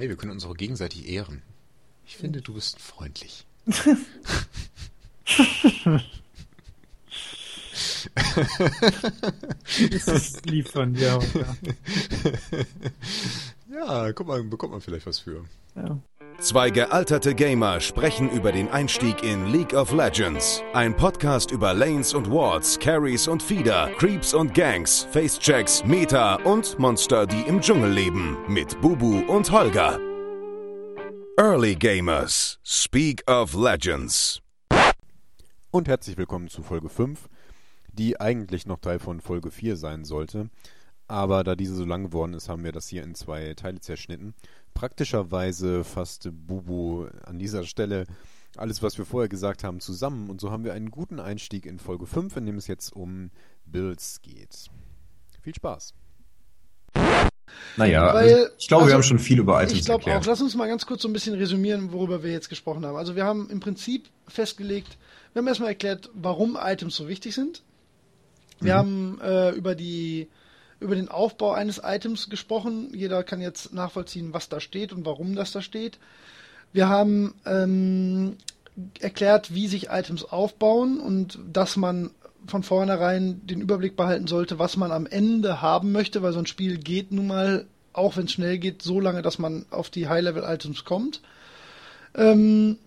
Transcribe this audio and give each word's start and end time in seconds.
Hey, 0.00 0.08
wir 0.08 0.16
können 0.16 0.32
uns 0.32 0.46
auch 0.46 0.56
gegenseitig 0.56 1.06
ehren. 1.10 1.42
Ich 2.06 2.16
finde, 2.16 2.40
du 2.40 2.54
bist 2.54 2.80
freundlich. 2.80 3.44
das 9.90 10.08
ist 10.08 10.46
lieb 10.46 10.68
von 10.68 10.94
dir. 10.94 11.20
Ja, 13.70 14.06
ja 14.06 14.12
guck 14.14 14.26
mal, 14.26 14.42
bekommt 14.42 14.72
man 14.72 14.80
vielleicht 14.80 15.04
was 15.04 15.18
für. 15.18 15.44
Ja. 15.76 16.00
Zwei 16.40 16.70
gealterte 16.70 17.34
Gamer 17.34 17.80
sprechen 17.80 18.30
über 18.30 18.50
den 18.50 18.70
Einstieg 18.70 19.22
in 19.22 19.52
League 19.52 19.74
of 19.74 19.92
Legends. 19.92 20.62
Ein 20.72 20.96
Podcast 20.96 21.50
über 21.50 21.74
Lanes 21.74 22.14
und 22.14 22.30
Wards, 22.30 22.78
Carries 22.78 23.28
und 23.28 23.42
Feeder, 23.42 23.90
Creeps 23.98 24.32
und 24.32 24.54
Gangs, 24.54 25.06
Facechecks, 25.12 25.84
Meta 25.84 26.36
und 26.36 26.78
Monster, 26.78 27.26
die 27.26 27.42
im 27.42 27.60
Dschungel 27.60 27.92
leben. 27.92 28.38
Mit 28.48 28.80
Bubu 28.80 29.18
und 29.26 29.52
Holger. 29.52 30.00
Early 31.36 31.74
Gamers. 31.74 32.58
Speak 32.64 33.22
of 33.30 33.52
Legends. 33.52 34.40
Und 35.70 35.88
herzlich 35.88 36.16
willkommen 36.16 36.48
zu 36.48 36.62
Folge 36.62 36.88
5, 36.88 37.28
die 37.92 38.18
eigentlich 38.18 38.64
noch 38.64 38.80
Teil 38.80 38.98
von 38.98 39.20
Folge 39.20 39.50
4 39.50 39.76
sein 39.76 40.06
sollte. 40.06 40.48
Aber 41.10 41.42
da 41.42 41.56
diese 41.56 41.74
so 41.74 41.84
lang 41.84 42.04
geworden 42.04 42.34
ist, 42.34 42.48
haben 42.48 42.62
wir 42.62 42.70
das 42.70 42.86
hier 42.86 43.02
in 43.02 43.16
zwei 43.16 43.54
Teile 43.54 43.80
zerschnitten. 43.80 44.32
Praktischerweise 44.74 45.82
fasste 45.82 46.30
Bubu 46.30 47.08
an 47.24 47.40
dieser 47.40 47.64
Stelle 47.64 48.06
alles, 48.56 48.80
was 48.80 48.96
wir 48.96 49.04
vorher 49.04 49.28
gesagt 49.28 49.64
haben, 49.64 49.80
zusammen. 49.80 50.30
Und 50.30 50.40
so 50.40 50.52
haben 50.52 50.62
wir 50.62 50.72
einen 50.72 50.92
guten 50.92 51.18
Einstieg 51.18 51.66
in 51.66 51.80
Folge 51.80 52.06
5, 52.06 52.36
in 52.36 52.46
dem 52.46 52.56
es 52.58 52.68
jetzt 52.68 52.94
um 52.94 53.32
Builds 53.66 54.22
geht. 54.22 54.70
Viel 55.42 55.52
Spaß. 55.52 55.94
Naja, 57.76 58.14
Weil, 58.14 58.48
ich 58.56 58.68
glaube, 58.68 58.82
also, 58.82 58.92
wir 58.92 58.94
haben 58.94 59.02
schon 59.02 59.18
viel 59.18 59.40
über 59.40 59.60
Items 59.60 59.80
Ich 59.80 59.86
glaube 59.86 60.04
auch. 60.14 60.24
Lass 60.24 60.40
uns 60.40 60.54
mal 60.54 60.68
ganz 60.68 60.86
kurz 60.86 61.02
so 61.02 61.08
ein 61.08 61.12
bisschen 61.12 61.34
resümieren, 61.34 61.90
worüber 61.90 62.22
wir 62.22 62.30
jetzt 62.30 62.48
gesprochen 62.48 62.86
haben. 62.86 62.94
Also 62.94 63.16
wir 63.16 63.24
haben 63.24 63.50
im 63.50 63.58
Prinzip 63.58 64.08
festgelegt, 64.28 64.96
wir 65.32 65.40
haben 65.40 65.48
erstmal 65.48 65.70
erklärt, 65.70 66.08
warum 66.14 66.56
Items 66.60 66.94
so 66.94 67.08
wichtig 67.08 67.34
sind. 67.34 67.64
Wir 68.60 68.74
mhm. 68.74 68.78
haben 68.78 69.20
äh, 69.22 69.50
über 69.50 69.74
die 69.74 70.28
über 70.80 70.94
den 70.94 71.08
Aufbau 71.08 71.52
eines 71.52 71.80
Items 71.84 72.30
gesprochen. 72.30 72.92
Jeder 72.94 73.22
kann 73.22 73.40
jetzt 73.40 73.72
nachvollziehen, 73.72 74.32
was 74.32 74.48
da 74.48 74.60
steht 74.60 74.92
und 74.92 75.04
warum 75.04 75.34
das 75.34 75.52
da 75.52 75.62
steht. 75.62 75.98
Wir 76.72 76.88
haben 76.88 77.34
ähm, 77.46 78.36
erklärt, 79.00 79.54
wie 79.54 79.68
sich 79.68 79.90
Items 79.90 80.24
aufbauen 80.24 81.00
und 81.00 81.38
dass 81.52 81.76
man 81.76 82.10
von 82.46 82.62
vornherein 82.62 83.46
den 83.46 83.60
Überblick 83.60 83.96
behalten 83.96 84.26
sollte, 84.26 84.58
was 84.58 84.76
man 84.76 84.92
am 84.92 85.06
Ende 85.06 85.60
haben 85.60 85.92
möchte, 85.92 86.22
weil 86.22 86.32
so 86.32 86.38
ein 86.38 86.46
Spiel 86.46 86.78
geht 86.78 87.12
nun 87.12 87.26
mal, 87.26 87.66
auch 87.92 88.16
wenn 88.16 88.24
es 88.24 88.32
schnell 88.32 88.58
geht, 88.58 88.82
so 88.82 89.00
lange, 89.00 89.22
dass 89.22 89.38
man 89.38 89.66
auf 89.70 89.90
die 89.90 90.08
High-Level-Items 90.08 90.84
kommt. 90.84 91.20
Ähm, 92.14 92.78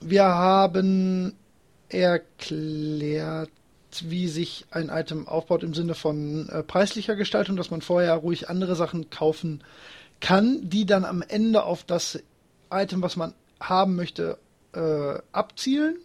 wir 0.00 0.24
haben 0.24 1.32
erklärt, 1.88 3.50
wie 4.10 4.28
sich 4.28 4.66
ein 4.70 4.88
Item 4.88 5.26
aufbaut 5.28 5.62
im 5.62 5.74
Sinne 5.74 5.94
von 5.94 6.48
äh, 6.48 6.62
preislicher 6.62 7.16
Gestaltung, 7.16 7.56
dass 7.56 7.70
man 7.70 7.82
vorher 7.82 8.14
ruhig 8.14 8.48
andere 8.48 8.76
Sachen 8.76 9.10
kaufen 9.10 9.62
kann, 10.20 10.68
die 10.68 10.86
dann 10.86 11.04
am 11.04 11.22
Ende 11.22 11.64
auf 11.64 11.84
das 11.84 12.22
Item, 12.70 13.02
was 13.02 13.16
man 13.16 13.34
haben 13.60 13.96
möchte, 13.96 14.38
äh, 14.74 15.18
abzielen. 15.32 15.96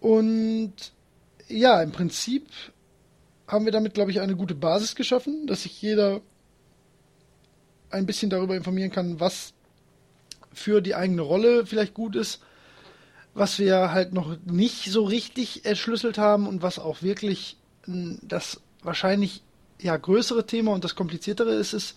Und 0.00 0.74
ja, 1.48 1.82
im 1.82 1.92
Prinzip 1.92 2.46
haben 3.46 3.64
wir 3.64 3.72
damit, 3.72 3.94
glaube 3.94 4.10
ich, 4.10 4.20
eine 4.20 4.36
gute 4.36 4.54
Basis 4.54 4.94
geschaffen, 4.94 5.46
dass 5.46 5.62
sich 5.62 5.80
jeder 5.80 6.20
ein 7.90 8.06
bisschen 8.06 8.30
darüber 8.30 8.54
informieren 8.54 8.90
kann, 8.90 9.18
was 9.18 9.54
für 10.52 10.80
die 10.80 10.94
eigene 10.94 11.22
Rolle 11.22 11.64
vielleicht 11.66 11.94
gut 11.94 12.16
ist 12.16 12.42
was 13.38 13.58
wir 13.58 13.92
halt 13.92 14.12
noch 14.12 14.36
nicht 14.44 14.90
so 14.90 15.04
richtig 15.04 15.64
erschlüsselt 15.64 16.18
haben 16.18 16.46
und 16.46 16.62
was 16.62 16.78
auch 16.78 17.02
wirklich 17.02 17.56
das 17.86 18.60
wahrscheinlich 18.82 19.42
ja 19.80 19.96
größere 19.96 20.46
Thema 20.46 20.72
und 20.72 20.84
das 20.84 20.94
kompliziertere 20.94 21.54
ist, 21.54 21.72
ist, 21.72 21.96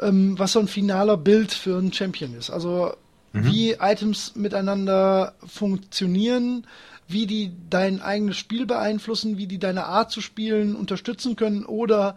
ähm, 0.00 0.38
was 0.38 0.52
so 0.52 0.60
ein 0.60 0.68
finaler 0.68 1.16
Bild 1.16 1.52
für 1.52 1.78
einen 1.78 1.92
Champion 1.92 2.34
ist. 2.34 2.50
Also 2.50 2.94
mhm. 3.32 3.44
wie 3.44 3.72
Items 3.80 4.34
miteinander 4.34 5.34
funktionieren, 5.46 6.66
wie 7.08 7.26
die 7.26 7.52
dein 7.70 8.02
eigenes 8.02 8.36
Spiel 8.36 8.66
beeinflussen, 8.66 9.38
wie 9.38 9.46
die 9.46 9.58
deine 9.58 9.86
Art 9.86 10.10
zu 10.10 10.20
spielen 10.20 10.74
unterstützen 10.74 11.36
können 11.36 11.64
oder 11.64 12.16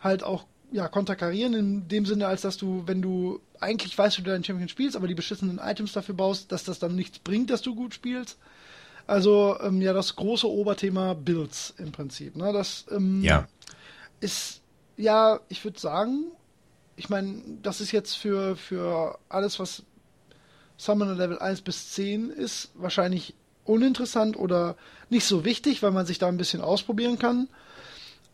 halt 0.00 0.22
auch 0.22 0.46
ja, 0.74 0.88
konterkarieren 0.88 1.54
in 1.54 1.86
dem 1.86 2.04
Sinne, 2.04 2.26
als 2.26 2.40
dass 2.40 2.56
du, 2.56 2.82
wenn 2.86 3.00
du 3.00 3.40
eigentlich 3.60 3.96
weißt, 3.96 4.18
wie 4.18 4.22
du 4.22 4.30
deinen 4.32 4.42
Champion 4.42 4.68
spielst, 4.68 4.96
aber 4.96 5.06
die 5.06 5.14
beschissenen 5.14 5.58
Items 5.58 5.92
dafür 5.92 6.16
baust, 6.16 6.50
dass 6.50 6.64
das 6.64 6.80
dann 6.80 6.96
nichts 6.96 7.20
bringt, 7.20 7.50
dass 7.50 7.62
du 7.62 7.76
gut 7.76 7.94
spielst. 7.94 8.38
Also 9.06 9.56
ähm, 9.60 9.80
ja, 9.80 9.92
das 9.92 10.16
große 10.16 10.50
Oberthema 10.50 11.14
Builds 11.14 11.74
im 11.78 11.92
Prinzip. 11.92 12.34
Ne? 12.34 12.52
Das 12.52 12.86
ähm, 12.90 13.22
ja. 13.22 13.46
ist 14.18 14.62
ja, 14.96 15.38
ich 15.48 15.62
würde 15.62 15.78
sagen, 15.78 16.24
ich 16.96 17.08
meine, 17.08 17.40
das 17.62 17.80
ist 17.80 17.92
jetzt 17.92 18.14
für, 18.14 18.56
für 18.56 19.20
alles, 19.28 19.60
was 19.60 19.84
Summoner 20.76 21.14
Level 21.14 21.38
1 21.38 21.60
bis 21.60 21.92
10 21.92 22.30
ist, 22.30 22.72
wahrscheinlich 22.74 23.34
uninteressant 23.62 24.36
oder 24.36 24.74
nicht 25.08 25.24
so 25.24 25.44
wichtig, 25.44 25.84
weil 25.84 25.92
man 25.92 26.04
sich 26.04 26.18
da 26.18 26.26
ein 26.26 26.36
bisschen 26.36 26.62
ausprobieren 26.62 27.16
kann. 27.16 27.48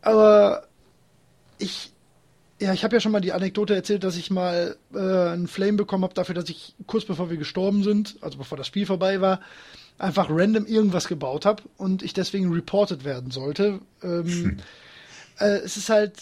Aber 0.01 0.63
ich 1.59 1.91
ja, 2.61 2.73
ich 2.73 2.83
habe 2.83 2.95
ja 2.95 2.99
schon 2.99 3.11
mal 3.11 3.21
die 3.21 3.33
Anekdote 3.33 3.73
erzählt, 3.73 4.03
dass 4.03 4.15
ich 4.15 4.29
mal 4.29 4.77
äh, 4.93 4.99
einen 4.99 5.47
Flame 5.47 5.77
bekommen 5.77 6.03
habe 6.03 6.13
dafür, 6.13 6.35
dass 6.35 6.47
ich 6.47 6.75
kurz 6.85 7.05
bevor 7.05 7.31
wir 7.31 7.37
gestorben 7.37 7.83
sind, 7.83 8.17
also 8.21 8.37
bevor 8.37 8.55
das 8.55 8.67
Spiel 8.67 8.85
vorbei 8.85 9.19
war, 9.19 9.41
einfach 9.97 10.27
random 10.29 10.67
irgendwas 10.67 11.07
gebaut 11.07 11.43
habe 11.47 11.63
und 11.77 12.03
ich 12.03 12.13
deswegen 12.13 12.53
reported 12.53 13.03
werden 13.03 13.31
sollte. 13.31 13.81
Ähm, 14.03 14.25
hm. 14.25 14.57
äh, 15.39 15.57
es 15.57 15.75
ist 15.75 15.89
halt 15.89 16.13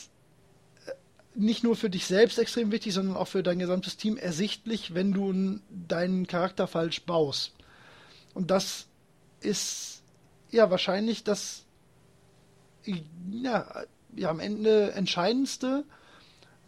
äh, 0.86 0.92
nicht 1.36 1.66
nur 1.66 1.76
für 1.76 1.90
dich 1.90 2.06
selbst 2.06 2.40
extrem 2.40 2.72
wichtig, 2.72 2.94
sondern 2.94 3.18
auch 3.18 3.28
für 3.28 3.44
dein 3.44 3.60
gesamtes 3.60 3.98
Team 3.98 4.16
ersichtlich, 4.16 4.96
wenn 4.96 5.12
du 5.12 5.60
deinen 5.70 6.26
Charakter 6.26 6.68
falsch 6.68 7.02
baust. 7.02 7.52
Und 8.34 8.50
das 8.50 8.88
ist 9.42 10.04
ja 10.52 10.72
wahrscheinlich 10.72 11.26
das 11.26 11.66
ja, 13.30 13.84
ja 14.16 14.30
am 14.30 14.40
Ende 14.40 14.94
entscheidendste 14.94 15.84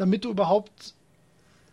damit 0.01 0.25
du 0.25 0.31
überhaupt 0.31 0.95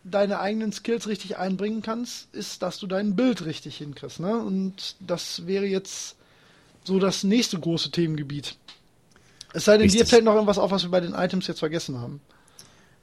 deine 0.03 0.39
eigenen 0.39 0.71
Skills 0.71 1.07
richtig 1.07 1.37
einbringen 1.37 1.81
kannst, 1.81 2.27
ist, 2.31 2.61
dass 2.61 2.77
du 2.77 2.85
dein 2.85 3.15
Bild 3.15 3.43
richtig 3.43 3.77
hinkriegst. 3.77 4.19
Ne? 4.19 4.37
Und 4.37 4.95
das 4.99 5.47
wäre 5.47 5.65
jetzt 5.65 6.15
so 6.83 6.99
das 6.99 7.23
nächste 7.23 7.59
große 7.59 7.89
Themengebiet. 7.89 8.55
Es 9.51 9.65
sei 9.65 9.73
denn, 9.73 9.81
richtig. 9.81 10.01
dir 10.01 10.07
fällt 10.07 10.25
noch 10.25 10.35
irgendwas 10.35 10.59
auf, 10.59 10.69
was 10.69 10.83
wir 10.83 10.91
bei 10.91 11.01
den 11.01 11.13
Items 11.13 11.47
jetzt 11.47 11.57
vergessen 11.57 11.99
haben. 11.99 12.21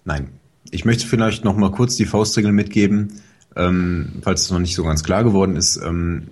Nein. 0.04 0.30
Ich 0.70 0.84
möchte 0.84 1.06
vielleicht 1.06 1.44
noch 1.44 1.56
mal 1.56 1.72
kurz 1.72 1.96
die 1.96 2.06
Faustregel 2.06 2.52
mitgeben, 2.52 3.20
ähm, 3.56 4.20
falls 4.22 4.42
es 4.42 4.50
noch 4.52 4.60
nicht 4.60 4.76
so 4.76 4.84
ganz 4.84 5.02
klar 5.02 5.24
geworden 5.24 5.56
ist. 5.56 5.76
Ähm, 5.76 6.28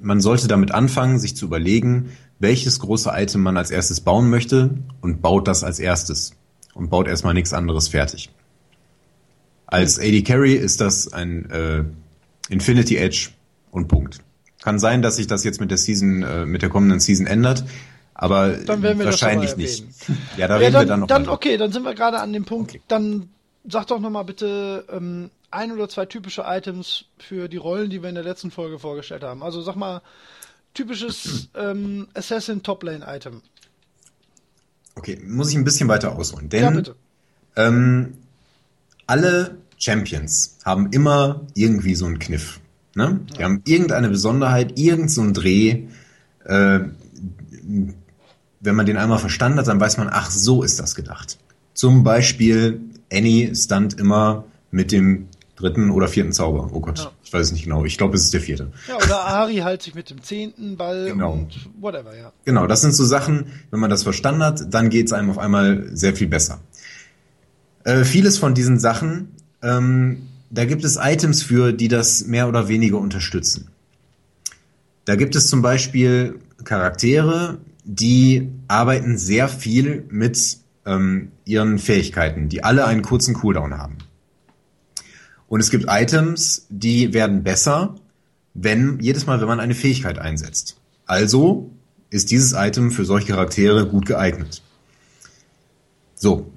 man 0.00 0.22
sollte 0.22 0.48
damit 0.48 0.72
anfangen, 0.72 1.18
sich 1.18 1.36
zu 1.36 1.44
überlegen, 1.44 2.12
welches 2.38 2.78
große 2.78 3.10
Item 3.12 3.42
man 3.42 3.58
als 3.58 3.70
erstes 3.70 4.00
bauen 4.00 4.30
möchte 4.30 4.70
und 5.02 5.20
baut 5.20 5.46
das 5.46 5.62
als 5.62 5.78
erstes 5.78 6.32
und 6.76 6.90
baut 6.90 7.08
erstmal 7.08 7.34
nichts 7.34 7.52
anderes 7.52 7.88
fertig. 7.88 8.30
Als 9.66 9.98
AD 9.98 10.22
Carry 10.22 10.54
ist 10.54 10.80
das 10.80 11.12
ein 11.12 11.50
äh, 11.50 11.84
Infinity 12.48 12.96
Edge 12.96 13.30
und 13.70 13.88
Punkt. 13.88 14.20
Kann 14.62 14.78
sein, 14.78 15.02
dass 15.02 15.16
sich 15.16 15.26
das 15.26 15.42
jetzt 15.42 15.60
mit 15.60 15.70
der 15.70 15.78
Season, 15.78 16.22
äh, 16.22 16.46
mit 16.46 16.62
der 16.62 16.68
kommenden 16.68 17.00
Season 17.00 17.26
ändert, 17.26 17.64
aber 18.14 18.56
wahrscheinlich 18.68 19.56
nicht. 19.56 19.84
Ja, 20.36 20.48
da 20.48 20.54
ja, 20.54 20.68
reden 20.68 20.72
dann, 20.72 20.82
wir 20.82 20.86
dann 20.86 21.00
noch. 21.00 21.06
Dann, 21.06 21.28
okay, 21.28 21.56
dann 21.56 21.72
sind 21.72 21.82
wir 21.82 21.94
gerade 21.94 22.20
an 22.20 22.32
dem 22.32 22.44
Punkt. 22.44 22.70
Okay. 22.70 22.82
Dann 22.88 23.30
sag 23.68 23.86
doch 23.88 24.00
nochmal 24.00 24.24
bitte 24.24 24.84
ähm, 24.90 25.30
ein 25.50 25.72
oder 25.72 25.88
zwei 25.88 26.06
typische 26.06 26.44
Items 26.46 27.06
für 27.18 27.48
die 27.48 27.56
Rollen, 27.56 27.90
die 27.90 28.02
wir 28.02 28.08
in 28.08 28.14
der 28.14 28.24
letzten 28.24 28.50
Folge 28.50 28.78
vorgestellt 28.78 29.22
haben. 29.22 29.42
Also 29.42 29.62
sag 29.62 29.76
mal, 29.76 30.02
typisches 30.74 31.48
ähm, 31.54 32.08
Assassin 32.14 32.62
Top 32.62 32.82
Lane 32.82 33.04
Item. 33.06 33.42
Okay, 34.96 35.20
muss 35.24 35.50
ich 35.50 35.56
ein 35.56 35.64
bisschen 35.64 35.88
weiter 35.88 36.16
ausholen. 36.16 36.48
Denn 36.48 36.62
ja, 36.62 36.70
bitte. 36.70 36.96
Ähm, 37.54 38.14
alle 39.06 39.58
Champions 39.78 40.58
haben 40.64 40.90
immer 40.90 41.42
irgendwie 41.54 41.94
so 41.94 42.06
einen 42.06 42.18
Kniff. 42.18 42.60
Ne? 42.94 43.20
Die 43.38 43.44
haben 43.44 43.62
irgendeine 43.66 44.08
Besonderheit, 44.08 44.78
irgend 44.78 45.10
so 45.10 45.30
Dreh. 45.30 45.84
Äh, 46.44 46.80
wenn 48.60 48.74
man 48.74 48.86
den 48.86 48.96
einmal 48.96 49.18
verstanden 49.18 49.58
hat, 49.58 49.68
dann 49.68 49.80
weiß 49.80 49.98
man, 49.98 50.08
ach, 50.10 50.30
so 50.30 50.62
ist 50.62 50.80
das 50.80 50.94
gedacht. 50.94 51.38
Zum 51.74 52.02
Beispiel, 52.02 52.80
Annie 53.12 53.54
stand 53.54 53.98
immer 53.98 54.44
mit 54.70 54.92
dem 54.92 55.28
dritten 55.56 55.90
oder 55.90 56.08
vierten 56.08 56.32
Zauber. 56.32 56.70
Oh 56.72 56.80
Gott, 56.80 56.98
ja. 57.00 57.10
Ich 57.26 57.32
weiß 57.32 57.48
es 57.48 57.52
nicht 57.52 57.64
genau. 57.64 57.84
Ich 57.84 57.98
glaube, 57.98 58.16
es 58.16 58.24
ist 58.24 58.32
der 58.32 58.40
vierte. 58.40 58.72
Ja, 58.88 58.96
oder 58.96 59.20
Ari 59.20 59.56
halt 59.56 59.82
sich 59.82 59.94
mit 59.94 60.08
dem 60.08 60.22
zehnten 60.22 60.76
Ball 60.78 61.06
genau. 61.06 61.32
und 61.32 61.68
whatever, 61.78 62.16
ja. 62.16 62.32
Genau, 62.44 62.66
das 62.66 62.80
sind 62.80 62.94
so 62.94 63.04
Sachen, 63.04 63.52
wenn 63.70 63.80
man 63.80 63.90
das 63.90 64.02
verstanden 64.02 64.42
hat, 64.42 64.72
dann 64.72 64.88
geht 64.88 65.06
es 65.06 65.12
einem 65.12 65.28
auf 65.30 65.38
einmal 65.38 65.90
sehr 65.92 66.14
viel 66.14 66.28
besser. 66.28 66.60
Äh, 67.84 68.04
vieles 68.04 68.38
von 68.38 68.54
diesen 68.54 68.78
Sachen 68.78 69.36
ähm, 69.62 70.28
da 70.50 70.64
gibt 70.64 70.84
es 70.84 70.98
Items 71.00 71.42
für, 71.42 71.72
die 71.72 71.88
das 71.88 72.26
mehr 72.26 72.48
oder 72.48 72.68
weniger 72.68 72.98
unterstützen. 72.98 73.68
Da 75.04 75.16
gibt 75.16 75.36
es 75.36 75.48
zum 75.48 75.62
Beispiel 75.62 76.40
Charaktere, 76.64 77.58
die 77.84 78.48
arbeiten 78.68 79.18
sehr 79.18 79.48
viel 79.48 80.04
mit 80.08 80.58
ähm, 80.84 81.32
ihren 81.44 81.78
Fähigkeiten, 81.78 82.48
die 82.48 82.64
alle 82.64 82.86
einen 82.86 83.02
kurzen 83.02 83.34
Cooldown 83.34 83.76
haben. 83.76 83.98
Und 85.48 85.60
es 85.60 85.70
gibt 85.70 85.86
Items, 85.88 86.66
die 86.68 87.14
werden 87.14 87.42
besser, 87.42 87.94
wenn 88.54 88.98
jedes 89.00 89.26
Mal, 89.26 89.40
wenn 89.40 89.48
man 89.48 89.60
eine 89.60 89.74
Fähigkeit 89.74 90.18
einsetzt. 90.18 90.76
Also 91.06 91.70
ist 92.10 92.30
dieses 92.30 92.52
Item 92.52 92.90
für 92.90 93.04
solche 93.04 93.28
Charaktere 93.28 93.86
gut 93.86 94.06
geeignet. 94.06 94.62
So. 96.14 96.50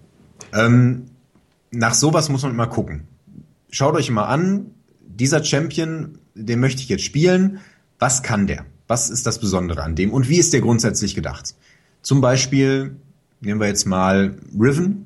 Ähm, 0.53 1.05
nach 1.71 1.93
sowas 1.93 2.29
muss 2.29 2.43
man 2.43 2.51
immer 2.51 2.67
gucken. 2.67 3.07
Schaut 3.69 3.95
euch 3.95 4.09
mal 4.09 4.25
an, 4.25 4.71
dieser 5.01 5.43
Champion, 5.43 6.17
den 6.33 6.59
möchte 6.59 6.81
ich 6.81 6.89
jetzt 6.89 7.03
spielen. 7.03 7.59
Was 7.99 8.23
kann 8.23 8.47
der? 8.47 8.65
Was 8.87 9.09
ist 9.09 9.27
das 9.27 9.39
Besondere 9.39 9.83
an 9.83 9.95
dem? 9.95 10.11
Und 10.11 10.29
wie 10.29 10.37
ist 10.37 10.53
der 10.53 10.61
grundsätzlich 10.61 11.13
gedacht? 11.13 11.53
Zum 12.01 12.21
Beispiel 12.21 12.95
nehmen 13.41 13.59
wir 13.59 13.67
jetzt 13.67 13.85
mal 13.85 14.37
Riven, 14.59 15.05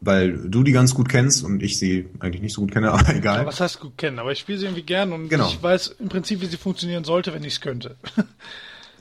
weil 0.00 0.48
du 0.48 0.62
die 0.62 0.72
ganz 0.72 0.94
gut 0.94 1.08
kennst 1.08 1.44
und 1.44 1.62
ich 1.62 1.78
sie 1.78 2.08
eigentlich 2.20 2.42
nicht 2.42 2.54
so 2.54 2.60
gut 2.60 2.72
kenne, 2.72 2.92
aber 2.92 3.14
egal. 3.14 3.40
Ja, 3.40 3.46
was 3.46 3.60
heißt 3.60 3.80
gut 3.80 3.96
kennen? 3.98 4.18
Aber 4.18 4.32
ich 4.32 4.38
spiele 4.38 4.58
sie 4.58 4.66
irgendwie 4.66 4.82
gern 4.82 5.12
und 5.12 5.28
genau. 5.28 5.48
ich 5.48 5.62
weiß 5.62 5.96
im 5.98 6.08
Prinzip, 6.08 6.40
wie 6.40 6.46
sie 6.46 6.56
funktionieren 6.56 7.04
sollte, 7.04 7.32
wenn 7.34 7.44
ich 7.44 7.54
es 7.54 7.60
könnte. 7.60 7.96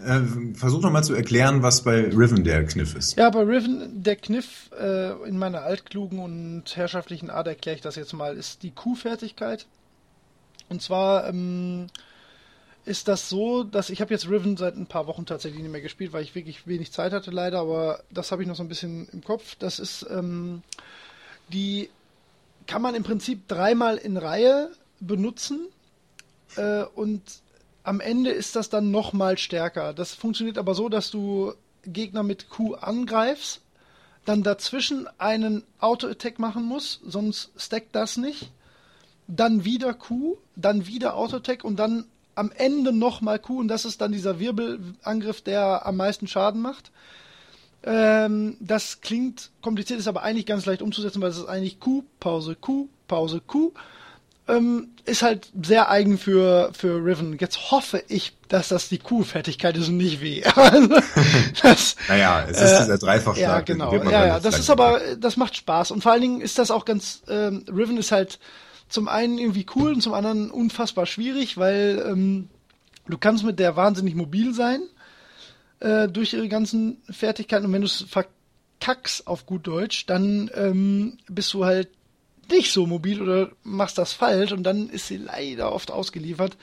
Äh, 0.04 0.22
versuch 0.56 0.82
noch 0.82 0.92
mal 0.92 1.04
zu 1.04 1.14
erklären, 1.14 1.64
was 1.64 1.84
bei 1.84 2.02
Riven 2.02 2.44
der 2.44 2.66
Kniff 2.66 2.96
ist. 2.96 3.18
Ja, 3.18 3.30
bei 3.30 3.44
Riven 3.44 4.04
der 4.04 4.18
Kniff 4.18 4.70
äh, 4.78 5.12
in 5.26 5.38
meiner 5.38 5.62
altklugen 5.62 6.20
und 6.20 6.76
herrschaftlichen 6.76 7.30
Art 7.30 7.48
erkläre 7.48 7.78
ich 7.78 7.82
das 7.82 7.96
jetzt 7.96 8.12
mal, 8.12 8.36
ist 8.36 8.64
die 8.64 8.72
Q-Fertigkeit. 8.72 9.68
Und 10.68 10.82
zwar 10.82 11.30
ähm, 11.30 11.88
ist 12.86 13.08
das 13.08 13.30
so, 13.30 13.64
dass 13.64 13.90
ich 13.90 14.00
habe 14.00 14.14
jetzt 14.14 14.30
Riven 14.30 14.58
seit 14.58 14.76
ein 14.76 14.86
paar 14.86 15.08
Wochen 15.08 15.26
tatsächlich 15.26 15.62
nicht 15.62 15.72
mehr 15.72 15.82
gespielt, 15.82 16.14
weil 16.14 16.24
ich 16.24 16.36
wirklich 16.36 16.68
wenig 16.68 16.92
Zeit 16.92 17.14
hatte 17.14 17.32
leider, 17.32 17.60
aber 17.60 18.04
das 18.12 18.32
habe 18.32 18.44
ich 18.44 18.48
noch 18.48 18.56
so 18.56 18.64
ein 18.64 18.70
bisschen 18.70 19.10
im 19.12 19.24
Kopf. 19.24 19.56
Das 19.56 19.80
ist 19.80 20.06
ähm, 20.10 20.62
die 21.50 21.90
kann 22.68 22.82
man 22.82 22.96
im 22.96 23.04
Prinzip 23.04 23.48
dreimal 23.48 23.98
in 23.98 24.18
Reihe 24.18 24.72
benutzen 25.00 25.68
äh, 26.56 26.84
und 26.84 27.22
am 27.84 28.00
Ende 28.00 28.32
ist 28.32 28.56
das 28.56 28.70
dann 28.70 28.90
nochmal 28.90 29.38
stärker. 29.38 29.94
Das 29.94 30.14
funktioniert 30.14 30.58
aber 30.58 30.74
so, 30.74 30.90
dass 30.90 31.12
du 31.12 31.54
Gegner 31.86 32.24
mit 32.24 32.50
Q 32.50 32.74
angreifst, 32.74 33.62
dann 34.26 34.42
dazwischen 34.42 35.08
einen 35.20 35.64
Auto-Attack 35.80 36.40
machen 36.40 36.66
musst, 36.66 37.02
sonst 37.06 37.52
stackt 37.58 37.96
das 37.96 38.18
nicht. 38.18 38.52
Dann 39.28 39.66
wieder 39.66 39.94
Q, 39.94 40.38
dann 40.56 40.88
wieder 40.88 41.16
Auto-Attack 41.16 41.64
und 41.64 41.78
dann 41.78 42.06
am 42.36 42.52
Ende 42.56 42.92
nochmal 42.92 43.40
Q 43.40 43.60
und 43.60 43.68
das 43.68 43.86
ist 43.86 44.02
dann 44.02 44.12
dieser 44.12 44.40
Wirbelangriff, 44.40 45.42
der 45.42 45.86
am 45.86 45.98
meisten 45.98 46.28
Schaden 46.28 46.62
macht. 46.62 46.92
Ähm, 47.84 48.58
das 48.60 49.02
klingt 49.02 49.52
kompliziert, 49.62 50.00
ist 50.00 50.08
aber 50.08 50.24
eigentlich 50.24 50.46
ganz 50.46 50.66
leicht 50.66 50.82
umzusetzen, 50.82 51.22
weil 51.22 51.30
es 51.30 51.38
ist 51.38 51.48
eigentlich 51.48 51.80
Q, 51.80 52.04
Pause, 52.20 52.56
Q, 52.56 52.88
Pause, 53.08 53.42
Q. 53.46 53.72
Ähm, 54.48 54.90
ist 55.06 55.24
halt 55.24 55.52
sehr 55.64 55.90
eigen 55.90 56.20
für, 56.20 56.72
für 56.74 57.04
Riven. 57.04 57.38
Jetzt 57.40 57.72
hoffe 57.72 58.04
ich, 58.08 58.34
dass 58.48 58.68
das 58.68 58.90
die 58.90 59.00
Q-Fertigkeit 59.00 59.76
ist 59.76 59.88
und 59.88 59.98
nicht 59.98 60.22
weh. 60.22 60.42
das, 61.64 61.96
naja, 62.08 62.46
es 62.48 62.62
ist 62.62 62.72
äh, 62.72 62.80
dieser 62.80 62.98
Dreifachschlag. 63.00 63.40
Ja, 63.40 63.62
genau. 63.62 63.94
Ja, 63.94 64.28
ja, 64.28 64.40
das 64.40 64.60
ist 64.60 64.70
aber, 64.70 65.00
das 65.18 65.38
macht 65.38 65.56
Spaß. 65.56 65.92
Und 65.92 66.04
vor 66.04 66.12
allen 66.12 66.22
Dingen 66.22 66.42
ist 66.42 66.60
das 66.60 66.70
auch 66.70 66.86
ganz, 66.86 67.24
ähm, 67.28 67.66
Riven 67.68 67.98
ist 67.98 68.12
halt 68.12 68.40
zum 68.90 69.08
einen 69.08 69.38
irgendwie 69.38 69.66
cool 69.76 69.94
und 69.94 70.02
zum 70.02 70.14
anderen 70.14 70.52
unfassbar 70.52 71.06
schwierig, 71.06 71.58
weil 71.58 72.04
ähm, 72.08 72.50
du 73.08 73.18
kannst 73.18 73.44
mit 73.44 73.60
der 73.60 73.76
wahnsinnig 73.76 74.16
mobil 74.16 74.54
sein 74.54 74.82
äh, 75.80 76.08
durch 76.08 76.34
ihre 76.34 76.48
ganzen 76.48 77.02
Fertigkeiten 77.10 77.66
und 77.66 77.74
wenn 77.74 77.82
du 77.82 77.88
es 77.88 78.06
verkackst 78.08 79.28
auf 79.28 79.46
gut 79.46 79.68
Deutsch, 79.68 80.06
dann 80.06 80.50
ähm, 80.54 81.18
bist 81.28 81.54
du 81.54 81.66
halt 81.66 81.90
nicht 82.52 82.72
so 82.72 82.86
mobil 82.86 83.22
oder 83.22 83.52
machst 83.64 83.98
das 83.98 84.14
falsch 84.14 84.52
und 84.52 84.64
dann 84.64 84.90
ist 84.90 85.08
sie 85.08 85.18
leider 85.18 85.72
oft 85.72 85.92
ausgeliefert. 85.92 86.58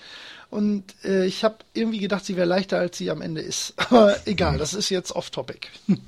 Und 0.50 0.84
äh, 1.04 1.24
ich 1.24 1.44
habe 1.44 1.56
irgendwie 1.72 1.98
gedacht, 1.98 2.24
sie 2.24 2.36
wäre 2.36 2.46
leichter, 2.46 2.78
als 2.78 2.98
sie 2.98 3.10
am 3.10 3.22
Ende 3.22 3.40
ist. 3.40 3.74
Aber 3.90 4.16
egal, 4.26 4.58
das 4.58 4.74
ist 4.74 4.90
jetzt 4.90 5.12
off-topic. 5.12 5.68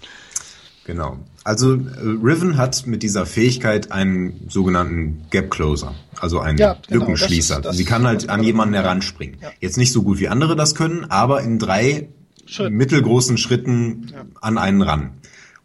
Genau. 0.85 1.19
Also 1.45 1.75
äh, 1.75 1.79
Riven 2.23 2.57
hat 2.57 2.87
mit 2.87 3.03
dieser 3.03 3.27
Fähigkeit 3.27 3.91
einen 3.93 4.49
sogenannten 4.49 5.27
Gap 5.31 5.51
Closer, 5.51 5.95
also 6.21 6.41
einen 6.41 6.59
ja, 6.59 6.77
genau, 6.89 7.01
Lückenschließer. 7.01 7.57
Das 7.57 7.59
ist, 7.59 7.67
das 7.67 7.77
Sie 7.77 7.85
kann 7.85 8.07
halt 8.07 8.29
an 8.29 8.43
jemanden 8.43 8.75
heranspringen. 8.75 9.39
Ja. 9.41 9.51
Jetzt 9.61 9.77
nicht 9.77 9.93
so 9.93 10.03
gut 10.03 10.21
wie 10.21 10.29
andere 10.29 10.57
das 10.57 10.75
können, 10.75 11.07
aber 11.11 11.43
in 11.43 11.59
drei 11.59 12.09
Schritt. 12.47 12.73
mittelgroßen 12.73 13.39
Schritten 13.39 14.09
ja. 14.13 14.25
an 14.41 14.59
einen 14.59 14.83
ran 14.83 15.13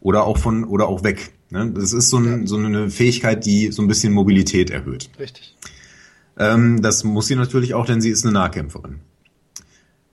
oder 0.00 0.24
auch 0.24 0.38
von 0.38 0.64
oder 0.64 0.88
auch 0.88 1.04
weg. 1.04 1.32
Ne? 1.50 1.70
Das 1.74 1.92
ist 1.92 2.10
so, 2.10 2.18
ein, 2.18 2.46
so 2.46 2.56
eine 2.56 2.90
Fähigkeit, 2.90 3.44
die 3.44 3.72
so 3.72 3.82
ein 3.82 3.88
bisschen 3.88 4.12
Mobilität 4.12 4.70
erhöht. 4.70 5.10
Richtig. 5.18 5.56
Ähm, 6.38 6.80
das 6.80 7.04
muss 7.04 7.26
sie 7.26 7.36
natürlich 7.36 7.74
auch, 7.74 7.84
denn 7.86 8.00
sie 8.00 8.10
ist 8.10 8.24
eine 8.24 8.32
Nahkämpferin. 8.32 9.00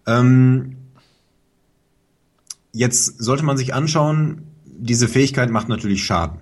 Ähm, 0.06 0.78
jetzt 2.72 3.22
sollte 3.22 3.44
man 3.44 3.58
sich 3.58 3.74
anschauen, 3.74 4.47
diese 4.78 5.08
Fähigkeit 5.08 5.50
macht 5.50 5.70
natürlich 5.70 6.04
Schaden. 6.04 6.40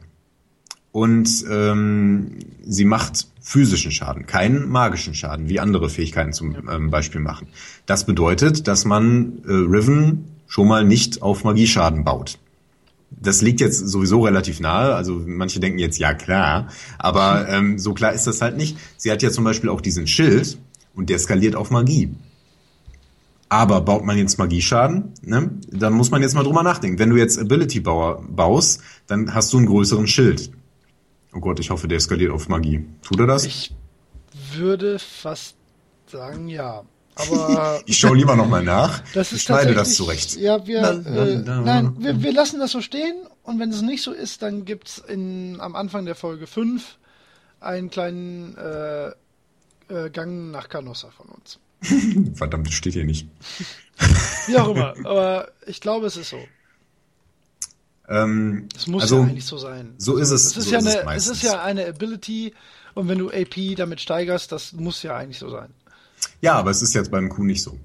Und 0.91 1.43
ähm, 1.49 2.39
sie 2.65 2.85
macht 2.85 3.27
physischen 3.41 3.91
Schaden, 3.91 4.25
keinen 4.25 4.69
magischen 4.69 5.13
Schaden, 5.13 5.49
wie 5.49 5.59
andere 5.59 5.89
Fähigkeiten 5.89 6.31
zum 6.31 6.55
ähm, 6.69 6.89
Beispiel 6.89 7.19
machen. 7.19 7.47
Das 7.85 8.05
bedeutet, 8.05 8.67
dass 8.67 8.85
man 8.85 9.39
äh, 9.45 9.51
Riven 9.51 10.25
schon 10.47 10.67
mal 10.67 10.85
nicht 10.85 11.21
auf 11.21 11.43
Magieschaden 11.43 12.05
baut. 12.05 12.39
Das 13.11 13.41
liegt 13.41 13.59
jetzt 13.59 13.79
sowieso 13.79 14.21
relativ 14.21 14.59
nahe, 14.59 14.95
also 14.95 15.21
manche 15.25 15.59
denken 15.59 15.79
jetzt, 15.79 15.97
ja 15.99 16.13
klar, 16.13 16.69
aber 16.97 17.47
ähm, 17.49 17.77
so 17.77 17.93
klar 17.93 18.13
ist 18.13 18.25
das 18.25 18.41
halt 18.41 18.55
nicht. 18.55 18.77
Sie 18.95 19.11
hat 19.11 19.21
ja 19.21 19.31
zum 19.31 19.43
Beispiel 19.43 19.69
auch 19.69 19.81
diesen 19.81 20.07
Schild 20.07 20.57
und 20.95 21.09
der 21.09 21.19
skaliert 21.19 21.55
auf 21.55 21.71
Magie. 21.71 22.15
Aber 23.49 23.81
baut 23.81 24.03
man 24.03 24.17
jetzt 24.17 24.39
Magieschaden, 24.39 25.13
ne, 25.21 25.51
dann 25.69 25.93
muss 25.93 26.09
man 26.09 26.21
jetzt 26.21 26.33
mal 26.33 26.43
drüber 26.43 26.63
nachdenken. 26.63 26.97
Wenn 26.97 27.11
du 27.11 27.15
jetzt 27.15 27.37
Ability 27.37 27.79
Bauer 27.79 28.23
baust, 28.27 28.81
dann 29.07 29.33
hast 29.33 29.53
du 29.53 29.57
einen 29.57 29.67
größeren 29.67 30.07
Schild. 30.07 30.51
Oh 31.33 31.39
Gott, 31.39 31.59
ich 31.59 31.69
hoffe, 31.69 31.87
der 31.87 31.99
skaliert 31.99 32.31
auf 32.31 32.49
Magie. 32.49 32.85
Tut 33.01 33.19
er 33.19 33.27
das? 33.27 33.45
Ich 33.45 33.73
würde 34.53 34.99
fast 34.99 35.55
sagen, 36.07 36.47
ja. 36.47 36.83
Aber 37.15 37.81
ich 37.85 37.97
schaue 37.97 38.17
lieber 38.17 38.35
nochmal 38.35 38.63
nach. 38.63 39.03
Das 39.13 39.31
ist 39.31 39.39
ich 39.39 39.43
schneide 39.43 39.73
das 39.73 39.95
zurecht. 39.95 40.35
Ja, 40.37 40.65
wir, 40.65 40.81
äh, 41.05 41.35
nein, 41.37 41.95
wir, 41.99 42.21
wir 42.23 42.33
lassen 42.33 42.59
das 42.59 42.71
so 42.71 42.81
stehen 42.81 43.15
und 43.43 43.59
wenn 43.59 43.69
es 43.69 43.81
nicht 43.81 44.01
so 44.01 44.11
ist, 44.11 44.41
dann 44.41 44.65
gibt's 44.65 44.97
in, 44.97 45.59
am 45.61 45.75
Anfang 45.75 46.05
der 46.05 46.15
Folge 46.15 46.47
5 46.47 46.97
einen 47.59 47.89
kleinen 47.89 48.57
äh, 48.57 49.07
äh, 49.89 50.09
Gang 50.11 50.51
nach 50.51 50.69
Canossa 50.69 51.09
von 51.11 51.27
uns. 51.27 51.59
Verdammt, 52.35 52.67
das 52.67 52.73
steht 52.73 52.93
hier 52.93 53.05
nicht. 53.05 53.27
Wie 54.47 54.57
auch 54.57 54.69
immer, 54.69 54.95
aber 55.05 55.49
ich 55.65 55.81
glaube, 55.81 56.07
es 56.07 56.17
ist 56.17 56.29
so. 56.29 56.39
Ähm, 58.07 58.69
es 58.75 58.87
muss 58.87 59.03
also, 59.03 59.17
ja 59.17 59.23
eigentlich 59.23 59.45
so 59.45 59.57
sein. 59.57 59.95
So 59.97 60.17
ist 60.17 60.29
es. 60.29 60.45
Es 60.45 60.57
ist, 60.57 60.65
so 60.65 60.71
ja, 60.71 60.79
ist 60.79 60.87
eine, 60.87 61.15
es, 61.15 61.27
es 61.27 61.37
ist 61.37 61.43
ja 61.43 61.63
eine 61.63 61.87
Ability 61.87 62.53
und 62.93 63.07
wenn 63.07 63.17
du 63.17 63.29
AP 63.29 63.75
damit 63.75 64.01
steigerst, 64.01 64.51
das 64.51 64.73
muss 64.73 65.01
ja 65.03 65.15
eigentlich 65.15 65.39
so 65.39 65.49
sein. 65.49 65.73
Ja, 66.41 66.53
aber 66.53 66.71
es 66.71 66.81
ist 66.81 66.93
jetzt 66.93 67.11
beim 67.11 67.29
Q 67.29 67.43
nicht 67.43 67.63
so. 67.63 67.77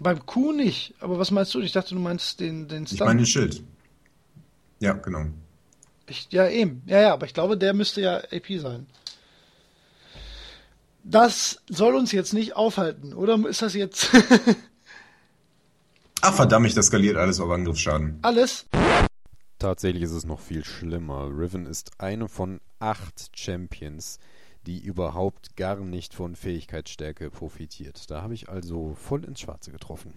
Beim 0.00 0.24
Q 0.24 0.52
nicht? 0.52 0.94
Aber 1.00 1.18
was 1.18 1.30
meinst 1.30 1.54
du? 1.54 1.60
Ich 1.60 1.72
dachte, 1.72 1.94
du 1.94 2.00
meinst 2.00 2.40
den, 2.40 2.68
den 2.68 2.86
Stun. 2.86 2.96
Ich 2.96 3.00
meine 3.00 3.20
den 3.20 3.26
Schild. 3.26 3.62
Ja, 4.80 4.92
genau. 4.92 5.26
Ich, 6.06 6.28
ja, 6.30 6.48
eben. 6.48 6.82
Ja, 6.86 7.00
ja, 7.00 7.12
aber 7.12 7.26
ich 7.26 7.34
glaube, 7.34 7.58
der 7.58 7.74
müsste 7.74 8.00
ja 8.00 8.16
AP 8.16 8.60
sein. 8.60 8.86
Das 11.10 11.62
soll 11.70 11.94
uns 11.94 12.12
jetzt 12.12 12.34
nicht 12.34 12.54
aufhalten, 12.54 13.14
oder 13.14 13.38
ist 13.48 13.62
das 13.62 13.72
jetzt. 13.72 14.10
Ach 16.20 16.34
verdammt, 16.34 16.76
das 16.76 16.88
skaliert 16.88 17.16
alles 17.16 17.40
auf 17.40 17.50
Angriffsschaden. 17.50 18.18
Alles? 18.20 18.66
Tatsächlich 19.58 20.02
ist 20.02 20.12
es 20.12 20.26
noch 20.26 20.40
viel 20.40 20.66
schlimmer. 20.66 21.30
Riven 21.30 21.64
ist 21.64 21.92
eine 21.98 22.28
von 22.28 22.60
acht 22.78 23.30
Champions, 23.34 24.18
die 24.66 24.80
überhaupt 24.80 25.56
gar 25.56 25.76
nicht 25.76 26.12
von 26.12 26.36
Fähigkeitsstärke 26.36 27.30
profitiert. 27.30 28.10
Da 28.10 28.20
habe 28.20 28.34
ich 28.34 28.50
also 28.50 28.94
voll 28.94 29.24
ins 29.24 29.40
Schwarze 29.40 29.72
getroffen. 29.72 30.12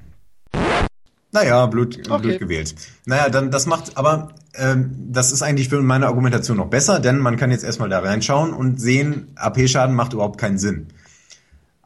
Naja, 1.31 1.65
blöd, 1.65 2.09
okay. 2.09 2.21
blöd 2.21 2.39
gewählt. 2.39 2.75
Naja, 3.05 3.29
dann 3.29 3.51
das 3.51 3.65
macht, 3.65 3.97
aber 3.97 4.33
ähm, 4.53 4.91
das 5.11 5.31
ist 5.31 5.41
eigentlich 5.41 5.69
für 5.69 5.81
meine 5.81 6.07
Argumentation 6.07 6.57
noch 6.57 6.67
besser, 6.67 6.99
denn 6.99 7.19
man 7.19 7.37
kann 7.37 7.51
jetzt 7.51 7.63
erstmal 7.63 7.89
da 7.89 7.99
reinschauen 7.99 8.53
und 8.53 8.81
sehen, 8.81 9.27
AP-Schaden 9.35 9.95
macht 9.95 10.13
überhaupt 10.13 10.37
keinen 10.37 10.57
Sinn. 10.57 10.87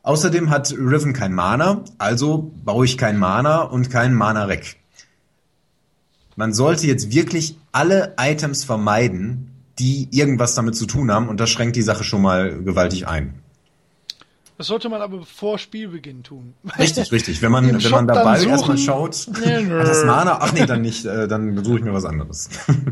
Außerdem 0.02 0.50
hat 0.50 0.72
Riven 0.72 1.14
kein 1.14 1.34
Mana, 1.34 1.84
also 1.98 2.52
baue 2.64 2.86
ich 2.86 2.98
kein 2.98 3.18
Mana 3.18 3.62
und 3.62 3.90
kein 3.90 4.14
Mana-Rec. 4.14 4.78
Man 6.36 6.54
sollte 6.54 6.86
jetzt 6.88 7.12
wirklich 7.12 7.58
alle 7.72 8.14
Items 8.20 8.64
vermeiden, 8.64 9.52
die 9.80 10.08
irgendwas 10.12 10.56
damit 10.56 10.76
zu 10.76 10.86
tun 10.86 11.12
haben 11.12 11.30
und 11.30 11.40
das 11.40 11.50
schränkt 11.50 11.76
die 11.76 11.82
Sache 11.82 12.04
schon 12.04 12.22
mal 12.22 12.62
gewaltig 12.64 13.08
ein. 13.08 13.42
Das 14.58 14.68
sollte 14.68 14.88
man 14.88 15.02
aber 15.02 15.24
vor 15.24 15.58
Spielbeginn 15.60 16.24
tun. 16.24 16.54
Richtig, 16.80 17.12
richtig. 17.12 17.42
Wenn 17.42 17.52
man, 17.52 17.66
Im 17.66 17.74
wenn 17.74 17.82
Shop 17.82 17.92
man 17.92 18.08
dabei 18.08 18.42
erstmal 18.42 18.78
schaut, 18.78 19.28
Nee, 19.44 19.56
ah, 19.72 19.84
das 19.84 20.06
Mana, 20.06 20.38
ach 20.40 20.54
nee, 20.54 20.66
dann 20.66 20.82
nicht, 20.82 21.06
äh, 21.06 21.28
dann 21.28 21.62
suche 21.64 21.80
ich 21.80 21.84
mir 21.84 21.94
was 21.94 22.06
anderes. 22.06 22.50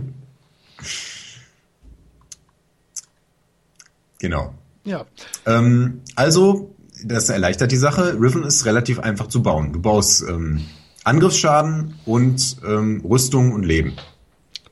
genau. 4.20 4.54
Ja. 4.84 5.06
Ähm, 5.46 6.02
also, 6.16 6.76
das 7.06 7.30
erleichtert 7.30 7.72
die 7.72 7.78
Sache. 7.78 8.20
Riven 8.20 8.44
ist 8.44 8.66
relativ 8.66 9.00
einfach 9.00 9.28
zu 9.28 9.42
bauen. 9.42 9.72
Du 9.72 9.82
baust 9.82 10.24
ähm, 10.28 10.66
Angriffsschaden 11.06 11.96
und 12.06 12.58
ähm, 12.66 13.02
Rüstung 13.06 13.54
und 13.54 13.64
Leben. 13.64 13.94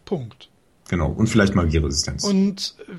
Punkt. 0.04 0.50
Genau. 0.90 1.10
Und 1.10 1.28
vielleicht 1.28 1.56
Magieresistenz. 1.56 2.26
Und 2.26 2.76
äh, 2.80 2.94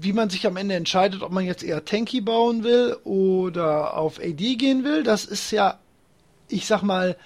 wie 0.00 0.12
man 0.12 0.30
sich 0.30 0.46
am 0.46 0.56
Ende 0.56 0.74
entscheidet, 0.74 1.22
ob 1.22 1.32
man 1.32 1.44
jetzt 1.44 1.62
eher 1.62 1.84
tanky 1.84 2.20
bauen 2.20 2.64
will 2.64 2.96
oder 3.04 3.96
auf 3.96 4.18
AD 4.18 4.56
gehen 4.56 4.84
will, 4.84 5.02
das 5.02 5.24
ist 5.24 5.50
ja, 5.50 5.78
ich 6.48 6.66
sag 6.66 6.82
mal, 6.82 7.16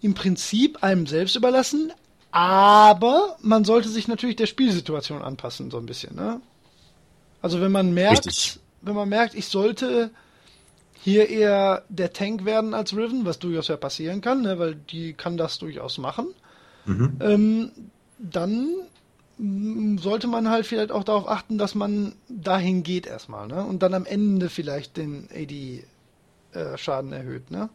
im 0.00 0.14
Prinzip 0.14 0.82
einem 0.82 1.06
selbst 1.06 1.36
überlassen. 1.36 1.92
Aber 2.30 3.36
man 3.40 3.64
sollte 3.64 3.88
sich 3.88 4.08
natürlich 4.08 4.36
der 4.36 4.46
Spielsituation 4.46 5.22
anpassen, 5.22 5.70
so 5.70 5.78
ein 5.78 5.86
bisschen. 5.86 6.16
Ne? 6.16 6.40
Also 7.40 7.60
wenn 7.60 7.70
man 7.70 7.94
merkt, 7.94 8.26
Richtig. 8.26 8.58
wenn 8.82 8.94
man 8.94 9.08
merkt, 9.08 9.34
ich 9.34 9.46
sollte 9.46 10.10
hier 11.00 11.28
eher 11.28 11.84
der 11.90 12.12
Tank 12.12 12.44
werden 12.44 12.74
als 12.74 12.96
Riven, 12.96 13.24
was 13.24 13.38
durchaus 13.38 13.68
ja 13.68 13.76
passieren 13.76 14.20
kann, 14.20 14.42
ne, 14.42 14.58
weil 14.58 14.74
die 14.74 15.12
kann 15.12 15.36
das 15.36 15.58
durchaus 15.58 15.98
machen, 15.98 16.28
ähm, 17.20 17.70
dann 18.18 18.68
sollte 19.38 20.26
man 20.26 20.48
halt 20.48 20.66
vielleicht 20.66 20.92
auch 20.92 21.04
darauf 21.04 21.28
achten, 21.28 21.58
dass 21.58 21.74
man 21.74 22.12
dahin 22.28 22.82
geht 22.82 23.06
erstmal, 23.06 23.48
ne? 23.48 23.64
Und 23.64 23.82
dann 23.82 23.94
am 23.94 24.06
Ende 24.06 24.48
vielleicht 24.48 24.96
den 24.96 25.28
AD-Schaden 25.34 27.12
erhöht, 27.12 27.50
ne? 27.50 27.68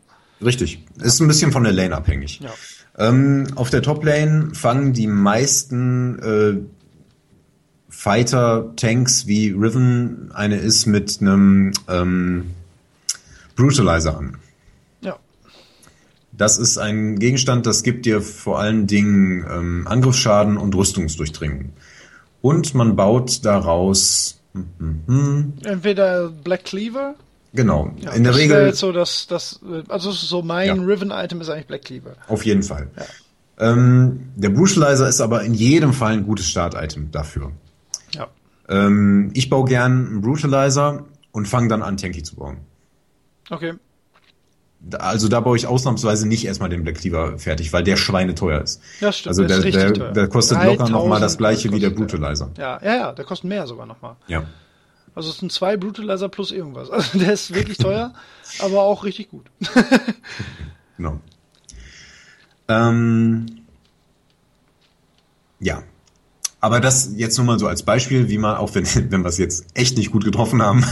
Richtig. 0.43 0.79
Ist 1.01 1.19
ein 1.19 1.27
bisschen 1.27 1.51
von 1.51 1.63
der 1.63 1.73
Lane 1.73 1.95
abhängig. 1.95 2.39
Ja. 2.39 2.51
Ähm, 2.97 3.47
auf 3.55 3.69
der 3.69 3.81
Top-Lane 3.81 4.51
fangen 4.53 4.93
die 4.93 5.07
meisten 5.07 6.19
äh, 6.19 6.57
Fighter-Tanks, 7.89 9.27
wie 9.27 9.49
Riven 9.49 10.31
eine 10.33 10.57
ist, 10.57 10.85
mit 10.85 11.19
einem 11.19 11.73
ähm, 11.89 12.51
Brutalizer 13.55 14.17
an. 14.17 14.37
Ja. 16.39 16.45
Das 16.45 16.57
ist 16.57 16.77
ein 16.77 17.19
Gegenstand, 17.19 17.65
das 17.65 17.83
gibt 17.83 18.05
dir 18.05 18.21
vor 18.21 18.59
allen 18.59 18.87
Dingen 18.87 19.45
ähm, 19.49 19.87
Angriffsschaden 19.87 20.57
und 20.57 20.73
Rüstungsdurchdringung. 20.75 21.73
Und 22.41 22.73
man 22.73 22.95
baut 22.95 23.43
daraus, 23.45 24.39
hm, 24.53 24.65
hm, 24.79 25.01
hm, 25.07 25.53
Entweder 25.65 26.29
Black 26.29 26.63
Cleaver. 26.63 27.15
genau, 27.53 27.93
Ja, 27.99 28.11
in 28.13 28.23
der 28.23 28.31
das 28.31 28.41
ist 28.41 28.47
ja 28.49 28.55
Regel 28.55 28.67
jetzt 28.67 28.79
so, 28.79 28.91
dass 28.91 29.27
das, 29.27 29.59
also 29.89 30.09
es 30.11 30.23
ist 30.23 30.29
so 30.29 30.41
mein 30.41 30.67
Ja. 30.67 30.73
Riven-Item 30.81 31.41
ist 31.41 31.49
eigentlich 31.49 31.67
Black 31.67 31.83
Cleaver. 31.83 32.15
auf 32.27 32.45
jeden 32.45 32.63
Fall. 32.63 32.87
Ähm, 33.61 34.29
der 34.37 34.49
Brutalizer 34.49 35.09
ist 35.09 35.19
aber 35.19 35.43
in 35.43 35.53
jedem 35.53 35.91
Fall 35.91 36.13
ein 36.13 36.25
gutes 36.25 36.47
Start-Item 36.47 37.11
dafür. 37.11 37.51
Ja. 38.13 38.27
Ähm, 38.69 39.31
ich 39.33 39.49
baue 39.49 39.65
gern 39.67 40.07
einen 40.07 40.21
Brutalizer 40.21 41.03
und 41.33 41.47
fange 41.49 41.67
dann 41.67 41.81
an, 41.81 41.97
Tanky 41.97 42.23
zu 42.23 42.37
bauen. 42.37 42.57
Okay. 43.49 43.73
Also 44.97 45.27
da 45.27 45.41
baue 45.41 45.57
ich 45.57 45.67
ausnahmsweise 45.67 46.27
nicht 46.27 46.45
erstmal 46.45 46.69
den 46.69 46.83
Black 46.83 46.95
Cleaver 46.95 47.37
fertig, 47.37 47.73
weil 47.73 47.83
der 47.83 47.97
schweineteuer 47.97 48.61
ist. 48.61 48.81
Ja, 49.01 49.11
stimmt. 49.11 49.27
Also 49.27 49.45
der 49.45 49.59
der, 49.59 49.71
der, 49.71 49.93
teuer. 49.93 50.11
der 50.13 50.27
kostet 50.29 50.63
locker 50.63 50.89
nochmal 50.89 51.19
3000 51.19 51.23
das 51.23 51.37
gleiche 51.37 51.71
wie 51.73 51.79
der. 51.79 51.89
Brutalizer. 51.89 52.51
Ja, 52.57 52.79
ja, 52.81 52.95
ja, 52.95 53.11
der 53.11 53.25
kostet 53.25 53.49
mehr 53.49 53.67
sogar 53.67 53.85
nochmal. 53.85 54.15
Ja. 54.27 54.45
Also 55.15 55.31
es 55.31 55.39
sind 55.39 55.51
zwei 55.51 55.75
Brutalizer 55.75 56.29
plus 56.29 56.51
irgendwas. 56.51 56.89
Also 56.89 57.19
der 57.19 57.33
ist 57.33 57.53
wirklich 57.53 57.77
teuer, 57.79 58.13
aber 58.59 58.81
auch 58.83 59.03
richtig 59.03 59.29
gut. 59.29 59.45
Genau. 60.97 61.21
Ähm, 62.67 63.45
ja. 65.61 65.83
Aber 66.59 66.81
das 66.81 67.13
jetzt 67.15 67.37
nur 67.37 67.47
mal 67.47 67.57
so 67.57 67.67
als 67.67 67.83
Beispiel, 67.83 68.27
wie 68.27 68.37
man, 68.37 68.57
auch 68.57 68.75
wenn, 68.75 68.85
wenn 69.11 69.21
wir 69.21 69.29
es 69.29 69.37
jetzt 69.37 69.67
echt 69.75 69.97
nicht 69.97 70.11
gut 70.11 70.25
getroffen 70.25 70.61
haben, 70.61 70.83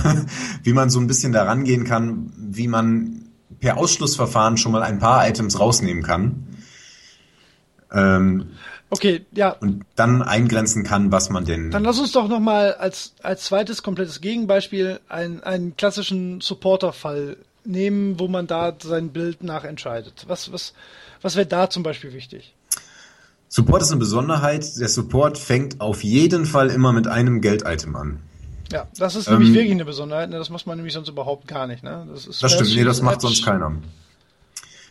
wie 0.63 0.71
man 0.71 0.89
so 0.89 0.99
ein 1.01 1.07
bisschen 1.07 1.33
da 1.33 1.43
rangehen 1.43 1.83
kann, 1.83 2.31
wie 2.37 2.69
man 2.69 3.26
per 3.59 3.77
Ausschlussverfahren 3.77 4.57
schon 4.57 4.71
mal 4.71 4.83
ein 4.83 4.99
paar 4.99 5.27
Items 5.27 5.59
rausnehmen 5.59 6.03
kann. 6.03 6.47
Ähm, 7.91 8.51
Okay, 8.89 9.25
ja, 9.33 9.49
und 9.49 9.83
dann 9.95 10.21
eingrenzen 10.21 10.83
kann, 10.83 11.11
was 11.11 11.29
man 11.29 11.43
denn. 11.43 11.71
dann 11.71 11.83
lass 11.83 11.99
uns 11.99 12.13
doch 12.13 12.29
nochmal 12.29 12.73
als, 12.73 13.13
als 13.21 13.43
zweites 13.43 13.83
komplettes 13.83 14.21
Gegenbeispiel 14.21 15.01
einen, 15.09 15.43
einen 15.43 15.75
klassischen 15.75 16.39
Supporter-Fall 16.39 17.35
nehmen, 17.65 18.17
wo 18.17 18.29
man 18.29 18.47
da 18.47 18.73
sein 18.81 19.09
Bild 19.09 19.43
nach 19.43 19.65
entscheidet. 19.65 20.23
Was, 20.29 20.53
was, 20.53 20.73
was 21.21 21.35
wäre 21.35 21.45
da 21.45 21.69
zum 21.69 21.83
Beispiel 21.83 22.13
wichtig? 22.13 22.55
Support 23.49 23.81
ist 23.81 23.91
eine 23.91 23.99
Besonderheit. 23.99 24.79
Der 24.79 24.87
Support 24.87 25.37
fängt 25.37 25.81
auf 25.81 26.03
jeden 26.03 26.45
Fall 26.45 26.69
immer 26.69 26.93
mit 26.93 27.07
einem 27.07 27.41
Geld-Item 27.41 27.95
an. 27.97 28.19
Ja, 28.71 28.87
das 28.97 29.15
ist 29.15 29.27
Ähm, 29.27 29.35
nämlich 29.35 29.53
wirklich 29.53 29.71
eine 29.71 29.85
Besonderheit. 29.85 30.29
Ne? 30.29 30.37
Das 30.37 30.49
muss 30.49 30.65
man 30.65 30.77
nämlich 30.77 30.93
sonst 30.93 31.09
überhaupt 31.09 31.47
gar 31.47 31.67
nicht. 31.67 31.83
Ne? 31.83 32.05
Das, 32.11 32.27
ist 32.27 32.43
Das 32.43 32.53
stimmt, 32.53 32.75
nee, 32.75 32.83
das 32.83 33.01
macht 33.01 33.21
sonst 33.21 33.43
keiner. 33.45 33.71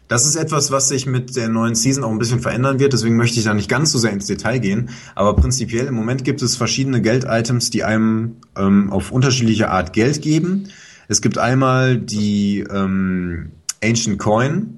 Das 0.08 0.24
ist 0.24 0.36
etwas, 0.36 0.70
was 0.70 0.88
sich 0.88 1.06
mit 1.06 1.34
der 1.34 1.48
neuen 1.48 1.74
Season 1.74 2.04
auch 2.04 2.10
ein 2.10 2.18
bisschen 2.18 2.40
verändern 2.40 2.78
wird, 2.78 2.92
deswegen 2.92 3.16
möchte 3.16 3.40
ich 3.40 3.44
da 3.44 3.54
nicht 3.54 3.68
ganz 3.68 3.90
so 3.90 3.98
sehr 3.98 4.12
ins 4.12 4.26
Detail 4.26 4.58
gehen. 4.58 4.90
Aber 5.16 5.34
prinzipiell 5.34 5.86
im 5.86 5.94
Moment 5.94 6.22
gibt 6.22 6.42
es 6.42 6.56
verschiedene 6.56 7.02
Geld-Items, 7.02 7.70
die 7.70 7.82
einem 7.82 8.36
ähm, 8.56 8.92
auf 8.92 9.10
unterschiedliche 9.10 9.68
Art 9.68 9.92
Geld 9.92 10.22
geben. 10.22 10.68
Es 11.08 11.22
gibt 11.22 11.38
einmal 11.38 11.98
die 11.98 12.60
ähm, 12.60 13.50
Ancient 13.82 14.18
Coin, 14.18 14.76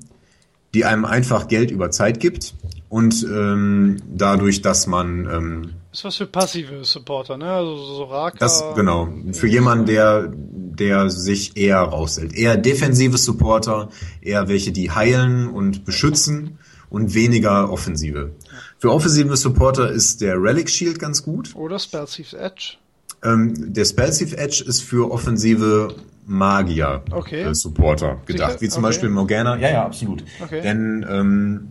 die 0.73 0.87
einem 0.87 1.05
einfach 1.05 1.49
Geld 1.49 1.71
über 1.71 1.91
Zeit 1.91 2.21
gibt. 2.21 2.55
Und 2.89 3.23
ähm, 3.25 3.97
dadurch, 4.09 4.63
dass 4.63 4.87
man 4.87 5.27
ähm, 5.31 5.71
Ist 5.93 6.05
was 6.05 6.17
für 6.17 6.27
passive 6.27 6.85
Supporter, 6.85 7.37
ne? 7.37 7.51
Also 7.51 7.77
so 7.77 7.95
Soraka. 7.97 8.39
das, 8.39 8.65
genau. 8.75 9.09
Für 9.33 9.47
jemanden, 9.47 9.85
der, 9.87 10.33
der 10.33 11.11
sich 11.11 11.57
eher 11.57 11.81
raushält. 11.81 12.33
Eher 12.35 12.57
defensive 12.57 13.19
Supporter, 13.19 13.91
eher 14.23 14.49
welche, 14.49 14.73
die 14.73 14.91
heilen 14.91 15.49
und 15.49 15.85
beschützen 15.85 16.59
und 16.89 17.13
weniger 17.15 17.71
offensive. 17.71 18.31
Für 18.79 18.91
offensive 18.93 19.37
Supporter 19.37 19.91
ist 19.91 20.23
der 20.23 20.41
Relic 20.41 20.71
Shield 20.71 20.99
ganz 20.99 21.23
gut. 21.23 21.55
Oder 21.55 21.79
Spell 21.79 22.07
Thieves 22.07 22.33
Edge. 22.33 22.77
Ähm, 23.23 23.75
der 23.75 23.85
Spellsieve 23.85 24.39
Edge 24.39 24.65
ist 24.67 24.81
für 24.83 25.11
offensive 25.11 25.95
Magier 26.27 27.03
Okay. 27.11 27.43
äh, 27.43 27.55
Supporter 27.55 28.23
gedacht. 28.27 28.53
Sicher? 28.53 28.61
Wie 28.63 28.69
zum 28.69 28.85
Okay. 28.85 28.89
Beispiel 28.93 29.09
Morgana. 29.11 29.57
Ja, 29.59 29.71
ja, 29.71 29.85
absolut. 29.85 30.23
Okay. 30.43 30.61
Denn 30.63 31.05
ähm, 31.09 31.69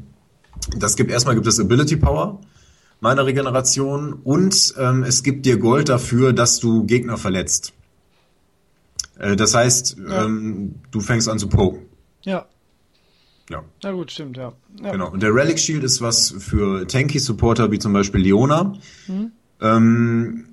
das 0.78 0.96
gibt 0.96 1.12
erstmal 1.12 1.36
gibt 1.36 1.48
es 1.48 1.60
Ability 1.60 1.98
Power 1.98 2.40
meiner 3.00 3.26
Regeneration 3.26 4.14
und 4.14 4.74
ähm, 4.78 5.04
es 5.04 5.22
gibt 5.24 5.46
dir 5.46 5.58
Gold 5.58 5.90
dafür, 5.90 6.34
dass 6.34 6.60
du 6.60 6.84
Gegner 6.86 7.18
verletzt. 7.18 7.74
Äh, 9.20 9.36
das 9.36 9.54
heißt, 9.54 9.98
Ja. 10.08 10.26
ähm, 10.26 10.76
du 10.92 11.00
fängst 11.00 11.30
an 11.30 11.38
zu 11.40 11.48
poken. 11.48 11.82
Ja. 12.24 12.46
Ja. 13.50 13.64
Na 13.84 13.92
gut, 13.92 14.12
stimmt, 14.12 14.36
ja. 14.36 14.52
ja. 14.84 14.92
Genau. 14.92 15.12
Und 15.12 15.22
der 15.24 15.34
Relic 15.34 15.58
Shield 15.60 15.84
ist 15.84 16.02
was 16.02 16.32
für 16.38 16.86
tanky 16.88 17.20
Supporter 17.20 17.72
wie 17.72 17.80
zum 17.80 17.94
Beispiel 17.94 18.22
Leona. 18.22 18.74
Mhm. 19.08 19.32
Ähm, 19.62 20.46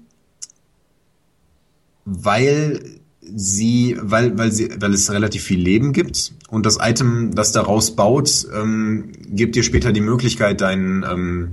weil 2.05 3.01
sie, 3.35 3.97
weil, 4.01 4.37
weil 4.39 4.53
sie, 4.53 4.71
weil 4.79 4.93
es 4.93 5.11
relativ 5.11 5.43
viel 5.43 5.61
Leben 5.61 5.93
gibt 5.93 6.33
und 6.49 6.67
das 6.67 6.79
Item, 6.81 7.35
das 7.35 7.53
daraus 7.53 7.97
baut, 7.97 8.47
ähm, 8.55 9.13
gibt 9.29 9.57
dir 9.57 9.63
später 9.63 9.93
die 9.93 10.01
Möglichkeit, 10.01 10.61
deinen, 10.61 11.05
ähm, 11.05 11.49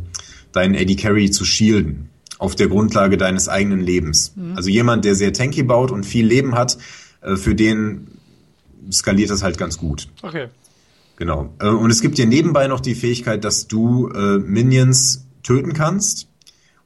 deinen 0.51 0.75
AD 0.75 0.95
Carry 0.95 1.31
zu 1.31 1.45
shielden. 1.45 2.09
Auf 2.37 2.55
der 2.55 2.69
Grundlage 2.69 3.17
deines 3.17 3.47
eigenen 3.49 3.81
Lebens. 3.81 4.33
Also 4.55 4.69
jemand, 4.71 5.05
der 5.05 5.13
sehr 5.13 5.31
tanky 5.31 5.61
baut 5.61 5.91
und 5.91 6.07
viel 6.07 6.25
Leben 6.25 6.55
hat, 6.55 6.77
äh, 7.21 7.35
für 7.35 7.53
den 7.53 8.07
skaliert 8.91 9.29
das 9.29 9.43
halt 9.43 9.59
ganz 9.59 9.77
gut. 9.77 10.07
Okay. 10.23 10.47
Genau. 11.17 11.53
Äh, 11.59 11.67
Und 11.67 11.91
es 11.91 12.01
gibt 12.01 12.17
dir 12.17 12.25
nebenbei 12.25 12.67
noch 12.67 12.79
die 12.79 12.95
Fähigkeit, 12.95 13.43
dass 13.43 13.67
du 13.67 14.09
äh, 14.09 14.39
Minions 14.39 15.27
töten 15.43 15.73
kannst. 15.73 16.27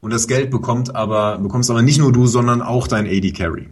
Und 0.02 0.12
das 0.12 0.28
Geld 0.28 0.52
bekommt 0.52 0.94
aber, 0.94 1.38
bekommst 1.38 1.70
aber 1.72 1.82
nicht 1.82 2.00
nur 2.00 2.12
du, 2.12 2.28
sondern 2.28 2.62
auch 2.62 2.88
dein 2.88 3.08
AD 3.08 3.32
Carry. 3.32 3.70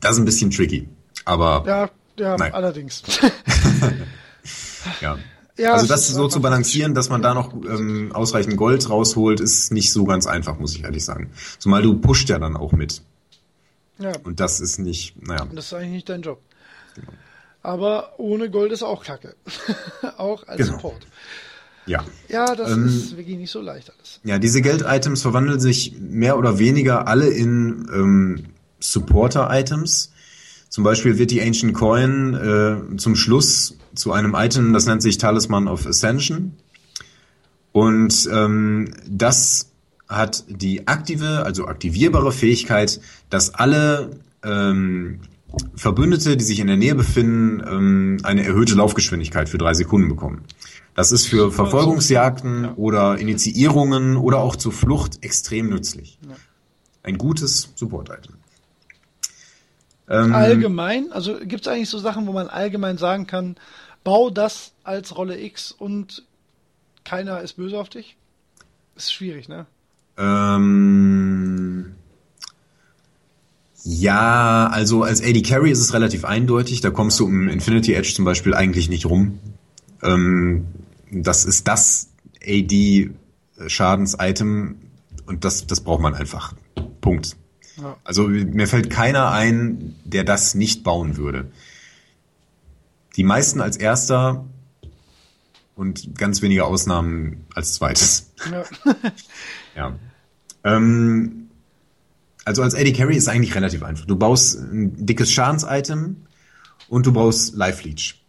Das 0.00 0.12
ist 0.12 0.18
ein 0.18 0.24
bisschen 0.24 0.50
tricky. 0.50 0.88
Aber 1.24 1.64
ja. 1.66 1.90
Ja, 2.18 2.36
Nein. 2.36 2.52
allerdings. 2.52 3.02
ja. 5.00 5.18
Ja, 5.56 5.72
also 5.74 5.86
das 5.88 6.08
ist 6.08 6.14
so 6.14 6.28
zu 6.28 6.40
balancieren, 6.40 6.94
dass 6.94 7.08
man 7.08 7.20
da 7.20 7.34
noch 7.34 7.52
ähm, 7.52 8.12
ausreichend 8.12 8.56
Gold 8.56 8.88
rausholt, 8.88 9.40
ist 9.40 9.72
nicht 9.72 9.92
so 9.92 10.04
ganz 10.04 10.26
einfach, 10.26 10.58
muss 10.60 10.74
ich 10.76 10.84
ehrlich 10.84 11.04
sagen. 11.04 11.30
Zumal 11.58 11.82
du 11.82 11.98
pusht 11.98 12.28
ja 12.28 12.38
dann 12.38 12.56
auch 12.56 12.70
mit. 12.72 13.02
ja, 13.98 14.12
Und 14.22 14.38
das 14.38 14.60
ist 14.60 14.78
nicht, 14.78 15.20
naja. 15.26 15.46
das 15.52 15.66
ist 15.66 15.72
eigentlich 15.74 15.90
nicht 15.90 16.08
dein 16.08 16.22
Job. 16.22 16.40
Genau. 16.94 17.08
Aber 17.62 18.14
ohne 18.20 18.50
Gold 18.50 18.70
ist 18.70 18.84
auch 18.84 19.02
kacke. 19.04 19.34
auch 20.16 20.46
als 20.46 20.58
Genau. 20.58 20.72
Support. 20.74 21.06
Ja. 21.86 22.04
Ja, 22.28 22.54
das 22.54 22.70
Ähm, 22.70 22.86
ist 22.86 23.16
wirklich 23.16 23.36
nicht 23.36 23.50
so 23.50 23.60
leicht 23.60 23.90
alles. 23.96 24.20
Ja, 24.22 24.38
diese 24.38 24.62
Geld-Items 24.62 25.22
verwandeln 25.22 25.58
sich 25.58 25.96
mehr 25.98 26.38
oder 26.38 26.60
weniger 26.60 27.08
alle 27.08 27.26
in 27.28 27.88
ähm, 27.92 28.44
Supporter-Items. 28.80 30.12
Zum 30.68 30.84
Beispiel 30.84 31.18
wird 31.18 31.30
die 31.30 31.40
Ancient 31.40 31.74
Coin 31.74 32.34
äh, 32.34 32.96
zum 32.96 33.16
Schluss 33.16 33.76
zu 33.94 34.12
einem 34.12 34.34
Item, 34.34 34.72
das 34.72 34.86
nennt 34.86 35.02
sich 35.02 35.18
Talisman 35.18 35.66
of 35.66 35.86
Ascension. 35.86 36.52
Und 37.72 38.28
ähm, 38.32 38.90
das 39.08 39.70
hat 40.08 40.44
die 40.48 40.88
aktive, 40.88 41.44
also 41.44 41.66
aktivierbare 41.66 42.32
Fähigkeit, 42.32 43.00
dass 43.30 43.54
alle 43.54 44.10
ähm, 44.42 45.20
Verbündete, 45.74 46.36
die 46.36 46.44
sich 46.44 46.60
in 46.60 46.66
der 46.66 46.76
Nähe 46.76 46.94
befinden, 46.94 47.62
ähm, 47.66 48.16
eine 48.22 48.44
erhöhte 48.44 48.74
Laufgeschwindigkeit 48.74 49.48
für 49.48 49.58
drei 49.58 49.74
Sekunden 49.74 50.08
bekommen. 50.08 50.42
Das 50.94 51.12
ist 51.12 51.26
für 51.26 51.52
Verfolgungsjagden 51.52 52.74
oder 52.74 53.18
Initiierungen 53.18 54.16
oder 54.16 54.38
auch 54.38 54.56
zur 54.56 54.72
Flucht 54.72 55.22
extrem 55.22 55.68
nützlich. 55.68 56.18
Ein 57.02 57.18
gutes 57.18 57.72
Support-Item. 57.76 58.34
Ähm, 60.08 60.34
Allgemein, 60.34 61.12
also 61.12 61.38
gibt 61.38 61.62
es 61.62 61.68
eigentlich 61.68 61.90
so 61.90 61.98
Sachen, 61.98 62.26
wo 62.26 62.32
man 62.32 62.48
allgemein 62.48 62.98
sagen 62.98 63.26
kann, 63.26 63.56
bau 64.04 64.30
das 64.30 64.72
als 64.84 65.16
Rolle 65.16 65.40
X 65.40 65.72
und 65.72 66.24
keiner 67.04 67.40
ist 67.40 67.54
böse 67.54 67.78
auf 67.78 67.88
dich? 67.88 68.16
Ist 68.96 69.12
schwierig, 69.12 69.48
ne? 69.48 69.66
Ähm, 70.16 71.94
ja, 73.84 74.68
also 74.72 75.02
als 75.02 75.20
AD 75.22 75.42
Carry 75.42 75.70
ist 75.70 75.80
es 75.80 75.92
relativ 75.94 76.24
eindeutig. 76.24 76.80
Da 76.80 76.90
kommst 76.90 77.20
du 77.20 77.26
um 77.26 77.48
Infinity 77.48 77.94
Edge 77.94 78.12
zum 78.14 78.24
Beispiel 78.24 78.54
eigentlich 78.54 78.88
nicht 78.88 79.06
rum. 79.06 79.38
Ähm, 80.02 80.66
das 81.10 81.44
ist 81.44 81.68
das 81.68 82.08
AD-Schadens-Item 82.44 84.76
und 85.26 85.44
das, 85.44 85.66
das 85.66 85.80
braucht 85.80 86.00
man 86.00 86.14
einfach. 86.14 86.54
Punkt. 87.00 87.36
Ja. 87.80 87.96
Also 88.04 88.28
mir 88.28 88.66
fällt 88.66 88.90
keiner 88.90 89.30
ein, 89.30 89.94
der 90.04 90.24
das 90.24 90.54
nicht 90.54 90.84
bauen 90.84 91.16
würde. 91.16 91.50
Die 93.16 93.24
meisten 93.24 93.60
als 93.60 93.76
erster 93.76 94.44
und 95.74 96.16
ganz 96.18 96.42
wenige 96.42 96.64
Ausnahmen 96.64 97.46
als 97.54 97.74
zweites. 97.74 98.32
Ja. 98.50 98.64
Ja. 99.76 99.96
Ähm, 100.64 101.50
also 102.44 102.62
als 102.62 102.74
AD 102.74 102.92
Carry 102.94 103.16
ist 103.16 103.28
eigentlich 103.28 103.54
relativ 103.54 103.84
einfach. 103.84 104.06
Du 104.06 104.16
baust 104.16 104.58
ein 104.58 105.06
dickes 105.06 105.30
Schadens-Item 105.30 106.16
und 106.88 107.06
du 107.06 107.12
baust 107.12 107.54
Life 107.54 107.86
Leech. 107.86 108.24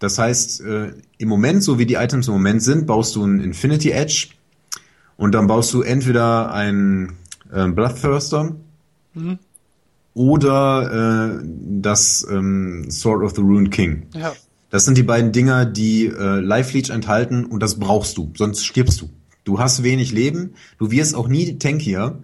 Das 0.00 0.18
heißt, 0.18 0.62
äh, 0.62 0.92
im 1.18 1.28
Moment, 1.28 1.62
so 1.62 1.78
wie 1.78 1.86
die 1.86 1.94
Items 1.94 2.26
im 2.26 2.34
Moment 2.34 2.62
sind, 2.62 2.86
baust 2.86 3.14
du 3.14 3.24
ein 3.24 3.38
Infinity 3.38 3.90
Edge 3.90 4.30
und 5.16 5.32
dann 5.36 5.46
baust 5.46 5.72
du 5.72 5.82
entweder 5.82 6.52
einen 6.52 7.16
äh, 7.52 7.66
Bloodthirster 7.68 8.54
oder 10.14 11.38
äh, 11.40 11.44
das 11.44 12.26
ähm, 12.30 12.90
Sword 12.90 13.22
of 13.24 13.34
the 13.34 13.42
Ruined 13.42 13.70
King. 13.70 14.06
ja. 14.14 14.34
Das 14.68 14.84
sind 14.84 14.98
die 14.98 15.04
beiden 15.04 15.30
Dinger, 15.30 15.64
die 15.64 16.06
äh, 16.06 16.40
Life 16.40 16.76
Leech 16.76 16.90
enthalten 16.90 17.44
und 17.46 17.62
das 17.62 17.78
brauchst 17.78 18.18
du, 18.18 18.32
sonst 18.36 18.66
stirbst 18.66 19.00
du. 19.00 19.08
Du 19.44 19.60
hast 19.60 19.84
wenig 19.84 20.10
Leben, 20.10 20.54
du 20.78 20.90
wirst 20.90 21.14
auch 21.14 21.28
nie 21.28 21.56
tankier. 21.56 22.18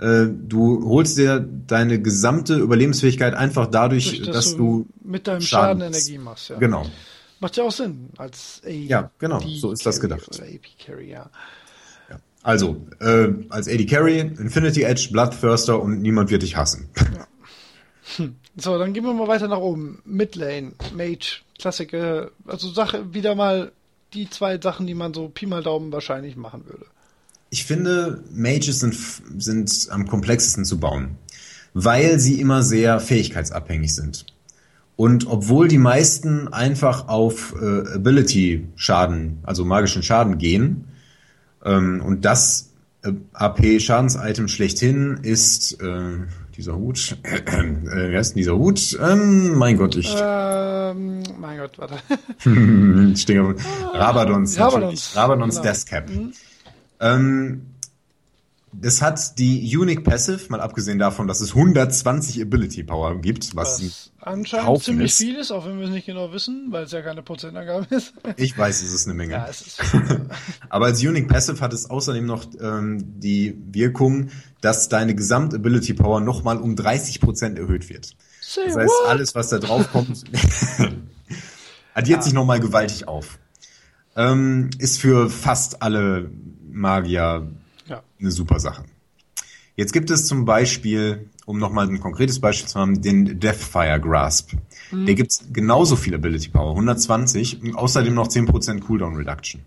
Äh, 0.00 0.26
du 0.26 0.88
holst 0.88 1.16
dir 1.18 1.38
deine 1.68 2.02
gesamte 2.02 2.56
Überlebensfähigkeit 2.56 3.34
einfach 3.34 3.68
dadurch, 3.68 4.18
Durch, 4.18 4.30
dass, 4.32 4.56
du 4.56 4.86
mit 5.04 5.28
deinem 5.28 5.40
Schaden- 5.40 5.80
Schaden 5.80 5.82
Energie 5.82 6.18
machst, 6.18 6.48
ja. 6.50 6.58
genau. 6.58 6.84
Macht 7.38 7.56
ja 7.56 7.62
auch 7.62 7.72
Sinn 7.72 8.08
als 8.18 8.60
AD 8.64 8.86
Ja, 8.86 9.10
genau, 9.20 9.38
so 9.40 9.70
ist 9.70 9.86
das 9.86 10.00
gedacht. 10.00 10.28
Oder 10.34 10.46
AP 10.48 10.66
Carry, 10.84 11.10
ja. 11.12 11.30
Also 12.44 12.86
äh, 13.00 13.28
als 13.48 13.68
AD 13.68 13.86
Carry, 13.86 14.20
Infinity 14.20 14.82
Edge, 14.82 15.08
Bloodthirster 15.10 15.80
und 15.80 16.00
niemand 16.02 16.30
wird 16.30 16.42
dich 16.42 16.56
hassen. 16.56 16.88
So, 18.56 18.78
dann 18.78 18.92
gehen 18.92 19.02
wir 19.02 19.12
mal 19.12 19.26
weiter 19.26 19.48
nach 19.48 19.58
oben. 19.58 20.00
Midlane, 20.04 20.74
Mage, 20.94 21.40
Klassiker, 21.58 22.30
also 22.46 22.70
Sache, 22.70 23.12
wieder 23.12 23.34
mal 23.34 23.72
die 24.12 24.30
zwei 24.30 24.60
Sachen, 24.60 24.86
die 24.86 24.94
man 24.94 25.12
so 25.12 25.28
Pi 25.28 25.46
mal 25.46 25.62
Daumen 25.62 25.90
wahrscheinlich 25.90 26.36
machen 26.36 26.64
würde. 26.66 26.86
Ich 27.50 27.64
finde, 27.64 28.22
Mages 28.32 28.78
sind, 28.78 28.96
sind 29.38 29.88
am 29.90 30.06
komplexesten 30.06 30.64
zu 30.64 30.78
bauen, 30.78 31.16
weil 31.72 32.20
sie 32.20 32.40
immer 32.40 32.62
sehr 32.62 33.00
fähigkeitsabhängig 33.00 33.92
sind. 33.92 34.26
Und 34.96 35.26
obwohl 35.26 35.66
die 35.66 35.78
meisten 35.78 36.46
einfach 36.52 37.08
auf 37.08 37.56
äh, 37.60 37.94
Ability-Schaden, 37.94 39.38
also 39.42 39.64
magischen 39.64 40.04
Schaden 40.04 40.38
gehen, 40.38 40.84
ähm, 41.64 42.02
und 42.04 42.24
das 42.24 42.70
äh, 43.02 43.12
AP-Schadens-Item 43.32 44.48
schlechthin 44.48 45.18
ist 45.22 45.80
äh, 45.82 46.18
dieser 46.56 46.76
Hut, 46.76 47.16
äh, 47.22 48.10
wie 48.10 48.16
heißt 48.16 48.32
denn 48.32 48.38
dieser 48.38 48.56
Hut? 48.56 48.98
Ähm, 49.02 49.54
mein 49.56 49.76
Gott, 49.76 49.96
ich 49.96 50.14
Ähm, 50.16 51.22
mein 51.38 51.58
Gott, 51.58 51.78
warte. 51.78 51.94
Rabadons. 53.92 54.58
Rabadons. 54.58 54.58
natürlich. 54.58 55.16
Rabadons 55.16 55.56
Genau. 55.56 55.66
Death 55.72 55.86
Cap. 55.86 56.10
Ähm, 57.00 57.62
das 58.80 59.02
hat 59.02 59.38
die 59.38 59.76
Unique 59.76 60.04
Passive, 60.04 60.40
mal 60.48 60.60
abgesehen 60.60 60.98
davon, 60.98 61.26
dass 61.28 61.40
es 61.40 61.54
120 61.54 62.42
Ability 62.42 62.82
Power 62.82 63.20
gibt, 63.20 63.54
was 63.56 63.82
Was 63.82 64.12
anscheinend 64.20 64.66
Haufen 64.66 64.84
ziemlich 64.84 65.12
ist. 65.12 65.18
viel 65.18 65.36
ist, 65.36 65.50
auch 65.50 65.66
wenn 65.66 65.78
wir 65.78 65.86
es 65.86 65.90
nicht 65.90 66.06
genau 66.06 66.32
wissen, 66.32 66.68
weil 66.70 66.84
es 66.84 66.92
ja 66.92 67.02
keine 67.02 67.22
Prozentangabe 67.22 67.86
ist. 67.94 68.14
ich 68.36 68.56
weiß, 68.56 68.82
es 68.82 68.92
ist 68.92 69.06
eine 69.06 69.14
Menge. 69.14 69.32
ja, 69.34 69.46
es 69.48 69.62
ist. 69.62 69.80
Aber 70.68 70.86
als 70.86 71.02
Unique 71.02 71.28
Passive 71.28 71.60
hat 71.60 71.72
es 71.72 71.88
außerdem 71.88 72.26
noch 72.26 72.44
ähm, 72.60 73.20
die 73.20 73.56
Wirkung, 73.72 74.30
dass 74.60 74.88
deine 74.88 75.14
Gesamt-Ability 75.14 75.94
Power 75.94 76.20
nochmal 76.20 76.58
um 76.58 76.74
30% 76.74 77.58
erhöht 77.58 77.88
wird. 77.88 78.16
Say 78.40 78.62
Das 78.66 78.76
heißt, 78.76 78.88
what? 78.88 79.08
alles, 79.08 79.34
was 79.34 79.48
da 79.48 79.58
drauf 79.58 79.90
kommt, 79.92 80.24
addiert 81.94 82.24
sich 82.24 82.32
nochmal 82.32 82.60
gewaltig 82.60 83.08
auf. 83.08 83.38
Ähm, 84.16 84.70
ist 84.78 85.00
für 85.00 85.28
fast 85.28 85.82
alle 85.82 86.30
Magier 86.70 87.50
Ja. 87.86 88.02
eine 88.20 88.30
super 88.30 88.58
Sache. 88.60 88.84
Jetzt 89.76 89.92
gibt 89.92 90.10
es 90.10 90.26
zum 90.26 90.44
Beispiel, 90.44 91.28
um 91.46 91.58
nochmal 91.58 91.88
ein 91.88 91.98
konkretes 91.98 92.40
Beispiel 92.40 92.68
zu 92.68 92.78
haben, 92.78 93.02
den 93.02 93.40
Deathfire 93.40 94.00
Grasp. 94.00 94.52
Mhm. 94.92 95.06
Der 95.06 95.14
gibt 95.14 95.52
genauso 95.52 95.96
viel 95.96 96.14
Ability 96.14 96.50
Power, 96.50 96.70
120 96.70 97.62
und 97.62 97.74
außerdem 97.74 98.14
noch 98.14 98.28
10% 98.28 98.80
Cooldown 98.80 99.16
Reduction. 99.16 99.62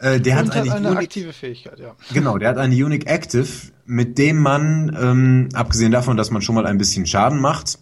Äh, 0.00 0.20
der 0.20 0.38
Und 0.38 0.48
hat 0.48 0.56
eine, 0.56 0.72
eine 0.72 0.88
Unique, 0.88 1.02
aktive 1.04 1.32
Fähigkeit, 1.32 1.78
ja. 1.78 1.96
genau, 2.12 2.38
der 2.38 2.50
hat 2.50 2.58
eine 2.58 2.74
Unique 2.74 3.08
Active, 3.08 3.48
mit 3.84 4.16
dem 4.18 4.38
man, 4.38 4.96
ähm, 5.00 5.48
abgesehen 5.54 5.90
davon, 5.90 6.16
dass 6.16 6.30
man 6.30 6.40
schon 6.40 6.54
mal 6.54 6.66
ein 6.66 6.78
bisschen 6.78 7.06
Schaden 7.06 7.40
macht, 7.40 7.78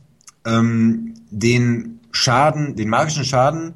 ähm, 0.47 1.15
den 1.31 2.01
Schaden, 2.13 2.75
den 2.77 2.89
magischen 2.89 3.25
Schaden, 3.25 3.75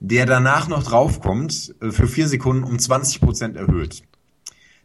der 0.00 0.26
danach 0.26 0.68
noch 0.68 0.82
draufkommt, 0.82 1.74
äh, 1.80 1.90
für 1.90 2.06
vier 2.06 2.28
Sekunden 2.28 2.64
um 2.64 2.76
20% 2.76 3.56
erhöht. 3.56 4.02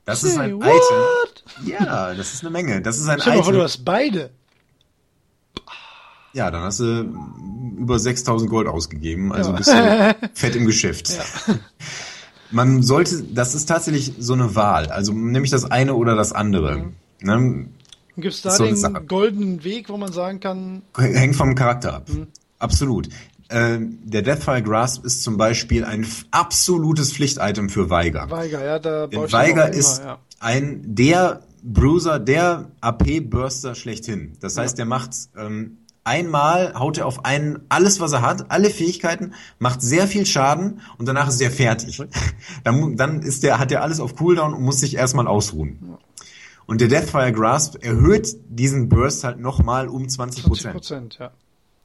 Das 0.05 0.23
ist 0.23 0.33
Say 0.35 0.41
ein 0.45 0.55
what? 0.55 0.65
Item. 0.65 1.67
Ja, 1.67 2.13
das 2.13 2.33
ist 2.33 2.41
eine 2.41 2.49
Menge. 2.51 2.81
Das 2.81 2.97
ist 2.97 3.07
ein 3.07 3.19
dir 3.19 3.25
mal 3.27 3.33
vor, 3.35 3.43
Item. 3.43 3.55
du 3.55 3.63
hast 3.63 3.85
beide. 3.85 4.31
Ja, 6.33 6.49
dann 6.49 6.63
hast 6.63 6.79
du 6.79 7.13
über 7.77 7.99
6000 7.99 8.49
Gold 8.49 8.67
ausgegeben, 8.67 9.33
also 9.33 9.51
Ja. 9.51 9.55
bist 9.57 9.69
du 9.73 10.29
fett 10.33 10.55
im 10.55 10.65
Geschäft. 10.65 11.11
Man 12.51 12.83
sollte, 12.83 13.23
das 13.23 13.55
ist 13.55 13.65
tatsächlich 13.67 14.13
so 14.19 14.33
eine 14.33 14.55
Wahl, 14.55 14.87
also 14.87 15.13
nämlich 15.13 15.51
das 15.51 15.69
eine 15.71 15.93
oder 15.95 16.15
das 16.15 16.33
andere. 16.33 16.91
Ne? 17.21 17.67
Gibt 18.17 18.33
es 18.33 18.41
da 18.41 18.51
So 18.51 18.65
den 18.65 19.07
goldenen 19.07 19.63
Weg, 19.63 19.87
wo 19.87 19.95
man 19.95 20.11
sagen 20.11 20.41
kann, 20.41 20.81
Hängt 20.97 21.35
vom 21.37 21.55
Charakter 21.55 21.93
ab. 21.93 22.07
Absolut. 22.59 23.07
Ähm, 23.51 23.99
der 24.03 24.21
Deathfire 24.21 24.63
Grasp 24.63 25.05
ist 25.05 25.23
zum 25.23 25.37
Beispiel 25.37 25.83
ein 25.83 26.07
absolutes 26.31 27.11
Pflichtitem 27.13 27.69
für 27.69 27.89
Weiger. 27.89 28.29
Weiger, 28.29 28.63
ja, 28.63 28.79
da 28.79 29.07
Denn 29.07 29.31
Weiger 29.31 29.67
immer, 29.67 29.77
ist 29.77 30.03
ja. 30.03 30.19
ein 30.39 30.81
der 30.83 31.41
Bruiser, 31.63 32.19
der 32.19 32.71
AP-Burster 32.81 33.75
schlechthin. 33.75 34.37
Das 34.39 34.57
heißt, 34.57 34.77
der 34.77 34.85
macht 34.85 35.11
ähm, 35.37 35.77
einmal, 36.03 36.73
haut 36.73 36.97
er 36.97 37.05
auf 37.05 37.25
einen 37.25 37.59
alles, 37.69 37.99
was 37.99 38.13
er 38.13 38.21
hat, 38.21 38.49
alle 38.49 38.69
Fähigkeiten, 38.69 39.33
macht 39.59 39.81
sehr 39.81 40.07
viel 40.07 40.25
Schaden 40.25 40.81
und 40.97 41.07
danach 41.07 41.27
ist 41.27 41.41
er 41.41 41.51
fertig. 41.51 42.01
dann, 42.63 42.95
dann 42.95 43.21
ist 43.21 43.43
der, 43.43 43.59
hat 43.59 43.71
er 43.71 43.83
alles 43.83 43.99
auf 43.99 44.15
Cooldown 44.15 44.53
und 44.53 44.63
muss 44.63 44.79
sich 44.79 44.95
erstmal 44.95 45.27
ausruhen. 45.27 45.97
Und 46.65 46.81
der 46.81 46.87
Deathfire 46.87 47.33
Grasp 47.33 47.83
erhöht 47.83 48.37
diesen 48.47 48.87
Burst 48.87 49.23
halt 49.23 49.39
nochmal 49.39 49.87
um 49.87 50.07
20 50.07 50.43
20 50.43 50.47
Prozent. 50.47 50.73
Prozent, 50.73 51.17
ja. 51.19 51.31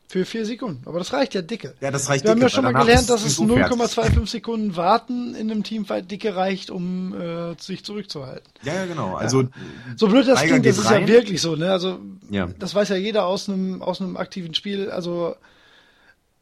Für 0.09 0.25
vier 0.25 0.47
Sekunden. 0.47 0.83
Aber 0.87 1.01
das 1.01 1.12
reicht 1.12 1.35
ja 1.35 1.42
dicke. 1.42 1.75
Ja, 1.81 1.90
das 1.90 2.09
reicht 2.09 2.23
Wir 2.25 2.31
haben 2.31 2.37
dicke, 2.38 2.47
ja 2.47 2.55
schon 2.55 2.64
mal 2.64 2.73
gelernt, 2.73 3.11
dass 3.11 3.25
es 3.25 3.35
sowieso 3.35 3.57
fertig. 3.57 3.77
0,25 3.77 4.27
Sekunden 4.29 4.77
warten 4.77 5.35
in 5.35 5.51
einem 5.51 5.64
Teamfight 5.64 6.09
dicke 6.09 6.37
reicht, 6.37 6.71
um 6.71 7.12
äh, 7.21 7.55
sich 7.61 7.85
zurückzuhalten. 7.85 8.49
Ja, 8.62 8.75
ja, 8.75 8.87
genau. 8.87 9.16
Also, 9.16 9.49
So 9.97 10.07
blöd 10.07 10.29
das 10.29 10.42
klingt, 10.42 10.64
das 10.64 10.79
ist 10.79 10.85
ja 10.85 10.90
rein. 10.92 11.09
wirklich 11.09 11.40
so, 11.42 11.57
ne? 11.57 11.73
Also 11.73 11.99
Ja. 12.31 12.49
das 12.59 12.73
weiß 12.75 12.90
ja 12.90 12.97
jeder 12.97 13.27
aus 13.27 13.49
einem 13.49 13.83
aus 13.83 14.01
einem 14.01 14.16
aktiven 14.16 14.55
Spiel. 14.55 14.90
Also 14.90 15.35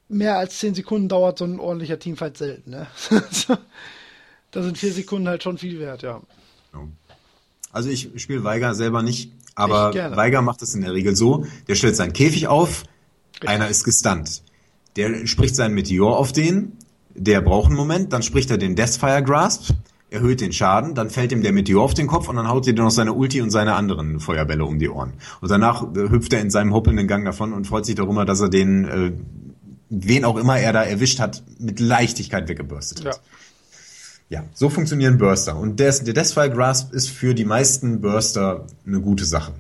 mehr 0.08 0.36
als 0.36 0.58
10 0.58 0.74
Sekunden 0.74 1.08
dauert 1.08 1.38
so 1.38 1.46
ein 1.46 1.58
ordentlicher 1.58 1.98
Teamfight 1.98 2.36
selten. 2.36 2.70
Ne? 2.70 2.86
da 4.50 4.62
sind 4.62 4.76
4 4.76 4.92
Sekunden 4.92 5.26
halt 5.26 5.42
schon 5.42 5.56
viel 5.56 5.80
wert, 5.80 6.02
ja. 6.02 6.20
Also 7.72 7.88
ich 7.88 8.10
spiele 8.16 8.44
Weiger 8.44 8.74
selber 8.74 9.02
nicht, 9.02 9.32
aber 9.54 9.94
Weiger 10.16 10.42
macht 10.42 10.60
es 10.62 10.74
in 10.74 10.82
der 10.82 10.92
Regel 10.92 11.16
so, 11.16 11.46
der 11.66 11.74
stellt 11.76 11.96
seinen 11.96 12.12
Käfig 12.12 12.46
auf. 12.46 12.84
Einer 13.46 13.68
ist 13.68 13.84
gestunt. 13.84 14.42
Der 14.96 15.26
spricht 15.26 15.56
seinen 15.56 15.74
Meteor 15.74 16.16
auf 16.16 16.32
den, 16.32 16.72
der 17.14 17.40
braucht 17.40 17.68
einen 17.68 17.76
Moment, 17.76 18.12
dann 18.12 18.22
spricht 18.22 18.50
er 18.50 18.58
den 18.58 18.76
Deathfire 18.76 19.22
Grasp, 19.22 19.72
erhöht 20.10 20.40
den 20.40 20.52
Schaden, 20.52 20.94
dann 20.94 21.10
fällt 21.10 21.32
ihm 21.32 21.42
der 21.42 21.52
Meteor 21.52 21.82
auf 21.82 21.94
den 21.94 22.06
Kopf 22.06 22.28
und 22.28 22.36
dann 22.36 22.48
haut 22.48 22.66
er 22.66 22.74
noch 22.74 22.90
seine 22.90 23.12
Ulti 23.12 23.40
und 23.40 23.50
seine 23.50 23.74
anderen 23.74 24.20
Feuerbälle 24.20 24.64
um 24.64 24.78
die 24.78 24.88
Ohren. 24.88 25.14
Und 25.40 25.50
danach 25.50 25.82
äh, 25.94 26.08
hüpft 26.08 26.32
er 26.32 26.40
in 26.40 26.50
seinem 26.50 26.72
hoppelnden 26.72 27.08
Gang 27.08 27.24
davon 27.24 27.52
und 27.52 27.66
freut 27.66 27.84
sich 27.84 27.96
darüber, 27.96 28.24
dass 28.24 28.40
er 28.40 28.48
den, 28.48 28.84
äh, 28.84 29.12
wen 29.90 30.24
auch 30.24 30.36
immer 30.36 30.58
er 30.58 30.72
da 30.72 30.82
erwischt 30.82 31.18
hat, 31.18 31.42
mit 31.58 31.80
Leichtigkeit 31.80 32.48
weggebürstet 32.48 33.04
hat. 33.04 33.20
Ja. 34.30 34.40
ja, 34.40 34.44
so 34.54 34.70
funktionieren 34.70 35.18
Burster. 35.18 35.56
Und 35.56 35.80
der, 35.80 35.92
der 35.92 36.14
Deathfire 36.14 36.50
Grasp 36.50 36.92
ist 36.92 37.10
für 37.10 37.34
die 37.34 37.44
meisten 37.44 38.00
Burster 38.00 38.66
eine 38.86 39.00
gute 39.00 39.24
Sache. 39.24 39.52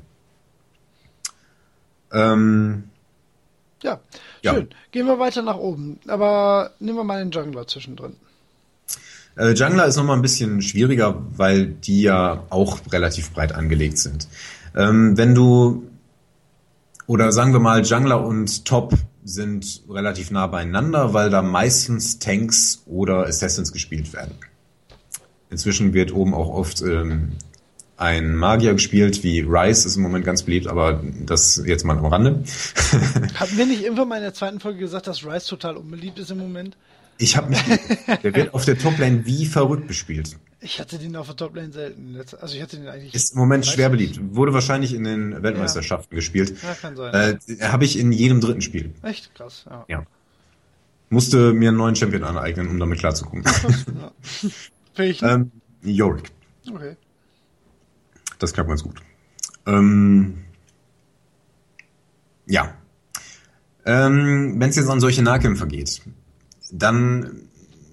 Ähm, 2.12 2.84
ja, 3.84 4.00
schön. 4.42 4.68
Ja. 4.70 4.76
Gehen 4.90 5.06
wir 5.06 5.18
weiter 5.18 5.42
nach 5.42 5.58
oben. 5.58 6.00
Aber 6.08 6.72
nehmen 6.80 6.98
wir 6.98 7.04
mal 7.04 7.22
den 7.22 7.30
Jungler 7.30 7.66
zwischendrin. 7.66 8.16
Äh, 9.36 9.52
Jungler 9.52 9.86
ist 9.86 9.96
nochmal 9.96 10.16
ein 10.16 10.22
bisschen 10.22 10.62
schwieriger, 10.62 11.22
weil 11.36 11.66
die 11.66 12.02
ja 12.02 12.44
auch 12.50 12.80
relativ 12.90 13.32
breit 13.32 13.52
angelegt 13.52 13.98
sind. 13.98 14.28
Ähm, 14.74 15.16
wenn 15.16 15.34
du, 15.34 15.88
oder 17.06 17.30
sagen 17.30 17.52
wir 17.52 17.60
mal, 17.60 17.82
Jungler 17.84 18.24
und 18.24 18.64
Top 18.64 18.94
sind 19.24 19.82
relativ 19.88 20.30
nah 20.30 20.46
beieinander, 20.46 21.14
weil 21.14 21.30
da 21.30 21.42
meistens 21.42 22.18
Tanks 22.18 22.82
oder 22.86 23.26
Assassins 23.26 23.72
gespielt 23.72 24.12
werden. 24.12 24.34
Inzwischen 25.50 25.94
wird 25.94 26.12
oben 26.12 26.34
auch 26.34 26.48
oft 26.48 26.82
ähm, 26.82 27.32
ein 27.96 28.34
Magier 28.34 28.72
gespielt, 28.74 29.22
wie 29.22 29.40
Rice 29.40 29.86
ist 29.86 29.96
im 29.96 30.02
Moment 30.02 30.24
ganz 30.24 30.42
beliebt, 30.42 30.66
aber 30.66 31.02
das 31.20 31.62
jetzt 31.64 31.84
mal 31.84 31.96
am 31.96 32.06
Rande. 32.06 32.42
Hatten 33.34 33.56
wir 33.56 33.66
nicht 33.66 33.82
irgendwann 33.82 34.08
mal 34.08 34.16
in 34.16 34.22
der 34.22 34.34
zweiten 34.34 34.60
Folge 34.60 34.80
gesagt, 34.80 35.06
dass 35.06 35.24
Rice 35.24 35.46
total 35.46 35.76
unbeliebt 35.76 36.18
ist 36.18 36.30
im 36.30 36.38
Moment? 36.38 36.76
Ich 37.18 37.36
habe 37.36 37.50
mich. 37.50 37.62
der 38.22 38.34
wird 38.34 38.54
auf 38.54 38.64
der 38.64 38.76
Toplane 38.76 39.24
wie 39.24 39.46
verrückt 39.46 39.86
bespielt. 39.86 40.36
Ich 40.60 40.80
hatte 40.80 40.98
den 40.98 41.14
auf 41.14 41.26
der 41.26 41.36
Toplane 41.36 41.70
selten. 41.72 42.18
Also 42.40 42.56
ich 42.56 42.62
hatte 42.62 42.78
den 42.78 42.88
eigentlich. 42.88 43.14
Ist 43.14 43.34
im 43.34 43.38
Moment 43.38 43.66
schwer 43.66 43.90
beliebt. 43.90 44.18
Wurde 44.34 44.52
wahrscheinlich 44.54 44.94
in 44.94 45.04
den 45.04 45.42
Weltmeisterschaften 45.42 46.14
ja. 46.14 46.16
gespielt. 46.16 46.56
Ja, 46.62 46.74
kann 46.74 46.96
sein. 46.96 47.38
Äh, 47.48 47.64
habe 47.66 47.84
ich 47.84 47.98
in 47.98 48.10
jedem 48.10 48.40
dritten 48.40 48.62
Spiel. 48.62 48.92
Echt 49.02 49.34
krass. 49.34 49.66
Ja. 49.68 49.84
ja. 49.88 50.06
Musste 51.10 51.52
mir 51.52 51.68
einen 51.68 51.76
neuen 51.76 51.94
Champion 51.94 52.24
aneignen, 52.24 52.68
um 52.68 52.80
damit 52.80 52.98
klarzukommen. 52.98 53.44
ja. 53.44 54.10
Welchen? 54.96 55.28
Ähm, 55.28 55.50
Yorick. 55.82 56.30
Okay. 56.68 56.96
Das 58.38 58.52
klappt 58.52 58.68
ganz 58.68 58.82
gut. 58.82 59.00
Ähm, 59.66 60.38
ja. 62.46 62.74
Ähm, 63.86 64.56
Wenn 64.58 64.70
es 64.70 64.76
jetzt 64.76 64.88
an 64.88 65.00
solche 65.00 65.22
Nahkämpfer 65.22 65.66
geht, 65.66 66.02
dann 66.70 67.48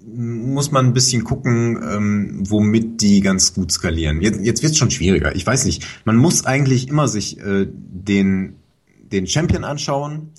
muss 0.06 0.72
man 0.72 0.88
ein 0.88 0.94
bisschen 0.94 1.24
gucken, 1.24 1.80
ähm, 1.88 2.44
womit 2.50 3.02
die 3.02 3.22
ganz 3.22 3.54
gut 3.54 3.72
skalieren. 3.72 4.22
Jetzt, 4.22 4.42
jetzt 4.42 4.64
wird 4.64 4.74
es 4.74 4.78
schon 4.78 4.92
schwieriger. 4.92 5.36
Ich 5.36 5.46
weiß 5.46 5.66
nicht. 5.66 5.86
Man 6.06 6.16
muss 6.16 6.46
eigentlich 6.46 6.88
immer 6.88 7.08
sich 7.08 7.40
äh, 7.40 7.68
den, 7.70 8.56
den 9.04 9.28
Champion 9.28 9.64
anschauen, 9.64 10.32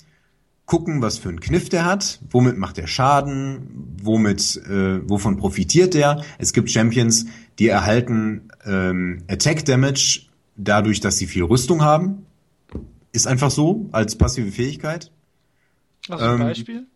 gucken, 0.73 1.03
was 1.03 1.19
für 1.19 1.29
einen 1.29 1.41
Kniff 1.41 1.69
der 1.69 1.85
hat, 1.85 2.19
womit 2.31 2.57
macht 2.57 2.79
der 2.79 2.87
Schaden, 2.87 3.99
womit, 4.03 4.57
äh, 4.57 5.07
wovon 5.07 5.37
profitiert 5.37 5.93
der. 5.93 6.25
Es 6.39 6.55
gibt 6.55 6.71
Champions, 6.71 7.27
die 7.59 7.69
erhalten 7.69 8.49
ähm, 8.65 9.23
Attack 9.29 9.67
Damage 9.67 10.29
dadurch, 10.57 11.01
dass 11.01 11.19
sie 11.19 11.27
viel 11.27 11.45
Rüstung 11.45 11.83
haben. 11.83 12.25
Ist 13.13 13.27
einfach 13.27 13.51
so, 13.51 13.91
als 13.93 14.17
passive 14.17 14.51
Fähigkeit. 14.51 15.13
Also 16.09 16.25
ein 16.25 16.33
ähm, 16.33 16.39
Beispiel? 16.39 16.87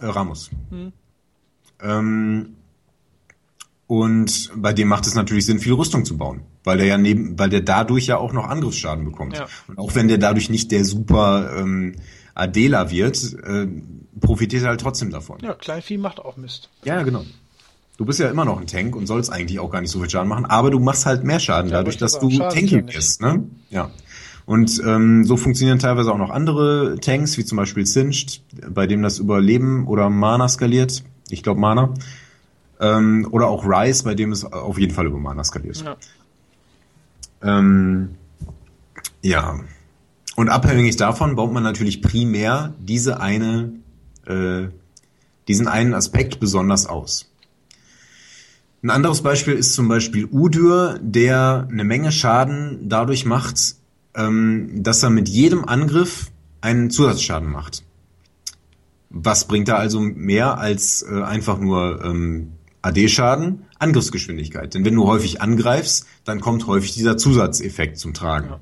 Äh, 0.00 0.06
Ramos. 0.06 0.50
Hm. 0.70 0.92
Ähm, 1.82 2.56
und 3.88 4.52
bei 4.56 4.72
dem 4.72 4.88
macht 4.88 5.06
es 5.06 5.14
natürlich 5.14 5.44
Sinn, 5.44 5.58
viel 5.58 5.74
Rüstung 5.74 6.06
zu 6.06 6.16
bauen, 6.16 6.44
weil 6.64 6.78
der 6.78 6.86
ja 6.86 6.96
neben, 6.96 7.38
weil 7.38 7.50
der 7.50 7.60
dadurch 7.60 8.06
ja 8.06 8.16
auch 8.16 8.32
noch 8.32 8.48
Angriffsschaden 8.48 9.04
bekommt. 9.04 9.36
Ja. 9.36 9.48
Und 9.66 9.78
auch 9.78 9.94
wenn 9.94 10.08
der 10.08 10.16
dadurch 10.16 10.48
nicht 10.48 10.72
der 10.72 10.86
super 10.86 11.58
ähm, 11.58 11.96
Adela 12.34 12.90
wird, 12.90 13.36
äh, 13.44 13.66
profitiert 14.20 14.62
er 14.62 14.70
halt 14.70 14.80
trotzdem 14.80 15.10
davon. 15.10 15.38
Ja, 15.42 15.54
Kleinvieh 15.54 15.98
macht 15.98 16.20
auch 16.20 16.36
Mist. 16.36 16.70
Ja, 16.84 17.02
genau. 17.02 17.24
Du 17.98 18.06
bist 18.06 18.18
ja 18.20 18.30
immer 18.30 18.44
noch 18.44 18.58
ein 18.58 18.66
Tank 18.66 18.96
und 18.96 19.06
sollst 19.06 19.30
eigentlich 19.30 19.60
auch 19.60 19.70
gar 19.70 19.80
nicht 19.80 19.90
so 19.90 20.00
viel 20.00 20.10
Schaden 20.10 20.28
machen, 20.28 20.46
aber 20.46 20.70
du 20.70 20.80
machst 20.80 21.06
halt 21.06 21.24
mehr 21.24 21.40
Schaden 21.40 21.70
ja, 21.70 21.78
dadurch, 21.78 21.98
dass 21.98 22.18
du 22.18 22.30
tanky 22.30 22.82
bist, 22.82 23.20
ne? 23.20 23.44
Ja. 23.70 23.90
Und 24.44 24.82
ähm, 24.84 25.24
so 25.24 25.36
funktionieren 25.36 25.78
teilweise 25.78 26.12
auch 26.12 26.18
noch 26.18 26.30
andere 26.30 26.96
Tanks, 27.00 27.38
wie 27.38 27.44
zum 27.44 27.56
Beispiel 27.56 27.86
Singed, 27.86 28.42
bei 28.70 28.86
dem 28.86 29.02
das 29.02 29.18
Überleben 29.18 29.86
oder 29.86 30.10
Mana 30.10 30.48
skaliert. 30.48 31.04
Ich 31.28 31.42
glaube 31.42 31.60
Mana. 31.60 31.94
Ähm, 32.80 33.28
oder 33.30 33.46
auch 33.46 33.64
Rise, 33.64 34.02
bei 34.02 34.14
dem 34.14 34.32
es 34.32 34.44
auf 34.44 34.78
jeden 34.78 34.92
Fall 34.92 35.06
über 35.06 35.18
Mana 35.18 35.44
skaliert. 35.44 35.84
Ja. 35.84 35.96
Ähm, 37.42 38.16
ja. 39.22 39.60
Und 40.36 40.48
abhängig 40.48 40.96
davon 40.96 41.36
baut 41.36 41.52
man 41.52 41.62
natürlich 41.62 42.00
primär 42.00 42.74
diese 42.78 43.20
eine, 43.20 43.74
äh, 44.26 44.68
diesen 45.48 45.68
einen 45.68 45.94
Aspekt 45.94 46.40
besonders 46.40 46.86
aus. 46.86 47.28
Ein 48.82 48.90
anderes 48.90 49.22
Beispiel 49.22 49.54
ist 49.54 49.74
zum 49.74 49.88
Beispiel 49.88 50.26
Udyr, 50.26 50.98
der 51.00 51.68
eine 51.70 51.84
Menge 51.84 52.10
Schaden 52.10 52.88
dadurch 52.88 53.24
macht, 53.24 53.76
ähm, 54.14 54.82
dass 54.82 55.02
er 55.02 55.10
mit 55.10 55.28
jedem 55.28 55.64
Angriff 55.64 56.30
einen 56.60 56.90
Zusatzschaden 56.90 57.50
macht. 57.50 57.84
Was 59.10 59.46
bringt 59.46 59.68
er 59.68 59.78
also 59.78 60.00
mehr 60.00 60.58
als 60.58 61.02
äh, 61.02 61.22
einfach 61.22 61.58
nur 61.58 62.02
ähm, 62.04 62.52
AD-Schaden? 62.80 63.66
Angriffsgeschwindigkeit. 63.78 64.74
Denn 64.74 64.84
wenn 64.84 64.94
du 64.94 65.06
häufig 65.06 65.42
angreifst, 65.42 66.06
dann 66.24 66.40
kommt 66.40 66.66
häufig 66.66 66.92
dieser 66.92 67.16
Zusatzeffekt 67.16 67.98
zum 67.98 68.14
Tragen. 68.14 68.48
Ja. 68.48 68.60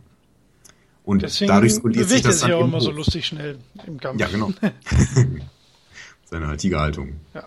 Und 1.05 1.23
Deswegen 1.23 1.49
dadurch 1.49 1.75
skaliert 1.75 2.09
sich 2.09 2.23
das 2.23 2.41
dann 2.41 2.51
ja 2.51 2.57
auch 2.57 2.65
immer 2.65 2.81
so 2.81 2.91
lustig 2.91 3.27
schnell 3.27 3.59
im 3.87 3.99
Kampf. 3.99 4.21
Ja, 4.21 4.29
genau. 4.29 4.53
Seine 6.31 6.47
halt 6.47 6.61
Tigerhaltung. 6.61 7.15
Ja. 7.35 7.45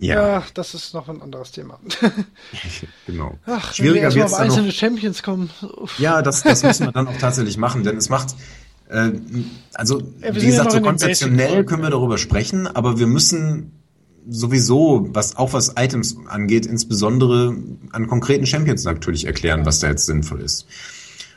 Ja. 0.00 0.14
ja. 0.14 0.44
das 0.54 0.74
ist 0.74 0.94
noch 0.94 1.08
ein 1.08 1.22
anderes 1.22 1.50
Thema. 1.52 1.80
genau. 3.06 3.38
Ach, 3.46 3.74
Schwieriger 3.74 4.14
wird 4.14 4.26
es 4.26 4.32
auf 4.34 4.38
einzelne 4.38 4.68
noch, 4.68 4.74
Champions 4.74 5.22
kommen. 5.22 5.50
Uff. 5.76 5.98
Ja, 5.98 6.22
das, 6.22 6.42
das 6.42 6.62
müssen 6.62 6.86
wir 6.86 6.92
dann 6.92 7.08
auch 7.08 7.16
tatsächlich 7.18 7.56
machen, 7.56 7.82
denn 7.82 7.96
es 7.96 8.08
macht, 8.08 8.36
äh, 8.88 9.12
also 9.74 10.00
ja, 10.20 10.34
wie 10.34 10.46
gesagt, 10.46 10.72
so 10.72 10.80
konzeptionell 10.80 11.64
können 11.64 11.82
wir 11.82 11.90
darüber 11.90 12.18
sprechen, 12.18 12.66
aber 12.66 12.98
wir 12.98 13.06
müssen 13.06 13.72
sowieso, 14.28 15.08
was 15.12 15.36
auch 15.36 15.52
was 15.52 15.74
Items 15.76 16.16
angeht, 16.26 16.66
insbesondere 16.66 17.56
an 17.92 18.06
konkreten 18.08 18.46
Champions 18.46 18.84
natürlich 18.84 19.24
erklären, 19.24 19.64
was 19.64 19.80
da 19.80 19.88
jetzt 19.88 20.06
sinnvoll 20.06 20.42
ist. 20.42 20.66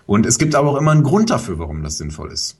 Und 0.05 0.25
es 0.25 0.37
gibt 0.37 0.55
aber 0.55 0.71
auch 0.71 0.77
immer 0.77 0.91
einen 0.91 1.03
Grund 1.03 1.29
dafür, 1.29 1.59
warum 1.59 1.83
das 1.83 1.97
sinnvoll 1.97 2.31
ist. 2.31 2.57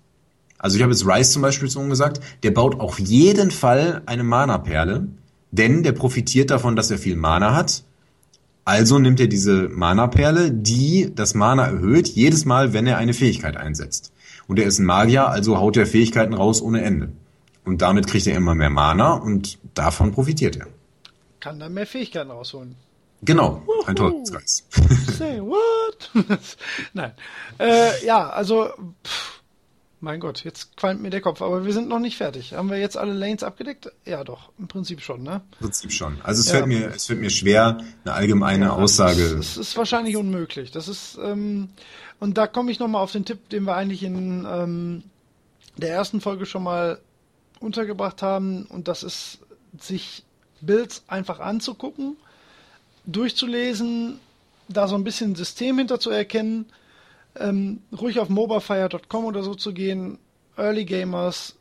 Also 0.58 0.77
ich 0.77 0.84
habe 0.84 0.93
jetzt 0.93 1.08
Rice 1.08 1.32
zum 1.32 1.41
Beispiel 1.41 1.69
so 1.69 1.82
gesagt, 1.88 2.21
der 2.43 2.51
baut 2.51 2.80
auf 2.80 2.99
jeden 2.99 3.49
Fall 3.49 4.04
eine 4.06 4.23
Mana-Perle, 4.23 5.08
denn 5.49 5.84
der 5.84 5.91
profitiert 5.91 6.51
davon, 6.51 6.75
dass 6.75 6.91
er 6.91 6.99
viel 6.99 7.15
Mana 7.15 7.56
hat. 7.56 7.84
Also 8.63 8.99
nimmt 8.99 9.19
er 9.19 9.27
diese 9.27 9.69
Mana-Perle, 9.69 10.51
die 10.51 11.12
das 11.15 11.34
Mana 11.34 11.65
erhöht, 11.65 12.08
jedes 12.08 12.45
Mal, 12.45 12.73
wenn 12.73 12.86
er 12.86 12.97
eine 12.97 13.13
Fähigkeit 13.13 13.58
einsetzt. 13.58 14.13
Und 14.47 14.60
er 14.60 14.65
ist 14.65 14.77
ein 14.77 14.86
Magier, 14.86 15.30
also 15.30 15.58
haut 15.58 15.77
er 15.77 15.88
Fähigkeiten 15.88 16.36
raus 16.36 16.62
ohne 16.62 16.84
Ende. 16.84 17.10
Und 17.65 17.82
damit 17.82 18.08
kriegt 18.08 18.27
er 18.27 18.36
immer 18.36 18.54
mehr 18.54 18.69
Mana 18.69 19.13
und 19.13 19.58
davon 19.73 20.12
profitiert 20.12 20.58
er. 20.58 20.67
Kann 21.39 21.60
dann 21.60 21.73
mehr 21.73 21.88
Fähigkeiten 21.88 22.30
rausholen. 22.30 22.75
Genau, 23.23 23.62
Wuhu. 23.65 23.86
ein 23.86 23.95
Teufelskreis. 23.95 24.63
Say 25.17 25.39
what? 25.39 26.12
Nein. 26.93 27.13
Äh, 27.60 28.05
ja, 28.05 28.29
also 28.29 28.69
pff, 29.05 29.41
mein 29.99 30.19
Gott, 30.19 30.43
jetzt 30.43 30.75
qualmt 30.75 31.01
mir 31.01 31.12
der 31.12 31.21
Kopf, 31.21 31.43
aber 31.43 31.63
wir 31.63 31.73
sind 31.73 31.88
noch 31.88 31.99
nicht 31.99 32.17
fertig. 32.17 32.53
Haben 32.53 32.71
wir 32.71 32.79
jetzt 32.79 32.97
alle 32.97 33.13
Lanes 33.13 33.43
abgedeckt? 33.43 33.91
Ja, 34.03 34.23
doch, 34.23 34.51
im 34.57 34.67
Prinzip 34.67 35.01
schon, 35.01 35.21
ne? 35.21 35.41
Im 35.51 35.57
Prinzip 35.60 35.91
schon. 35.91 36.19
Also 36.23 36.41
es 36.41 36.47
ja. 36.47 36.53
fällt 36.53 36.67
mir, 36.67 36.88
es 36.88 37.05
fällt 37.05 37.19
mir 37.19 37.29
schwer, 37.29 37.77
eine 38.03 38.13
allgemeine 38.13 38.65
ja, 38.65 38.71
Aussage. 38.71 39.21
Es 39.21 39.57
ist 39.57 39.77
wahrscheinlich 39.77 40.17
unmöglich. 40.17 40.71
Das 40.71 40.88
ist, 40.88 41.19
ähm, 41.23 41.69
und 42.19 42.39
da 42.39 42.47
komme 42.47 42.71
ich 42.71 42.79
nochmal 42.79 43.03
auf 43.03 43.12
den 43.12 43.25
Tipp, 43.25 43.49
den 43.49 43.65
wir 43.65 43.75
eigentlich 43.75 44.01
in 44.01 44.47
ähm, 44.49 45.03
der 45.77 45.91
ersten 45.91 46.19
Folge 46.19 46.47
schon 46.47 46.63
mal 46.63 46.99
untergebracht 47.60 48.23
haben, 48.23 48.65
und 48.65 48.88
das 48.88 49.03
ist, 49.03 49.38
sich 49.79 50.25
Builds 50.62 51.03
einfach 51.07 51.39
anzugucken, 51.39 52.17
durchzulesen, 53.06 54.20
da 54.68 54.88
so 54.88 54.96
ein 54.96 55.04
bisschen 55.04 55.36
System 55.36 55.78
hinter 55.78 56.00
zu 56.00 56.10
erkennen 56.10 56.66
ähm, 57.36 57.82
ruhig 57.98 58.20
auf 58.20 58.30
mobafire.com 58.30 59.26
oder 59.26 59.44
so 59.44 59.56
zu 59.56 59.74
gehen, 59.74 60.18
Early 60.58 60.86
Gamers 60.86 61.56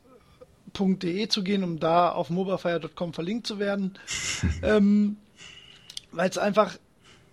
mobiafire.de 0.77 1.27
zu 1.27 1.43
gehen, 1.43 1.63
um 1.63 1.79
da 1.79 2.11
auf 2.11 2.29
mobiafire.com 2.29 3.13
verlinkt 3.13 3.47
zu 3.47 3.59
werden. 3.59 3.97
ähm, 4.63 5.17
Weil 6.11 6.29
es 6.29 6.37
einfach, 6.37 6.77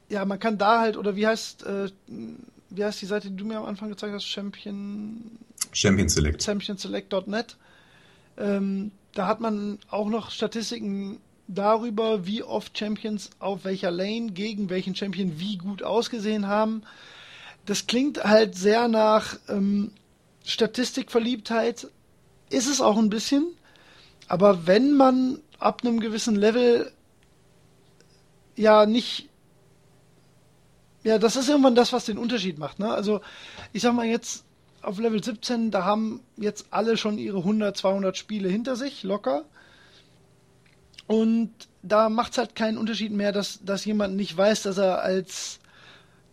ja, 0.09 0.25
man 0.25 0.38
kann 0.38 0.59
da 0.59 0.81
halt, 0.81 0.97
oder 0.97 1.16
wie 1.16 1.27
heißt, 1.27 1.64
äh, 1.64 1.90
wie 2.71 2.85
heißt 2.85 3.01
die 3.01 3.07
Seite, 3.07 3.31
die 3.31 3.37
du 3.37 3.44
mir 3.44 3.59
am 3.59 3.64
Anfang 3.64 3.88
gezeigt 3.88 4.14
hast? 4.14 4.25
Champion. 4.25 5.38
Champion 5.73 6.09
Select. 6.09 6.42
ChampionSelect.net. 6.42 7.57
Ähm, 8.37 8.90
da 9.14 9.27
hat 9.27 9.40
man 9.40 9.79
auch 9.90 10.09
noch 10.09 10.31
Statistiken 10.31 11.21
darüber, 11.48 12.26
wie 12.26 12.42
oft 12.42 12.78
Champions 12.78 13.30
auf 13.38 13.64
welcher 13.64 13.90
Lane 13.90 14.30
gegen 14.32 14.70
welchen 14.70 14.94
Champion 14.94 15.40
wie 15.40 15.56
gut 15.56 15.82
ausgesehen 15.82 16.46
haben. 16.46 16.82
Das 17.66 17.87
klingt 17.87 18.22
halt 18.24 18.54
sehr 18.54 18.87
nach 18.88 19.38
ähm, 19.48 19.92
Statistikverliebtheit. 20.44 21.88
Ist 22.50 22.68
es 22.68 22.80
auch 22.80 22.96
ein 22.96 23.11
bisschen. 23.11 23.46
Aber 24.28 24.66
wenn 24.66 24.94
man 24.94 25.40
ab 25.58 25.82
einem 25.82 26.00
gewissen 26.00 26.37
Level 26.37 26.92
ja 28.56 28.87
nicht. 28.87 29.28
Ja, 31.04 31.18
das 31.18 31.37
ist 31.37 31.48
irgendwann 31.48 31.74
das, 31.74 31.92
was 31.92 32.04
den 32.04 32.18
Unterschied 32.18 32.58
macht. 32.58 32.78
Ne? 32.78 32.92
Also, 32.92 33.20
ich 33.72 33.82
sag 33.82 33.94
mal 33.94 34.06
jetzt 34.06 34.44
auf 34.82 34.98
Level 34.98 35.22
17, 35.22 35.70
da 35.70 35.84
haben 35.84 36.20
jetzt 36.37 36.66
alle 36.70 36.96
schon 36.96 37.18
ihre 37.18 37.38
100, 37.38 37.76
200 37.76 38.16
Spiele 38.16 38.48
hinter 38.48 38.76
sich, 38.76 39.02
locker. 39.02 39.44
Und 41.09 41.51
da 41.83 42.09
macht 42.11 42.33
es 42.33 42.38
halt 42.38 42.55
keinen 42.55 42.79
Unterschied 42.79 43.12
mehr, 43.12 43.33
dass, 43.33 43.61
dass 43.64 43.85
jemand 43.85 44.14
nicht 44.14 44.37
weiß, 44.37 44.62
dass 44.62 44.79
er 44.79 45.03
als 45.03 45.59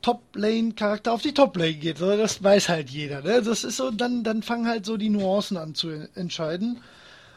Top-Lane-Charakter 0.01 1.11
auf 1.13 1.21
die 1.21 1.33
Top-Lane 1.33 1.75
geht. 1.75 1.99
Das 1.99 2.43
weiß 2.43 2.69
halt 2.69 2.89
jeder. 2.89 3.21
Ne? 3.21 3.41
Das 3.41 3.63
ist 3.63 3.77
so, 3.77 3.89
dann, 3.89 4.23
dann 4.23 4.43
fangen 4.43 4.67
halt 4.67 4.85
so 4.85 4.97
die 4.97 5.09
Nuancen 5.09 5.57
an 5.57 5.73
zu 5.73 5.89
entscheiden. 6.13 6.81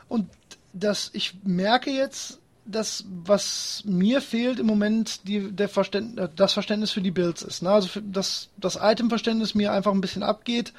Und 0.08 0.28
das, 0.72 1.10
ich 1.14 1.34
merke 1.44 1.90
jetzt, 1.90 2.40
dass 2.66 3.04
was 3.24 3.82
mir 3.86 4.20
fehlt 4.20 4.58
im 4.58 4.66
Moment 4.66 5.26
die, 5.26 5.52
der 5.52 5.68
Verständ, 5.68 6.20
das 6.36 6.52
Verständnis 6.52 6.90
für 6.90 7.00
die 7.00 7.10
Builds 7.10 7.42
ist. 7.42 7.62
Ne? 7.62 7.70
Also 7.70 7.88
für, 7.88 8.02
dass 8.02 8.50
das 8.56 8.78
Item-Verständnis 8.82 9.54
mir 9.54 9.72
einfach 9.72 9.92
ein 9.92 10.00
bisschen 10.00 10.22
abgeht, 10.22 10.72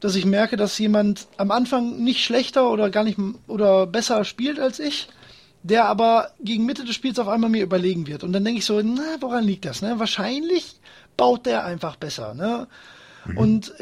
dass 0.00 0.16
ich 0.16 0.26
merke, 0.26 0.56
dass 0.56 0.78
jemand 0.78 1.28
am 1.36 1.50
Anfang 1.50 2.02
nicht 2.02 2.24
schlechter 2.24 2.70
oder 2.70 2.90
gar 2.90 3.04
nicht 3.04 3.18
oder 3.46 3.86
besser 3.86 4.24
spielt 4.24 4.60
als 4.60 4.78
ich, 4.80 5.08
der 5.68 5.86
aber 5.86 6.30
gegen 6.40 6.64
Mitte 6.64 6.84
des 6.84 6.94
Spiels 6.94 7.18
auf 7.18 7.28
einmal 7.28 7.50
mir 7.50 7.62
überlegen 7.62 8.06
wird. 8.06 8.22
Und 8.22 8.32
dann 8.32 8.44
denke 8.44 8.60
ich 8.60 8.64
so, 8.64 8.80
na, 8.80 9.16
woran 9.20 9.44
liegt 9.44 9.64
das? 9.64 9.82
Ne? 9.82 9.98
Wahrscheinlich 9.98 10.80
baut 11.16 11.44
der 11.44 11.64
einfach 11.64 11.96
besser. 11.96 12.34
Ne? 12.34 12.68
Mhm. 13.26 13.38
Und 13.38 13.72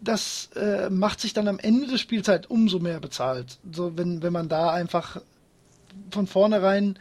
das 0.00 0.50
äh, 0.54 0.90
macht 0.90 1.20
sich 1.20 1.32
dann 1.32 1.48
am 1.48 1.58
Ende 1.58 1.88
des 1.88 2.00
Spiels 2.00 2.28
halt 2.28 2.50
umso 2.50 2.78
mehr 2.78 3.00
bezahlt. 3.00 3.58
So, 3.72 3.96
wenn, 3.96 4.22
wenn 4.22 4.32
man 4.32 4.48
da 4.48 4.70
einfach 4.70 5.20
von 6.10 6.28
vornherein 6.28 6.98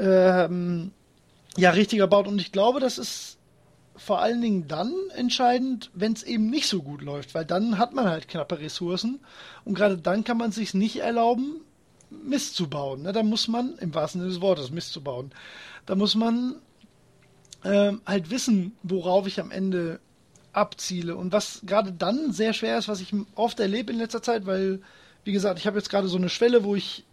ähm, 0.00 0.90
ja 1.56 1.70
richtiger 1.70 2.08
baut. 2.08 2.26
Und 2.26 2.40
ich 2.40 2.50
glaube, 2.50 2.80
das 2.80 2.98
ist 2.98 3.38
vor 3.96 4.20
allen 4.20 4.40
Dingen 4.40 4.66
dann 4.66 4.92
entscheidend, 5.14 5.90
wenn 5.94 6.12
es 6.12 6.22
eben 6.24 6.50
nicht 6.50 6.68
so 6.68 6.82
gut 6.82 7.02
läuft, 7.02 7.34
weil 7.34 7.44
dann 7.44 7.78
hat 7.78 7.94
man 7.94 8.08
halt 8.08 8.28
knappe 8.28 8.58
Ressourcen 8.60 9.20
und 9.64 9.74
gerade 9.74 9.98
dann 9.98 10.24
kann 10.24 10.38
man 10.38 10.52
sich 10.52 10.72
nicht 10.72 11.00
erlauben, 11.00 11.60
Mist 12.10 12.54
zu 12.54 12.68
bauen. 12.68 13.02
Ne? 13.02 13.12
Da 13.12 13.22
muss 13.22 13.48
man, 13.48 13.76
im 13.78 13.94
wahrsten 13.94 14.20
Sinne 14.20 14.32
des 14.32 14.40
Wortes, 14.40 14.70
Mist 14.70 14.92
zu 14.92 15.02
bauen. 15.02 15.32
Da 15.86 15.94
muss 15.94 16.14
man 16.14 16.56
ähm, 17.64 18.00
halt 18.06 18.30
wissen, 18.30 18.76
worauf 18.82 19.26
ich 19.26 19.40
am 19.40 19.50
Ende 19.50 20.00
abziele. 20.52 21.16
Und 21.16 21.32
was 21.32 21.60
gerade 21.64 21.92
dann 21.92 22.32
sehr 22.32 22.52
schwer 22.52 22.78
ist, 22.78 22.88
was 22.88 23.00
ich 23.00 23.14
oft 23.34 23.60
erlebe 23.60 23.92
in 23.92 23.98
letzter 23.98 24.22
Zeit, 24.22 24.46
weil, 24.46 24.80
wie 25.24 25.32
gesagt, 25.32 25.58
ich 25.58 25.66
habe 25.66 25.78
jetzt 25.78 25.90
gerade 25.90 26.08
so 26.08 26.16
eine 26.16 26.28
Schwelle, 26.28 26.64
wo 26.64 26.74
ich 26.74 27.04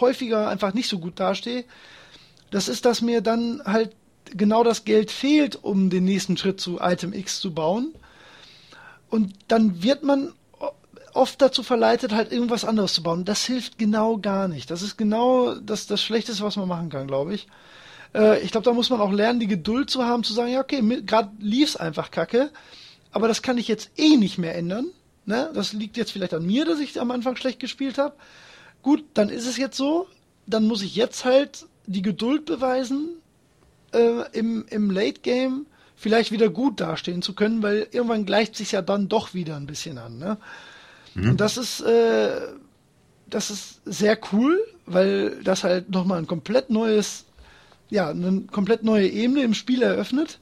häufiger 0.00 0.48
einfach 0.48 0.74
nicht 0.74 0.88
so 0.88 0.98
gut 0.98 1.18
dastehe. 1.18 1.64
Das 2.50 2.68
ist, 2.68 2.84
dass 2.84 3.00
mir 3.00 3.20
dann 3.20 3.62
halt 3.64 3.94
genau 4.24 4.64
das 4.64 4.84
Geld 4.84 5.10
fehlt, 5.10 5.62
um 5.62 5.90
den 5.90 6.04
nächsten 6.04 6.36
Schritt 6.36 6.60
zu 6.60 6.78
Item 6.80 7.12
X 7.12 7.40
zu 7.40 7.52
bauen. 7.52 7.94
Und 9.08 9.34
dann 9.48 9.82
wird 9.82 10.02
man 10.02 10.32
oft 11.14 11.40
dazu 11.40 11.62
verleitet, 11.62 12.12
halt 12.12 12.32
irgendwas 12.32 12.64
anderes 12.64 12.94
zu 12.94 13.02
bauen. 13.02 13.24
Das 13.24 13.44
hilft 13.44 13.78
genau 13.78 14.18
gar 14.18 14.48
nicht. 14.48 14.70
Das 14.70 14.82
ist 14.82 14.96
genau 14.96 15.54
das, 15.54 15.86
das 15.86 16.02
Schlechteste, 16.02 16.44
was 16.44 16.56
man 16.56 16.68
machen 16.68 16.90
kann, 16.90 17.06
glaube 17.06 17.34
ich. 17.34 17.46
Äh, 18.14 18.40
ich 18.40 18.50
glaube, 18.50 18.64
da 18.64 18.72
muss 18.72 18.90
man 18.90 19.00
auch 19.00 19.12
lernen, 19.12 19.40
die 19.40 19.46
Geduld 19.46 19.90
zu 19.90 20.04
haben, 20.04 20.24
zu 20.24 20.32
sagen, 20.32 20.52
ja, 20.52 20.60
okay, 20.60 20.82
gerade 21.04 21.30
lief's 21.38 21.76
einfach 21.76 22.10
kacke, 22.10 22.50
aber 23.12 23.28
das 23.28 23.42
kann 23.42 23.58
ich 23.58 23.68
jetzt 23.68 23.90
eh 23.96 24.16
nicht 24.16 24.38
mehr 24.38 24.54
ändern. 24.54 24.86
Ne? 25.26 25.50
Das 25.54 25.72
liegt 25.72 25.96
jetzt 25.96 26.12
vielleicht 26.12 26.34
an 26.34 26.46
mir, 26.46 26.64
dass 26.64 26.80
ich 26.80 27.00
am 27.00 27.10
Anfang 27.10 27.36
schlecht 27.36 27.60
gespielt 27.60 27.98
habe. 27.98 28.14
Gut, 28.82 29.04
dann 29.14 29.28
ist 29.28 29.46
es 29.46 29.56
jetzt 29.56 29.76
so. 29.76 30.06
Dann 30.46 30.66
muss 30.66 30.82
ich 30.82 30.96
jetzt 30.96 31.24
halt 31.24 31.66
die 31.86 32.02
Geduld 32.02 32.46
beweisen, 32.46 33.10
äh, 33.92 34.30
im, 34.32 34.64
im 34.68 34.90
Late 34.90 35.20
Game 35.20 35.66
vielleicht 35.96 36.32
wieder 36.32 36.48
gut 36.48 36.80
dastehen 36.80 37.20
zu 37.20 37.34
können, 37.34 37.62
weil 37.62 37.86
irgendwann 37.90 38.24
gleicht 38.24 38.56
sich 38.56 38.72
ja 38.72 38.80
dann 38.80 39.08
doch 39.08 39.34
wieder 39.34 39.56
ein 39.56 39.66
bisschen 39.66 39.98
an. 39.98 40.18
Ne? 40.18 40.38
Mhm. 41.20 41.30
Und 41.30 41.40
das 41.40 41.56
ist, 41.56 41.80
äh, 41.80 42.40
das 43.28 43.50
ist 43.50 43.80
sehr 43.84 44.18
cool, 44.32 44.60
weil 44.86 45.42
das 45.42 45.64
halt 45.64 45.90
nochmal 45.90 46.18
ein 46.18 46.26
komplett 46.26 46.70
neues, 46.70 47.26
ja, 47.88 48.10
eine 48.10 48.42
komplett 48.50 48.82
neue 48.82 49.08
Ebene 49.08 49.42
im 49.42 49.54
Spiel 49.54 49.82
eröffnet, 49.82 50.38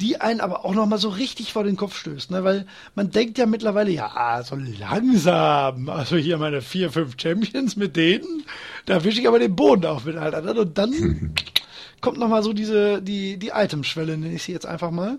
die 0.00 0.20
einen 0.20 0.40
aber 0.40 0.64
auch 0.64 0.74
nochmal 0.74 0.98
so 0.98 1.08
richtig 1.08 1.52
vor 1.52 1.64
den 1.64 1.76
Kopf 1.76 1.96
stößt, 1.96 2.30
ne? 2.30 2.44
weil 2.44 2.66
man 2.94 3.10
denkt 3.10 3.38
ja 3.38 3.46
mittlerweile, 3.46 3.90
ja, 3.90 4.42
so 4.42 4.56
langsam, 4.56 5.88
also 5.88 6.16
hier 6.16 6.36
meine 6.36 6.60
vier, 6.60 6.90
fünf 6.92 7.14
Champions 7.18 7.76
mit 7.76 7.96
denen, 7.96 8.44
da 8.84 9.04
wische 9.04 9.20
ich 9.20 9.28
aber 9.28 9.38
den 9.38 9.56
Boden 9.56 9.86
auf 9.86 10.04
mit, 10.04 10.16
Alter. 10.16 10.42
Ne? 10.42 10.52
Und 10.52 10.76
dann 10.76 11.34
kommt 12.02 12.18
nochmal 12.18 12.42
so 12.42 12.52
diese, 12.52 13.00
die, 13.00 13.38
die 13.38 13.52
Itemschwelle, 13.54 14.18
nenne 14.18 14.34
ich 14.34 14.42
sie 14.42 14.52
jetzt 14.52 14.66
einfach 14.66 14.90
mal. 14.90 15.18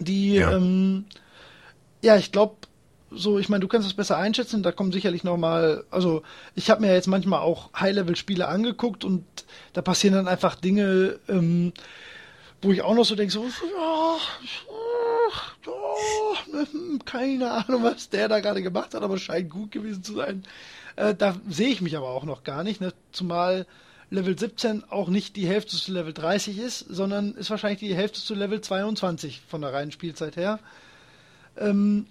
Die, 0.00 0.34
ja, 0.34 0.52
ähm, 0.52 1.04
ja 2.02 2.16
ich 2.16 2.32
glaube, 2.32 2.56
so, 3.10 3.38
ich 3.38 3.48
meine, 3.48 3.60
du 3.60 3.68
kannst 3.68 3.86
das 3.86 3.94
besser 3.94 4.16
einschätzen, 4.16 4.62
da 4.62 4.72
kommen 4.72 4.92
sicherlich 4.92 5.24
nochmal, 5.24 5.84
also 5.90 6.22
ich 6.54 6.70
habe 6.70 6.82
mir 6.82 6.94
jetzt 6.94 7.08
manchmal 7.08 7.40
auch 7.40 7.70
High-Level-Spiele 7.74 8.46
angeguckt 8.46 9.04
und 9.04 9.24
da 9.72 9.82
passieren 9.82 10.14
dann 10.14 10.28
einfach 10.28 10.54
Dinge, 10.54 11.18
ähm, 11.28 11.72
wo 12.62 12.72
ich 12.72 12.82
auch 12.82 12.94
noch 12.94 13.04
so 13.04 13.16
denke, 13.16 13.32
so, 13.32 13.44
ja, 13.44 14.16
ja, 14.86 16.66
keine 17.04 17.50
Ahnung, 17.50 17.82
was 17.82 18.10
der 18.10 18.28
da 18.28 18.40
gerade 18.40 18.62
gemacht 18.62 18.94
hat, 18.94 19.02
aber 19.02 19.18
scheint 19.18 19.50
gut 19.50 19.72
gewesen 19.72 20.02
zu 20.02 20.14
sein. 20.14 20.44
Äh, 20.96 21.14
da 21.14 21.36
sehe 21.48 21.68
ich 21.68 21.80
mich 21.80 21.96
aber 21.96 22.10
auch 22.10 22.24
noch 22.24 22.44
gar 22.44 22.62
nicht, 22.62 22.80
ne? 22.80 22.92
zumal 23.12 23.66
Level 24.10 24.38
17 24.38 24.84
auch 24.90 25.08
nicht 25.08 25.36
die 25.36 25.46
Hälfte 25.46 25.76
zu 25.76 25.92
Level 25.92 26.12
30 26.12 26.58
ist, 26.58 26.80
sondern 26.80 27.34
ist 27.34 27.50
wahrscheinlich 27.50 27.78
die 27.78 27.94
Hälfte 27.94 28.20
zu 28.20 28.34
Level 28.34 28.60
22 28.60 29.40
von 29.48 29.60
der 29.60 29.72
reinen 29.72 29.92
Spielzeit 29.92 30.36
her. 30.36 30.58
Ähm, 31.56 32.06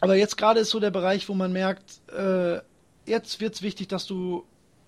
aber 0.00 0.16
jetzt 0.16 0.36
gerade 0.36 0.60
ist 0.60 0.70
so 0.70 0.80
der 0.80 0.90
Bereich, 0.90 1.28
wo 1.28 1.34
man 1.34 1.52
merkt, 1.52 2.00
äh, 2.12 2.60
jetzt 3.06 3.40
wird 3.40 3.54
es 3.54 3.62
wichtig, 3.62 3.88
dass 3.88 4.06
du 4.06 4.44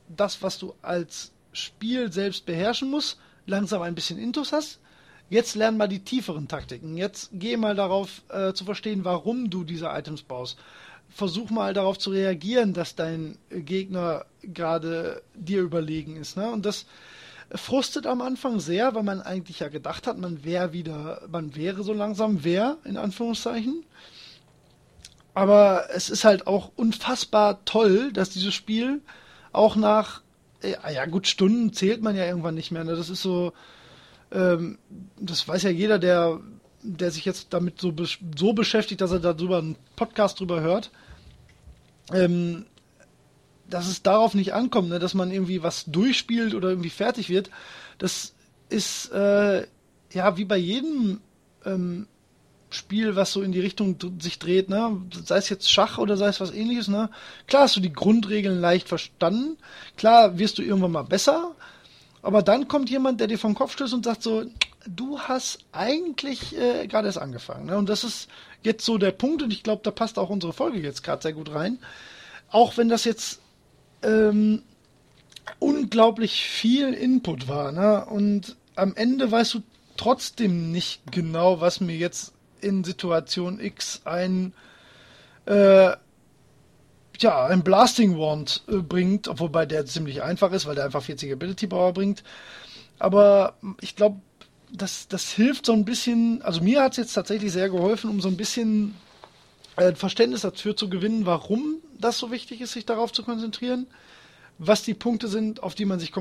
das, 0.09 0.43
was 0.43 0.59
du 0.59 0.75
als 0.83 1.33
Spiel 1.53 2.13
selbst 2.13 2.47
beherrschen 2.47 2.91
musst, 2.91 3.19
langsam 3.47 3.83
ein 3.83 3.95
bisschen 3.95 4.19
Intus 4.19 4.53
hast. 4.53 4.79
Jetzt 5.31 5.55
lern 5.55 5.77
mal 5.77 5.89
die 5.89 6.01
tieferen 6.01 6.49
Taktiken. 6.49 6.97
Jetzt 6.97 7.31
geh 7.33 7.57
mal 7.57 7.75
darauf 7.75 8.23
äh, 8.29 8.53
zu 8.53 8.65
verstehen, 8.65 9.05
warum 9.05 9.49
du 9.49 9.65
diese 9.65 9.87
Items 9.87 10.23
baust 10.23 10.59
versuch 11.15 11.51
mal 11.51 11.75
darauf 11.75 11.99
zu 11.99 12.11
reagieren, 12.11 12.73
dass 12.73 12.95
dein 12.95 13.39
Gegner 13.51 14.25
gerade 14.43 15.23
dir 15.35 15.61
überlegen 15.61 16.17
ist. 16.17 16.37
Ne? 16.37 16.51
Und 16.51 16.65
das 16.65 16.87
frustet 17.55 18.07
am 18.07 18.23
Anfang 18.23 18.61
sehr, 18.61 18.95
weil 18.95 19.03
man 19.03 19.21
eigentlich 19.21 19.61
ja 19.61 19.69
gedacht 19.69 20.07
hat, 20.07 20.19
man 20.19 20.45
wäre 20.45 20.73
wieder, 20.73 21.23
man 21.31 21.55
wäre 21.55 21.83
so 21.83 21.93
langsam 21.93 22.45
wer, 22.45 22.79
in 22.85 22.97
Anführungszeichen. 22.97 23.85
Aber 25.35 25.89
es 25.95 26.11
ist 26.11 26.25
halt 26.25 26.47
auch 26.47 26.73
unfassbar 26.77 27.65
toll, 27.65 28.13
dass 28.13 28.31
dieses 28.31 28.55
Spiel 28.55 29.01
auch 29.53 29.77
nach, 29.77 30.23
ja 30.63 31.07
gut, 31.07 31.27
Stunden 31.27 31.73
zählt 31.73 32.03
man 32.03 32.17
ja 32.17 32.27
irgendwann 32.27 32.55
nicht 32.55 32.71
mehr. 32.71 32.85
Ne? 32.85 32.97
Das 32.97 33.09
ist 33.09 33.23
so, 33.23 33.53
ähm, 34.31 34.79
das 35.19 35.47
weiß 35.49 35.63
ja 35.63 35.71
jeder, 35.71 35.99
der 35.99 36.41
der 36.83 37.11
sich 37.11 37.25
jetzt 37.25 37.49
damit 37.51 37.81
so, 37.81 37.95
so 38.37 38.53
beschäftigt, 38.53 39.01
dass 39.01 39.13
er 39.13 39.21
darüber 39.21 39.59
einen 39.59 39.77
Podcast 39.97 40.41
drüber 40.41 40.61
hört, 40.61 40.91
ähm, 42.13 42.67
dass 43.69 43.89
es 43.89 44.03
darauf 44.03 44.35
nicht 44.35 44.53
ankommt, 44.53 44.89
ne, 44.89 44.99
dass 44.99 45.15
man 45.15 45.31
irgendwie 45.31 45.63
was 45.63 45.85
durchspielt 45.87 46.55
oder 46.55 46.71
irgendwie 46.71 46.91
fertig 46.91 47.29
wird. 47.29 47.51
Das 47.99 48.35
ist 48.69 49.13
äh, 49.13 49.67
ja 50.13 50.37
wie 50.37 50.45
bei 50.45 50.57
jedem 50.57 51.21
ähm, 51.65 52.09
Spiel, 52.73 53.17
was 53.17 53.33
so 53.33 53.43
in 53.43 53.53
die 53.53 53.61
Richtung 53.61 53.97
sich 54.21 54.39
dreht, 54.39 54.69
ne? 54.69 55.01
sei 55.25 55.37
es 55.37 55.49
jetzt 55.49 55.71
Schach 55.71 55.99
oder 55.99 56.17
sei 56.17 56.29
es 56.29 56.41
was 56.41 56.53
ähnliches, 56.53 56.89
ne? 56.89 57.11
Klar 57.47 57.63
hast 57.65 57.77
du 57.77 57.81
die 57.81 57.93
Grundregeln 57.93 58.61
leicht 58.61 58.89
verstanden, 58.89 59.57
klar 59.97 60.39
wirst 60.39 60.59
du 60.59 60.63
irgendwann 60.63 60.93
mal 60.93 61.03
besser, 61.03 61.55
aber 62.23 62.43
dann 62.43 62.69
kommt 62.69 62.91
jemand, 62.91 63.21
der 63.21 63.27
dir 63.27 63.39
vom 63.39 63.55
Kopf 63.55 63.73
stößt 63.73 63.95
und 63.95 64.05
sagt 64.05 64.23
so, 64.23 64.45
du 64.87 65.19
hast 65.19 65.61
eigentlich 65.73 66.57
äh, 66.57 66.87
gerade 66.87 67.07
erst 67.07 67.19
angefangen. 67.19 67.67
Ne? 67.67 67.77
Und 67.77 67.89
das 67.89 68.05
ist 68.05 68.29
jetzt 68.63 68.85
so 68.85 68.99
der 68.99 69.13
Punkt 69.13 69.43
und 69.43 69.53
ich 69.53 69.63
glaube, 69.63 69.83
da 69.85 69.91
passt 69.91 70.19
auch 70.19 70.31
unsere 70.31 70.53
Folge 70.53 70.81
jetzt 70.81 71.03
gerade 71.03 71.23
sehr 71.23 71.33
gut 71.33 71.53
rein. 71.53 71.79
auch 72.53 72.77
wenn 72.77 72.89
das 72.89 73.05
jetzt 73.05 73.41
ähm, 74.03 74.63
unglaublich 75.59 76.45
viel 76.45 76.93
Input 76.93 77.49
war, 77.49 77.73
ne? 77.73 78.05
Und 78.07 78.57
am 78.77 78.95
Ende 78.95 79.31
weißt 79.31 79.55
du 79.55 79.63
trotzdem 79.97 80.71
nicht 80.71 81.01
genau, 81.11 81.61
was 81.61 81.81
mir 81.81 81.97
jetzt 81.97 82.33
in 82.63 82.85
Situation 82.85 83.61
X 83.61 84.03
ein 84.05 84.55
äh, 85.47 85.93
ja, 87.19 87.47
ein 87.47 87.63
Blasting 87.63 88.19
Wand 88.19 88.63
äh, 88.69 88.77
bringt, 88.77 89.29
obwohl 89.29 89.49
bei 89.49 89.67
der 89.67 89.87
ziemlich 89.87 90.23
einfach 90.23 90.53
ist, 90.53 90.67
weil 90.67 90.75
der 90.75 90.85
einfach 90.85 91.03
40 91.03 91.33
Ability 91.33 91.67
Power 91.67 91.93
bringt. 91.93 92.25
Aber 92.99 93.55
ich 93.81 93.97
glaube, 93.97 94.21
das, 94.73 95.09
das 95.09 95.31
hilft 95.31 95.67
so 95.67 95.73
ein 95.73 95.85
bisschen, 95.85 96.43
also 96.43 96.63
mir 96.63 96.83
hat 96.83 96.93
es 96.93 96.99
jetzt 96.99 97.13
tatsächlich 97.13 97.53
sehr 97.53 97.69
geholfen, 97.69 98.11
um 98.11 98.21
so 98.21 98.29
ein 98.29 98.37
bisschen 98.37 98.95
äh, 99.77 99.95
Verständnis 99.95 100.43
dafür 100.43 100.77
zu 100.77 100.89
gewinnen, 100.89 101.27
warum 101.27 101.77
das 101.99 102.19
so 102.19 102.31
wichtig 102.31 102.61
ist, 102.61 102.73
sich 102.73 102.87
darauf 102.87 103.13
zu 103.13 103.23
konzentrieren, 103.23 103.87
was 104.59 104.83
die 104.83 104.95
Punkte 104.95 105.29
sind, 105.29 105.63
auf 105.63 105.75
die 105.75 105.85
man 105.85 106.01
sich 106.01 106.13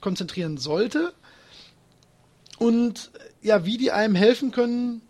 konzentrieren 0.00 0.58
sollte 0.58 1.12
und 2.58 3.10
ja, 3.42 3.64
wie 3.64 3.76
die 3.76 3.92
einem 3.92 4.14
helfen 4.14 4.50
können, 4.50 5.02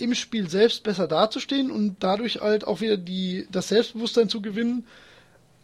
im 0.00 0.14
Spiel 0.14 0.48
selbst 0.48 0.82
besser 0.82 1.06
dazustehen 1.06 1.70
und 1.70 1.96
dadurch 2.00 2.40
halt 2.40 2.66
auch 2.66 2.80
wieder 2.80 2.96
die, 2.96 3.46
das 3.50 3.68
Selbstbewusstsein 3.68 4.28
zu 4.28 4.40
gewinnen, 4.40 4.86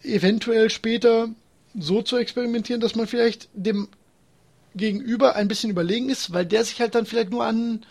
eventuell 0.03 0.71
später 0.71 1.29
so 1.79 2.03
zu 2.03 2.17
experimentieren, 2.17 2.81
dass 2.81 2.95
man 2.95 3.07
vielleicht 3.07 3.49
dem 3.55 3.89
Gegenüber 4.75 5.37
ein 5.37 5.49
bisschen 5.49 5.71
überlegen 5.71 6.11
ist, 6.11 6.33
weil 6.33 6.47
der 6.47 6.65
sich 6.65 6.81
halt 6.81 6.95
dann 6.95 7.07
vielleicht 7.07 7.31
nur 7.31 7.45
an 7.45 7.85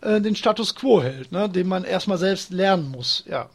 äh, 0.00 0.20
den 0.20 0.36
Status 0.36 0.74
quo 0.74 1.02
hält, 1.02 1.32
ne, 1.32 1.48
den 1.48 1.66
man 1.66 1.84
erstmal 1.84 2.18
selbst 2.18 2.50
lernen 2.50 2.90
muss. 2.90 3.24
Ja. 3.28 3.50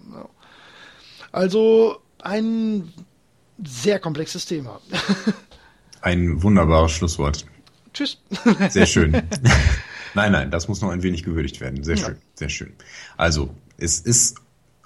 Also 1.32 1.98
ein 2.20 2.94
sehr 3.64 4.00
komplexes 4.00 4.46
Thema. 4.46 4.82
ein 6.02 6.42
wunderbares 6.44 6.92
Schlusswort. 6.92 7.46
Tschüss. 7.94 8.18
Sehr 8.70 8.86
schön. 8.86 9.14
nein, 10.16 10.32
nein, 10.32 10.52
das 10.52 10.68
muss 10.68 10.82
noch 10.82 10.90
ein 10.90 11.04
wenig 11.04 11.24
gewürdigt 11.24 11.62
werden. 11.62 11.84
Sehr 11.84 11.98
schön, 11.98 12.14
ja. 12.14 12.20
sehr 12.36 12.50
schön. 12.50 12.74
Also, 13.18 13.54
es 13.78 14.00
ist 14.00 14.38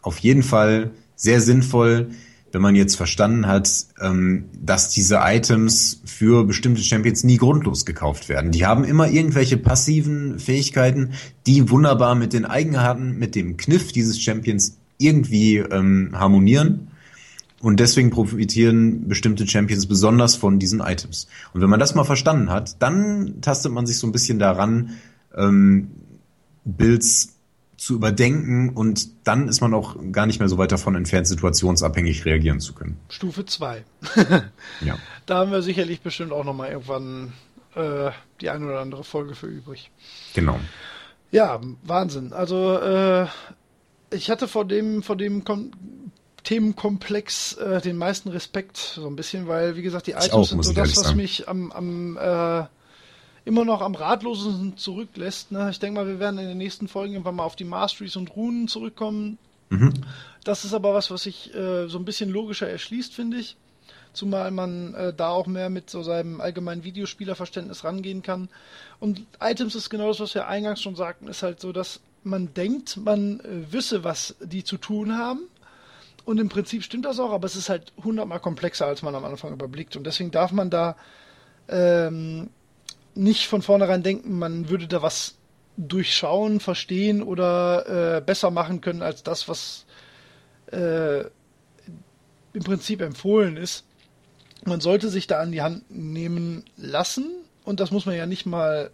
auf 0.01 0.17
jeden 0.19 0.43
Fall 0.43 0.91
sehr 1.15 1.41
sinnvoll, 1.41 2.11
wenn 2.51 2.61
man 2.61 2.75
jetzt 2.75 2.95
verstanden 2.95 3.47
hat, 3.47 3.69
ähm, 4.01 4.45
dass 4.53 4.89
diese 4.89 5.19
Items 5.21 6.01
für 6.05 6.45
bestimmte 6.45 6.81
Champions 6.81 7.23
nie 7.23 7.37
grundlos 7.37 7.85
gekauft 7.85 8.29
werden. 8.29 8.51
Die 8.51 8.65
haben 8.65 8.83
immer 8.83 9.09
irgendwelche 9.09 9.57
passiven 9.57 10.39
Fähigkeiten, 10.39 11.11
die 11.45 11.69
wunderbar 11.69 12.15
mit 12.15 12.33
den 12.33 12.45
Eigenarten, 12.45 13.17
mit 13.17 13.35
dem 13.35 13.57
Kniff 13.57 13.91
dieses 13.91 14.19
Champions 14.21 14.77
irgendwie 14.97 15.57
ähm, 15.57 16.11
harmonieren. 16.13 16.87
Und 17.61 17.81
deswegen 17.81 18.09
profitieren 18.09 19.09
bestimmte 19.09 19.45
Champions 19.45 19.85
besonders 19.85 20.35
von 20.35 20.59
diesen 20.59 20.79
Items. 20.79 21.27
Und 21.53 21.61
wenn 21.61 21.69
man 21.69 21.79
das 21.79 21.93
mal 21.93 22.05
verstanden 22.05 22.49
hat, 22.49 22.81
dann 22.81 23.41
tastet 23.41 23.73
man 23.73 23.85
sich 23.85 23.97
so 23.97 24.07
ein 24.07 24.13
bisschen 24.13 24.39
daran, 24.39 24.91
ähm, 25.35 25.91
Builds 26.65 27.35
zu 27.77 27.95
überdenken 27.95 28.69
und 28.69 29.25
dann 29.25 29.47
ist 29.47 29.61
man 29.61 29.73
auch 29.73 29.95
gar 30.11 30.25
nicht 30.25 30.39
mehr 30.39 30.49
so 30.49 30.57
weit 30.57 30.71
davon 30.71 30.95
entfernt, 30.95 31.27
situationsabhängig 31.27 32.25
reagieren 32.25 32.59
zu 32.59 32.73
können. 32.73 32.97
Stufe 33.07 33.45
2. 33.45 33.83
ja. 34.81 34.97
Da 35.25 35.37
haben 35.37 35.51
wir 35.51 35.61
sicherlich 35.61 36.01
bestimmt 36.01 36.33
auch 36.33 36.43
nochmal 36.43 36.71
irgendwann 36.71 37.31
äh, 37.75 38.11
die 38.41 38.49
eine 38.49 38.65
oder 38.65 38.81
andere 38.81 39.05
Folge 39.05 39.33
für 39.33 39.47
übrig. 39.47 39.91
Genau. 40.33 40.59
Ja, 41.31 41.61
Wahnsinn. 41.83 42.33
Also 42.33 42.77
äh, 42.77 43.27
ich 44.11 44.29
hatte 44.29 44.47
vor 44.47 44.65
dem, 44.65 45.01
vor 45.01 45.15
dem 45.15 45.43
Kon 45.45 45.71
Themenkomplex 46.43 47.53
äh, 47.53 47.81
den 47.81 47.97
meisten 47.97 48.29
Respekt, 48.29 48.77
so 48.77 49.07
ein 49.07 49.15
bisschen, 49.15 49.47
weil, 49.47 49.75
wie 49.75 49.81
gesagt, 49.81 50.07
die 50.07 50.11
Items 50.11 50.31
auch, 50.31 50.45
sind 50.45 50.63
so 50.63 50.73
das, 50.73 50.95
was 50.95 51.03
sagen. 51.03 51.17
mich 51.17 51.47
am, 51.47 51.71
am 51.71 52.17
äh, 52.17 52.65
immer 53.49 53.65
noch 53.65 53.81
am 53.81 53.95
ratlosen 53.95 54.77
zurücklässt. 54.77 55.51
Ne? 55.51 55.69
Ich 55.71 55.79
denke 55.79 55.99
mal, 55.99 56.07
wir 56.07 56.19
werden 56.19 56.37
in 56.37 56.47
den 56.47 56.57
nächsten 56.59 56.87
Folgen 56.87 57.13
irgendwann 57.13 57.35
mal 57.35 57.43
auf 57.43 57.55
die 57.55 57.63
Masteries 57.63 58.15
und 58.15 58.35
Runen 58.35 58.67
zurückkommen. 58.67 59.39
Mhm. 59.69 59.93
Das 60.43 60.65
ist 60.65 60.73
aber 60.75 60.93
was, 60.93 61.09
was 61.09 61.23
sich 61.23 61.53
äh, 61.55 61.87
so 61.87 61.97
ein 61.97 62.05
bisschen 62.05 62.29
logischer 62.29 62.69
erschließt, 62.69 63.11
finde 63.11 63.37
ich. 63.37 63.57
Zumal 64.13 64.51
man 64.51 64.93
äh, 64.93 65.13
da 65.13 65.29
auch 65.29 65.47
mehr 65.47 65.71
mit 65.71 65.89
so 65.89 66.03
seinem 66.03 66.41
allgemeinen 66.41 66.83
Videospielerverständnis 66.83 67.83
rangehen 67.83 68.21
kann. 68.21 68.49
Und 68.99 69.25
Items 69.41 69.73
ist 69.73 69.89
genau 69.89 70.09
das, 70.09 70.19
was 70.19 70.35
wir 70.35 70.47
eingangs 70.47 70.81
schon 70.81 70.95
sagten, 70.95 71.27
ist 71.27 71.41
halt 71.41 71.59
so, 71.59 71.71
dass 71.71 72.01
man 72.23 72.53
denkt, 72.53 72.97
man 72.97 73.39
äh, 73.39 73.73
wisse, 73.73 74.03
was 74.03 74.35
die 74.41 74.63
zu 74.63 74.77
tun 74.77 75.17
haben. 75.17 75.41
Und 76.23 76.39
im 76.39 76.49
Prinzip 76.49 76.83
stimmt 76.83 77.05
das 77.05 77.19
auch, 77.19 77.31
aber 77.31 77.47
es 77.47 77.55
ist 77.55 77.69
halt 77.69 77.93
hundertmal 78.03 78.39
komplexer, 78.39 78.85
als 78.85 79.01
man 79.01 79.15
am 79.15 79.25
Anfang 79.25 79.53
überblickt. 79.53 79.95
Und 79.95 80.03
deswegen 80.05 80.29
darf 80.29 80.51
man 80.51 80.69
da 80.69 80.95
ähm, 81.67 82.51
nicht 83.19 83.47
von 83.47 83.61
vornherein 83.61 84.01
denken, 84.01 84.39
man 84.39 84.69
würde 84.69 84.87
da 84.87 85.01
was 85.01 85.35
durchschauen, 85.77 86.59
verstehen 86.59 87.21
oder 87.21 88.17
äh, 88.17 88.21
besser 88.21 88.49
machen 88.49 88.81
können 88.81 89.01
als 89.01 89.23
das, 89.23 89.47
was 89.47 89.85
äh, 90.71 91.21
im 92.53 92.63
Prinzip 92.63 93.01
empfohlen 93.01 93.57
ist. 93.57 93.85
Man 94.65 94.81
sollte 94.81 95.09
sich 95.09 95.27
da 95.27 95.39
an 95.39 95.51
die 95.51 95.61
Hand 95.61 95.89
nehmen 95.89 96.63
lassen 96.75 97.29
und 97.63 97.79
das 97.79 97.91
muss 97.91 98.05
man 98.05 98.15
ja 98.15 98.25
nicht 98.25 98.45
mal 98.45 98.91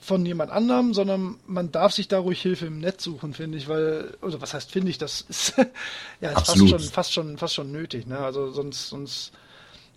von 0.00 0.24
jemand 0.24 0.50
anderem, 0.52 0.94
sondern 0.94 1.38
man 1.46 1.72
darf 1.72 1.92
sich 1.92 2.06
da 2.06 2.20
ruhig 2.20 2.40
Hilfe 2.40 2.66
im 2.66 2.78
Netz 2.78 3.02
suchen, 3.02 3.34
finde 3.34 3.58
ich, 3.58 3.68
weil, 3.68 4.16
oder 4.22 4.40
was 4.40 4.54
heißt 4.54 4.70
finde 4.70 4.90
ich, 4.90 4.98
das 4.98 5.22
ist 5.28 5.54
ja 6.20 6.30
ist 6.30 6.46
fast 6.46 6.68
schon, 6.68 6.80
fast 6.80 7.12
schon, 7.12 7.38
fast 7.38 7.54
schon 7.54 7.72
nötig, 7.72 8.06
ne? 8.06 8.18
Also 8.18 8.50
sonst, 8.50 8.88
sonst, 8.88 9.32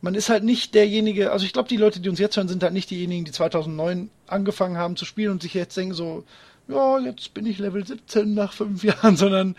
man 0.01 0.15
ist 0.15 0.29
halt 0.29 0.43
nicht 0.43 0.73
derjenige, 0.73 1.31
also 1.31 1.45
ich 1.45 1.53
glaube, 1.53 1.69
die 1.69 1.77
Leute, 1.77 1.99
die 1.99 2.09
uns 2.09 2.19
jetzt 2.19 2.35
hören, 2.35 2.47
sind 2.47 2.63
halt 2.63 2.73
nicht 2.73 2.89
diejenigen, 2.89 3.23
die 3.23 3.31
2009 3.31 4.09
angefangen 4.27 4.77
haben 4.77 4.95
zu 4.95 5.05
spielen 5.05 5.31
und 5.31 5.41
sich 5.41 5.53
jetzt 5.53 5.77
denken 5.77 5.93
so, 5.93 6.23
ja, 6.67 6.99
jetzt 6.99 7.33
bin 7.33 7.45
ich 7.45 7.59
Level 7.59 7.85
17 7.85 8.33
nach 8.33 8.53
fünf 8.53 8.83
Jahren, 8.83 9.15
sondern 9.15 9.55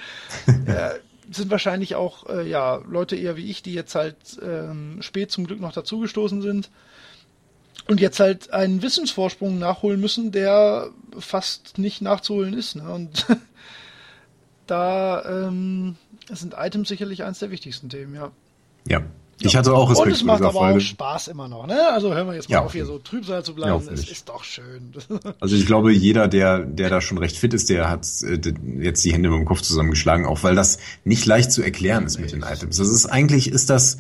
äh, 0.67 0.91
sind 1.31 1.51
wahrscheinlich 1.51 1.95
auch, 1.95 2.29
äh, 2.29 2.49
ja, 2.49 2.77
Leute 2.89 3.17
eher 3.17 3.37
wie 3.37 3.51
ich, 3.51 3.63
die 3.63 3.73
jetzt 3.73 3.95
halt 3.95 4.17
ähm, 4.43 5.01
spät 5.01 5.31
zum 5.31 5.47
Glück 5.47 5.61
noch 5.61 5.73
dazugestoßen 5.73 6.43
sind 6.43 6.71
und 7.87 8.01
jetzt 8.01 8.19
halt 8.19 8.53
einen 8.53 8.83
Wissensvorsprung 8.83 9.59
nachholen 9.59 10.01
müssen, 10.01 10.33
der 10.33 10.91
fast 11.19 11.79
nicht 11.79 12.03
nachzuholen 12.03 12.55
ist. 12.55 12.77
Ne? 12.77 12.93
Und 12.93 13.27
da 14.67 15.47
ähm, 15.47 15.97
sind 16.31 16.55
Items 16.57 16.89
sicherlich 16.89 17.23
eines 17.23 17.39
der 17.39 17.51
wichtigsten 17.51 17.89
Themen, 17.89 18.15
ja. 18.15 18.33
Ja. 18.89 19.03
Ich 19.45 19.57
hatte 19.57 19.75
auch 19.75 19.91
Respekt 19.91 20.07
Und 20.07 20.13
es 20.15 20.25
macht 20.25 20.43
aber 20.43 20.53
Folge. 20.53 20.79
auch 20.79 20.81
Spaß 20.81 21.29
immer 21.29 21.49
noch, 21.49 21.67
ne? 21.67 21.79
Also 21.93 22.15
hören 22.15 22.27
wir 22.27 22.35
jetzt 22.35 22.49
mal 22.49 22.57
ja, 22.57 22.61
auf, 22.63 22.73
hier 22.73 22.87
so 22.87 22.99
Trübsal 22.99 23.45
zu 23.45 23.55
bleiben. 23.55 23.83
Ja, 23.85 23.93
es 23.93 24.09
ist 24.09 24.29
doch 24.29 24.45
schön. 24.45 24.93
Also 25.41 25.57
ich 25.57 25.67
glaube, 25.67 25.93
jeder, 25.93 26.29
der, 26.29 26.61
der 26.61 26.89
da 26.89 27.01
schon 27.01 27.19
recht 27.19 27.37
fit 27.37 27.55
ist, 27.55 27.69
der 27.69 27.91
hat 27.91 28.07
äh, 28.23 28.39
jetzt 28.79 29.05
die 29.05 29.13
Hände 29.13 29.29
mit 29.29 29.39
dem 29.39 29.45
Kopf 29.45 29.61
zusammengeschlagen, 29.63 30.27
auch 30.27 30.43
weil 30.43 30.55
das 30.55 30.79
nicht 31.05 31.27
leicht 31.27 31.53
zu 31.53 31.63
erklären 31.63 32.05
ist 32.07 32.21
mit 32.21 32.33
den 32.33 32.43
Items. 32.43 32.77
Das 32.77 32.89
ist 32.89 33.07
eigentlich 33.07 33.51
ist 33.51 33.71
das 33.71 33.99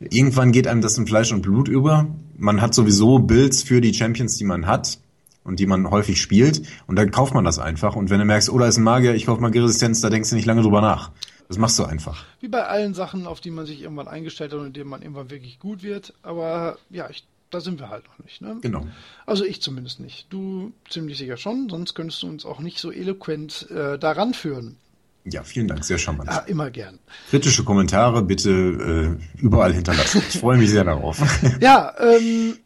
Irgendwann 0.00 0.50
geht 0.50 0.66
einem 0.66 0.80
das 0.80 0.96
in 0.96 1.06
Fleisch 1.06 1.30
und 1.30 1.42
Blut 1.42 1.68
über. 1.68 2.06
Man 2.38 2.62
hat 2.62 2.74
sowieso 2.74 3.18
Builds 3.18 3.62
für 3.62 3.82
die 3.82 3.92
Champions, 3.92 4.36
die 4.36 4.44
man 4.44 4.66
hat 4.66 4.98
und 5.44 5.60
die 5.60 5.66
man 5.66 5.90
häufig 5.90 6.20
spielt. 6.20 6.62
Und 6.86 6.96
dann 6.96 7.10
kauft 7.10 7.34
man 7.34 7.44
das 7.44 7.58
einfach. 7.58 7.96
Und 7.96 8.08
wenn 8.08 8.18
du 8.18 8.24
merkst, 8.24 8.50
oh, 8.50 8.58
da 8.58 8.66
ist 8.66 8.78
ein 8.78 8.82
Magier, 8.82 9.14
ich 9.14 9.26
kaufe 9.26 9.42
Magierresistenz, 9.42 10.00
da 10.00 10.08
denkst 10.08 10.30
du 10.30 10.36
nicht 10.36 10.46
lange 10.46 10.62
drüber 10.62 10.80
nach. 10.80 11.10
Das 11.50 11.58
machst 11.58 11.80
du 11.80 11.84
einfach. 11.84 12.24
Wie 12.38 12.46
bei 12.46 12.64
allen 12.64 12.94
Sachen, 12.94 13.26
auf 13.26 13.40
die 13.40 13.50
man 13.50 13.66
sich 13.66 13.82
irgendwann 13.82 14.06
eingestellt 14.06 14.52
hat 14.52 14.60
und 14.60 14.66
in 14.66 14.72
denen 14.72 14.88
man 14.88 15.02
irgendwann 15.02 15.30
wirklich 15.30 15.58
gut 15.58 15.82
wird. 15.82 16.14
Aber 16.22 16.78
ja, 16.90 17.10
ich, 17.10 17.26
da 17.50 17.60
sind 17.60 17.80
wir 17.80 17.88
halt 17.88 18.04
noch 18.06 18.24
nicht. 18.24 18.40
Ne? 18.40 18.58
Genau. 18.60 18.86
Also 19.26 19.44
ich 19.44 19.60
zumindest 19.60 19.98
nicht. 19.98 20.32
Du 20.32 20.70
ziemlich 20.88 21.18
sicher 21.18 21.36
schon, 21.36 21.68
sonst 21.68 21.94
könntest 21.94 22.22
du 22.22 22.28
uns 22.28 22.46
auch 22.46 22.60
nicht 22.60 22.78
so 22.78 22.92
eloquent 22.92 23.68
äh, 23.68 23.98
daran 23.98 24.32
führen. 24.32 24.76
Ja, 25.24 25.42
vielen 25.42 25.66
Dank, 25.66 25.84
sehr 25.84 25.98
charmant. 25.98 26.30
Ja, 26.30 26.38
immer 26.38 26.70
gern. 26.70 27.00
Kritische 27.30 27.64
Kommentare 27.64 28.22
bitte 28.22 29.18
äh, 29.20 29.40
überall 29.42 29.72
hinterlassen. 29.72 30.22
Ich 30.28 30.38
freue 30.38 30.56
mich 30.56 30.70
sehr 30.70 30.84
darauf. 30.84 31.20
ja, 31.60 31.92
ähm, 31.98 32.58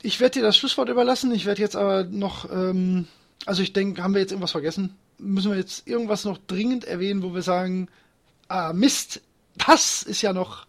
ich 0.00 0.20
werde 0.20 0.40
dir 0.40 0.42
das 0.42 0.56
Schlusswort 0.56 0.88
überlassen. 0.88 1.32
Ich 1.32 1.44
werde 1.44 1.60
jetzt 1.60 1.76
aber 1.76 2.04
noch, 2.04 2.50
ähm, 2.50 3.08
also 3.44 3.62
ich 3.62 3.74
denke, 3.74 4.02
haben 4.02 4.14
wir 4.14 4.22
jetzt 4.22 4.30
irgendwas 4.30 4.52
vergessen? 4.52 4.96
Müssen 5.18 5.50
wir 5.50 5.58
jetzt 5.58 5.86
irgendwas 5.86 6.24
noch 6.24 6.38
dringend 6.46 6.84
erwähnen, 6.84 7.22
wo 7.22 7.34
wir 7.34 7.42
sagen, 7.42 7.88
ah, 8.48 8.72
Mist, 8.72 9.20
das 9.56 10.02
ist 10.02 10.22
ja 10.22 10.32
noch 10.32 10.66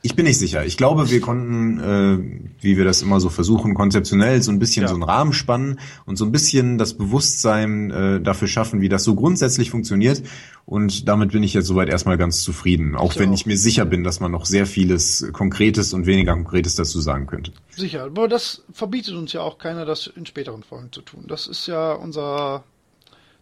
ich 0.00 0.14
bin 0.14 0.26
nicht 0.26 0.38
sicher. 0.38 0.64
Ich 0.64 0.76
glaube, 0.76 1.10
wir 1.10 1.20
konnten, 1.20 1.80
äh, 1.80 2.62
wie 2.62 2.76
wir 2.76 2.84
das 2.84 3.02
immer 3.02 3.18
so 3.18 3.30
versuchen, 3.30 3.74
konzeptionell 3.74 4.40
so 4.42 4.52
ein 4.52 4.60
bisschen 4.60 4.82
ja. 4.82 4.88
so 4.88 4.94
einen 4.94 5.02
Rahmen 5.02 5.32
spannen 5.32 5.80
und 6.06 6.16
so 6.16 6.24
ein 6.24 6.30
bisschen 6.30 6.78
das 6.78 6.94
Bewusstsein 6.94 7.90
äh, 7.90 8.20
dafür 8.20 8.46
schaffen, 8.46 8.80
wie 8.80 8.88
das 8.88 9.02
so 9.02 9.16
grundsätzlich 9.16 9.70
funktioniert. 9.70 10.22
Und 10.66 11.08
damit 11.08 11.32
bin 11.32 11.42
ich 11.42 11.52
jetzt 11.52 11.66
soweit 11.66 11.88
erstmal 11.88 12.16
ganz 12.16 12.42
zufrieden. 12.42 12.94
Auch 12.94 13.12
ich 13.12 13.18
wenn 13.18 13.30
auch. 13.30 13.34
ich 13.34 13.46
mir 13.46 13.58
sicher 13.58 13.84
bin, 13.86 14.04
dass 14.04 14.20
man 14.20 14.30
noch 14.30 14.46
sehr 14.46 14.66
vieles 14.66 15.26
Konkretes 15.32 15.92
und 15.92 16.06
weniger 16.06 16.34
Konkretes 16.34 16.76
dazu 16.76 17.00
sagen 17.00 17.26
könnte. 17.26 17.52
Sicher, 17.70 18.04
aber 18.04 18.28
das 18.28 18.62
verbietet 18.72 19.14
uns 19.14 19.32
ja 19.32 19.40
auch 19.40 19.58
keiner, 19.58 19.84
das 19.84 20.06
in 20.06 20.26
späteren 20.26 20.62
Folgen 20.62 20.92
zu 20.92 21.02
tun. 21.02 21.24
Das 21.26 21.48
ist 21.48 21.66
ja 21.66 21.92
unser 21.92 22.62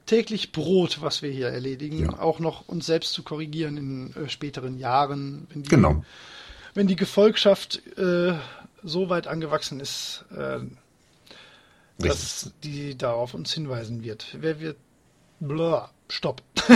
täglich 0.06 0.52
Brot, 0.52 0.98
was 1.02 1.20
wir 1.22 1.30
hier 1.30 1.48
erledigen, 1.48 2.04
Ja. 2.04 2.18
auch 2.20 2.38
noch 2.38 2.66
uns 2.68 2.86
selbst 2.86 3.12
zu 3.12 3.22
korrigieren 3.22 3.76
in 3.76 4.14
äh, 4.16 4.28
späteren 4.28 4.78
Jahren, 4.78 5.46
wenn 5.52 5.62
die, 5.62 5.68
Genau. 5.68 6.04
wenn 6.74 6.86
die 6.86 6.96
Gefolgschaft 6.96 7.82
äh, 7.98 8.34
so 8.82 9.08
weit 9.08 9.26
angewachsen 9.26 9.80
ist, 9.80 10.24
äh, 10.36 10.58
dass 11.98 12.52
die 12.62 12.96
da 12.96 13.12
auf 13.12 13.34
uns 13.34 13.52
hinweisen 13.52 14.02
wird. 14.02 14.36
Wer 14.40 14.60
wird. 14.60 14.76
Blah, 15.38 15.90
stopp. 16.08 16.40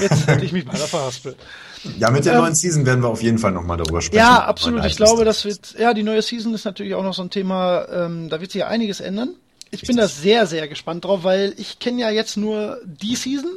Jetzt 0.00 0.26
hätte 0.26 0.44
ich 0.44 0.50
mich 0.52 0.64
mal 0.64 0.72
da 0.72 0.86
verhaspelt. 0.86 1.36
Ja, 1.98 2.10
mit 2.10 2.24
der 2.24 2.32
Ähm, 2.34 2.40
neuen 2.40 2.54
Season 2.56 2.84
werden 2.84 3.00
wir 3.00 3.08
auf 3.08 3.22
jeden 3.22 3.38
Fall 3.38 3.52
nochmal 3.52 3.76
darüber 3.76 4.02
sprechen. 4.02 4.18
Ja, 4.18 4.44
absolut. 4.44 4.84
Ich 4.86 4.96
glaube, 4.96 5.24
das- 5.24 5.42
das 5.42 5.44
wird, 5.44 5.76
ja, 5.80 5.94
die 5.94 6.02
neue 6.02 6.20
Season 6.20 6.52
ist 6.52 6.64
natürlich 6.64 6.94
auch 6.96 7.04
noch 7.04 7.14
so 7.14 7.22
ein 7.22 7.30
Thema, 7.30 7.86
ähm, 7.88 8.28
da 8.28 8.40
wird 8.40 8.50
sich 8.50 8.60
ja 8.60 8.66
einiges 8.66 8.98
ändern. 8.98 9.36
Ich 9.70 9.82
bin 9.82 9.96
da 9.96 10.08
sehr, 10.08 10.46
sehr 10.46 10.68
gespannt 10.68 11.04
drauf, 11.04 11.24
weil 11.24 11.54
ich 11.56 11.78
kenne 11.78 12.00
ja 12.00 12.10
jetzt 12.10 12.36
nur 12.36 12.80
die 12.84 13.16
Season, 13.16 13.50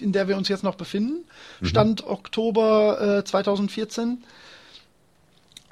in 0.00 0.12
der 0.12 0.28
wir 0.28 0.36
uns 0.36 0.48
jetzt 0.48 0.62
noch 0.62 0.74
befinden. 0.74 1.24
Mhm. 1.60 1.66
Stand 1.66 2.06
Oktober 2.06 3.18
äh, 3.20 3.24
2014. 3.24 4.22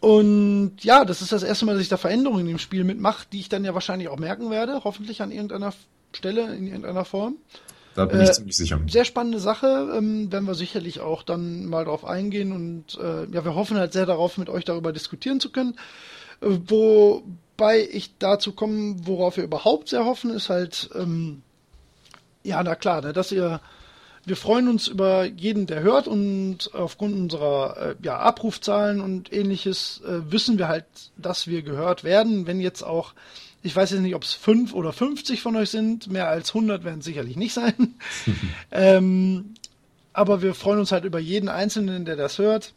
Und 0.00 0.72
ja, 0.80 1.04
das 1.04 1.22
ist 1.22 1.30
das 1.30 1.44
erste 1.44 1.64
Mal, 1.64 1.74
dass 1.74 1.82
ich 1.82 1.88
da 1.88 1.96
Veränderungen 1.96 2.40
in 2.40 2.48
dem 2.48 2.58
Spiel 2.58 2.82
mitmache, 2.82 3.26
die 3.32 3.38
ich 3.38 3.48
dann 3.48 3.64
ja 3.64 3.74
wahrscheinlich 3.74 4.08
auch 4.08 4.18
merken 4.18 4.50
werde, 4.50 4.82
hoffentlich 4.82 5.22
an 5.22 5.30
irgendeiner 5.30 5.72
Stelle, 6.12 6.54
in 6.54 6.66
irgendeiner 6.66 7.04
Form. 7.04 7.36
Da 7.94 8.06
bin 8.06 8.20
ich 8.20 8.30
äh, 8.30 8.32
ziemlich 8.32 8.56
sicher. 8.56 8.80
Sehr 8.88 9.04
spannende 9.04 9.38
Sache, 9.38 9.92
ähm, 9.96 10.32
werden 10.32 10.46
wir 10.46 10.54
sicherlich 10.54 11.00
auch 11.00 11.22
dann 11.22 11.66
mal 11.66 11.84
drauf 11.84 12.04
eingehen 12.04 12.52
und 12.52 12.98
äh, 12.98 13.26
ja, 13.30 13.44
wir 13.44 13.54
hoffen 13.54 13.76
halt 13.76 13.92
sehr 13.92 14.06
darauf, 14.06 14.38
mit 14.38 14.48
euch 14.48 14.64
darüber 14.64 14.92
diskutieren 14.92 15.40
zu 15.40 15.50
können. 15.50 15.76
Äh, 16.40 16.58
wobei 17.56 17.88
ich 17.90 18.18
dazu 18.18 18.52
komme, 18.52 18.96
worauf 19.04 19.36
wir 19.36 19.44
überhaupt 19.44 19.88
sehr 19.88 20.04
hoffen, 20.04 20.30
ist 20.30 20.50
halt, 20.50 20.90
ähm, 20.94 21.42
ja, 22.42 22.62
na 22.62 22.74
klar, 22.74 23.02
ne, 23.02 23.12
dass 23.12 23.30
ihr, 23.30 23.60
wir 24.24 24.36
freuen 24.36 24.68
uns 24.68 24.88
über 24.88 25.24
jeden, 25.24 25.66
der 25.66 25.82
hört 25.82 26.08
und 26.08 26.74
aufgrund 26.74 27.14
unserer 27.14 27.76
äh, 27.76 27.94
ja, 28.02 28.18
Abrufzahlen 28.18 29.00
und 29.00 29.32
ähnliches 29.32 30.00
äh, 30.04 30.32
wissen 30.32 30.58
wir 30.58 30.68
halt, 30.68 30.86
dass 31.16 31.46
wir 31.46 31.62
gehört 31.62 32.04
werden, 32.04 32.46
wenn 32.46 32.60
jetzt 32.60 32.82
auch 32.82 33.14
ich 33.64 33.76
weiß 33.76 33.92
jetzt 33.92 34.00
nicht, 34.00 34.16
ob 34.16 34.24
es 34.24 34.32
fünf 34.32 34.74
oder 34.74 34.92
50 34.92 35.40
von 35.40 35.54
euch 35.54 35.70
sind. 35.70 36.10
Mehr 36.10 36.28
als 36.28 36.48
100 36.48 36.82
werden 36.82 36.98
es 36.98 37.04
sicherlich 37.04 37.36
nicht 37.36 37.54
sein. 37.54 37.94
ähm, 38.72 39.54
aber 40.12 40.42
wir 40.42 40.54
freuen 40.54 40.80
uns 40.80 40.90
halt 40.90 41.04
über 41.04 41.20
jeden 41.20 41.48
Einzelnen, 41.48 42.04
der 42.04 42.16
das 42.16 42.38
hört. 42.38 42.72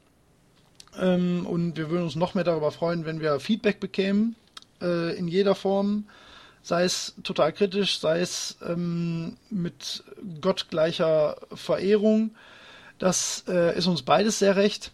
Ähm, 0.99 1.47
und 1.47 1.75
wir 1.75 1.89
würden 1.89 2.03
uns 2.03 2.15
noch 2.15 2.35
mehr 2.35 2.43
darüber 2.43 2.71
freuen, 2.71 3.03
wenn 3.03 3.19
wir 3.19 3.39
Feedback 3.39 3.79
bekämen, 3.79 4.35
äh, 4.85 5.17
in 5.17 5.27
jeder 5.27 5.55
Form. 5.55 6.05
Sei 6.61 6.83
es 6.83 7.13
total 7.23 7.51
kritisch, 7.53 7.99
sei 7.99 8.21
es 8.21 8.57
ähm, 8.65 9.37
mit 9.49 10.03
gottgleicher 10.41 11.37
Verehrung. 11.53 12.31
Das 12.97 13.43
äh, 13.47 13.77
ist 13.77 13.87
uns 13.87 14.01
beides 14.01 14.39
sehr 14.39 14.55
recht. 14.55 14.91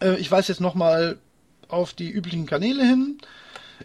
Äh, 0.00 0.16
ich 0.16 0.30
weise 0.30 0.52
jetzt 0.52 0.60
nochmal 0.60 1.18
auf 1.68 1.92
die 1.92 2.10
üblichen 2.10 2.46
Kanäle 2.46 2.84
hin 2.84 3.18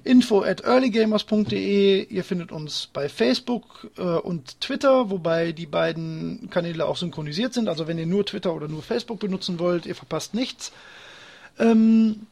info 0.03 0.41
at 0.41 0.61
earlygamers.de. 0.61 2.03
Ihr 2.05 2.23
findet 2.23 2.51
uns 2.51 2.87
bei 2.91 3.09
Facebook 3.09 3.89
äh, 3.97 4.01
und 4.01 4.59
Twitter, 4.61 5.09
wobei 5.09 5.51
die 5.51 5.65
beiden 5.65 6.49
Kanäle 6.49 6.85
auch 6.85 6.97
synchronisiert 6.97 7.53
sind. 7.53 7.67
Also 7.67 7.87
wenn 7.87 7.97
ihr 7.97 8.05
nur 8.05 8.25
Twitter 8.25 8.53
oder 8.53 8.67
nur 8.67 8.83
Facebook 8.83 9.19
benutzen 9.19 9.59
wollt, 9.59 9.85
ihr 9.85 9.95
verpasst 9.95 10.33
nichts. 10.33 10.71
Ähm, 11.59 12.27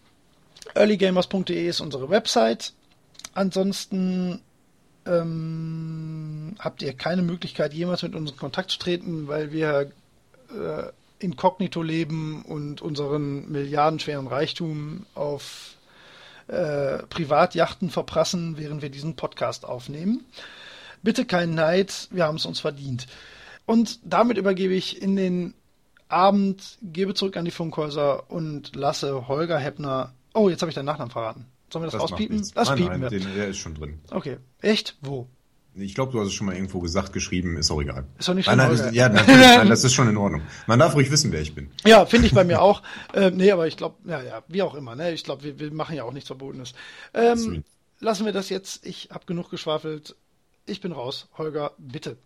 earlygamers.de 0.75 1.67
ist 1.67 1.81
unsere 1.81 2.09
Website. 2.09 2.73
Ansonsten 3.33 4.41
ähm, 5.05 6.55
habt 6.59 6.81
ihr 6.81 6.93
keine 6.93 7.21
Möglichkeit, 7.21 7.73
jemals 7.73 8.03
mit 8.03 8.15
uns 8.15 8.31
in 8.31 8.37
Kontakt 8.37 8.71
zu 8.71 8.79
treten, 8.79 9.27
weil 9.27 9.51
wir 9.51 9.91
äh, 10.51 10.83
inkognito 11.19 11.81
leben 11.81 12.43
und 12.43 12.81
unseren 12.81 13.51
milliardenschweren 13.51 14.27
Reichtum 14.27 15.05
auf 15.15 15.75
äh, 16.47 16.99
Privatjachten 17.09 17.89
verprassen, 17.89 18.57
während 18.57 18.81
wir 18.81 18.89
diesen 18.89 19.15
Podcast 19.15 19.65
aufnehmen. 19.65 20.25
Bitte 21.03 21.25
kein 21.25 21.53
Neid, 21.53 22.07
wir 22.11 22.25
haben 22.25 22.37
es 22.37 22.45
uns 22.45 22.59
verdient. 22.59 23.07
Und 23.65 23.99
damit 24.03 24.37
übergebe 24.37 24.73
ich 24.73 25.01
in 25.01 25.15
den 25.15 25.53
Abend, 26.07 26.79
gebe 26.81 27.13
zurück 27.13 27.37
an 27.37 27.45
die 27.45 27.51
Funkhäuser 27.51 28.31
und 28.31 28.75
lasse 28.75 29.27
Holger 29.27 29.59
Heppner. 29.59 30.13
Oh, 30.39 30.47
jetzt 30.47 30.61
habe 30.61 30.69
ich 30.69 30.75
deinen 30.75 30.85
Nachnamen 30.85 31.11
verraten. 31.11 31.45
Sollen 31.71 31.83
wir 31.83 31.91
das, 31.91 31.99
rauspiepen? 31.99 32.37
nichts. 32.37 32.53
Das 32.53 32.69
nein, 32.69 32.77
piepen 32.77 33.01
nein, 33.01 33.11
wir. 33.11 33.19
Den, 33.19 33.35
der 33.35 33.49
ist 33.49 33.57
schon 33.57 33.75
drin. 33.75 33.99
Okay. 34.09 34.37
Echt? 34.61 34.97
Wo? 35.01 35.27
Ich 35.75 35.93
glaube, 35.95 36.13
du 36.13 36.19
hast 36.19 36.27
es 36.27 36.33
schon 36.33 36.47
mal 36.47 36.55
irgendwo 36.55 36.79
gesagt, 36.79 37.11
geschrieben, 37.11 37.57
ist 37.57 37.69
auch 37.71 37.81
egal. 37.81 38.05
Ist 38.17 38.29
doch 38.29 38.33
nicht 38.33 38.47
nein, 38.47 38.55
schlimm, 38.55 38.67
nein, 38.67 38.69
Holger. 38.69 38.83
das, 38.85 38.95
ja, 38.95 39.09
natürlich, 39.09 39.41
nein, 39.57 39.69
das 39.69 39.83
ist 39.83 39.93
schon 39.93 40.07
in 40.07 40.15
Ordnung. 40.15 40.41
Man 40.65 40.79
darf 40.79 40.95
ruhig 40.95 41.11
wissen, 41.11 41.31
wer 41.33 41.41
ich 41.41 41.53
bin. 41.53 41.69
Ja, 41.85 42.05
finde 42.05 42.27
ich 42.27 42.33
bei 42.33 42.43
mir 42.45 42.61
auch. 42.61 42.81
Ähm, 43.13 43.37
nee, 43.37 43.51
aber 43.51 43.67
ich 43.67 43.75
glaube, 43.75 43.95
ja, 44.05 44.21
ja, 44.21 44.43
wie 44.47 44.61
auch 44.61 44.75
immer, 44.75 44.95
ne? 44.95 45.11
Ich 45.11 45.23
glaube, 45.23 45.43
wir, 45.43 45.59
wir 45.59 45.71
machen 45.73 45.95
ja 45.95 46.03
auch 46.03 46.13
nichts 46.13 46.27
Verbotenes. 46.27 46.73
Ähm, 47.13 47.63
lassen 47.99 48.23
wir 48.23 48.31
das 48.31 48.49
jetzt. 48.49 48.85
Ich 48.85 49.09
habe 49.11 49.25
genug 49.25 49.49
geschwafelt. 49.49 50.15
Ich 50.67 50.79
bin 50.79 50.91
raus. 50.91 51.27
Holger, 51.37 51.71
bitte. 51.79 52.17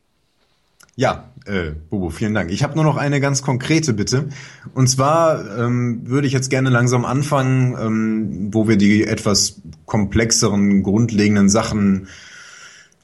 Ja, 0.95 1.31
äh, 1.45 1.71
Bobo, 1.89 2.11
vielen 2.11 2.35
Dank. 2.35 2.51
Ich 2.51 2.63
habe 2.63 2.75
nur 2.75 2.83
noch 2.83 2.97
eine 2.97 3.19
ganz 3.19 3.41
konkrete 3.41 3.93
Bitte. 3.93 4.29
Und 4.75 4.87
zwar 4.87 5.57
ähm, 5.57 6.07
würde 6.07 6.27
ich 6.27 6.33
jetzt 6.33 6.49
gerne 6.49 6.69
langsam 6.69 7.03
anfangen, 7.03 7.75
ähm, 7.79 8.53
wo 8.53 8.67
wir 8.67 8.77
die 8.77 9.03
etwas 9.03 9.61
komplexeren, 9.85 10.83
grundlegenden 10.83 11.49
Sachen 11.49 12.07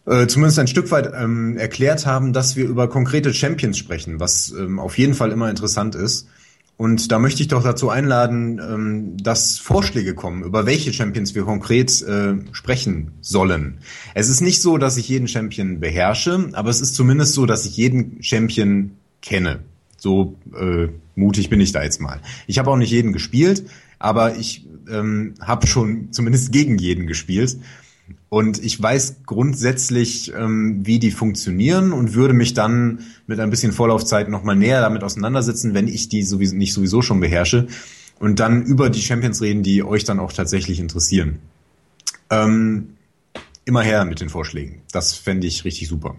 äh, 0.06 0.28
zumindest 0.28 0.60
ein 0.60 0.68
Stück 0.68 0.92
weit 0.92 1.12
ähm, 1.16 1.58
erklärt 1.58 2.06
haben, 2.06 2.32
dass 2.32 2.56
wir 2.56 2.66
über 2.66 2.90
konkrete 2.90 3.34
Champions 3.34 3.78
sprechen, 3.78 4.20
was 4.20 4.52
ähm, 4.52 4.80
auf 4.80 4.98
jeden 4.98 5.16
Fall 5.16 5.32
immer 5.32 5.50
interessant 5.50 5.96
ist. 5.96 6.28
Und 6.80 7.12
da 7.12 7.20
möchte 7.20 7.42
ich 7.42 7.50
doch 7.50 7.62
dazu 7.62 7.90
einladen, 7.90 8.58
ähm, 8.58 9.18
dass 9.18 9.58
Vorschläge 9.58 10.16
kommen, 10.16 10.46
über 10.46 10.66
welche 10.66 10.94
Champions 10.94 11.36
wir 11.36 11.44
konkret 11.44 12.02
äh, 12.04 12.36
sprechen 12.54 13.12
sollen. 13.20 13.80
Es 14.14 14.30
ist 14.30 14.40
nicht 14.40 14.62
so, 14.62 14.78
dass 14.78 14.96
ich 14.96 15.10
jeden 15.10 15.28
Champion 15.28 15.82
beherrsche, 15.82 16.48
aber 16.54 16.70
es 16.70 16.80
ist 16.80 16.96
zumindest 16.96 17.34
so, 17.34 17.46
dass 17.46 17.66
ich 17.66 17.76
jeden 17.76 18.24
Champion 18.24 18.92
kenne. 19.22 19.60
So 19.98 20.38
äh, 20.58 20.88
mutig 21.16 21.50
bin 21.50 21.60
ich 21.60 21.74
da 21.74 21.84
jetzt 21.84 22.00
mal. 22.00 22.22
Ich 22.48 22.60
habe 22.60 22.72
auch 22.72 22.78
nicht 22.78 22.92
jeden 22.92 23.12
gespielt, 23.12 23.66
aber 24.00 24.38
ich 24.38 24.66
ähm, 24.90 25.34
habe 25.42 25.68
schon 25.68 26.14
zumindest 26.14 26.54
gegen 26.54 26.78
jeden 26.78 27.08
gespielt. 27.08 27.58
Und 28.30 28.64
ich 28.64 28.82
weiß 28.82 29.22
grundsätzlich, 29.26 30.32
ähm, 30.36 30.86
wie 30.86 31.00
die 31.00 31.12
funktionieren 31.12 31.92
und 31.92 32.14
würde 32.14 32.36
mich 32.36 32.54
dann 32.54 33.00
mit 33.26 33.40
ein 33.40 33.50
bisschen 33.50 33.72
Vorlaufzeit 33.72 34.30
nochmal 34.30 34.56
näher 34.56 34.82
damit 34.82 35.04
auseinandersetzen, 35.04 35.74
wenn 35.74 35.88
ich 35.88 36.10
die 36.10 36.22
sowieso 36.22 36.56
nicht 36.56 36.74
sowieso 36.74 37.02
schon 37.02 37.20
beherrsche. 37.20 37.68
Und 38.20 38.40
dann 38.40 38.64
über 38.64 38.90
die 38.90 39.02
Champions 39.02 39.42
reden, 39.42 39.64
die 39.64 39.84
euch 39.84 40.04
dann 40.04 40.20
auch 40.20 40.32
tatsächlich 40.32 40.80
interessieren. 40.80 41.40
Ähm, 42.30 42.90
immer 43.66 43.82
her 43.82 44.06
mit 44.06 44.22
den 44.22 44.30
Vorschlägen. 44.30 44.82
Das 44.92 45.14
fände 45.14 45.48
ich 45.48 45.66
richtig 45.66 45.88
super. 45.88 46.16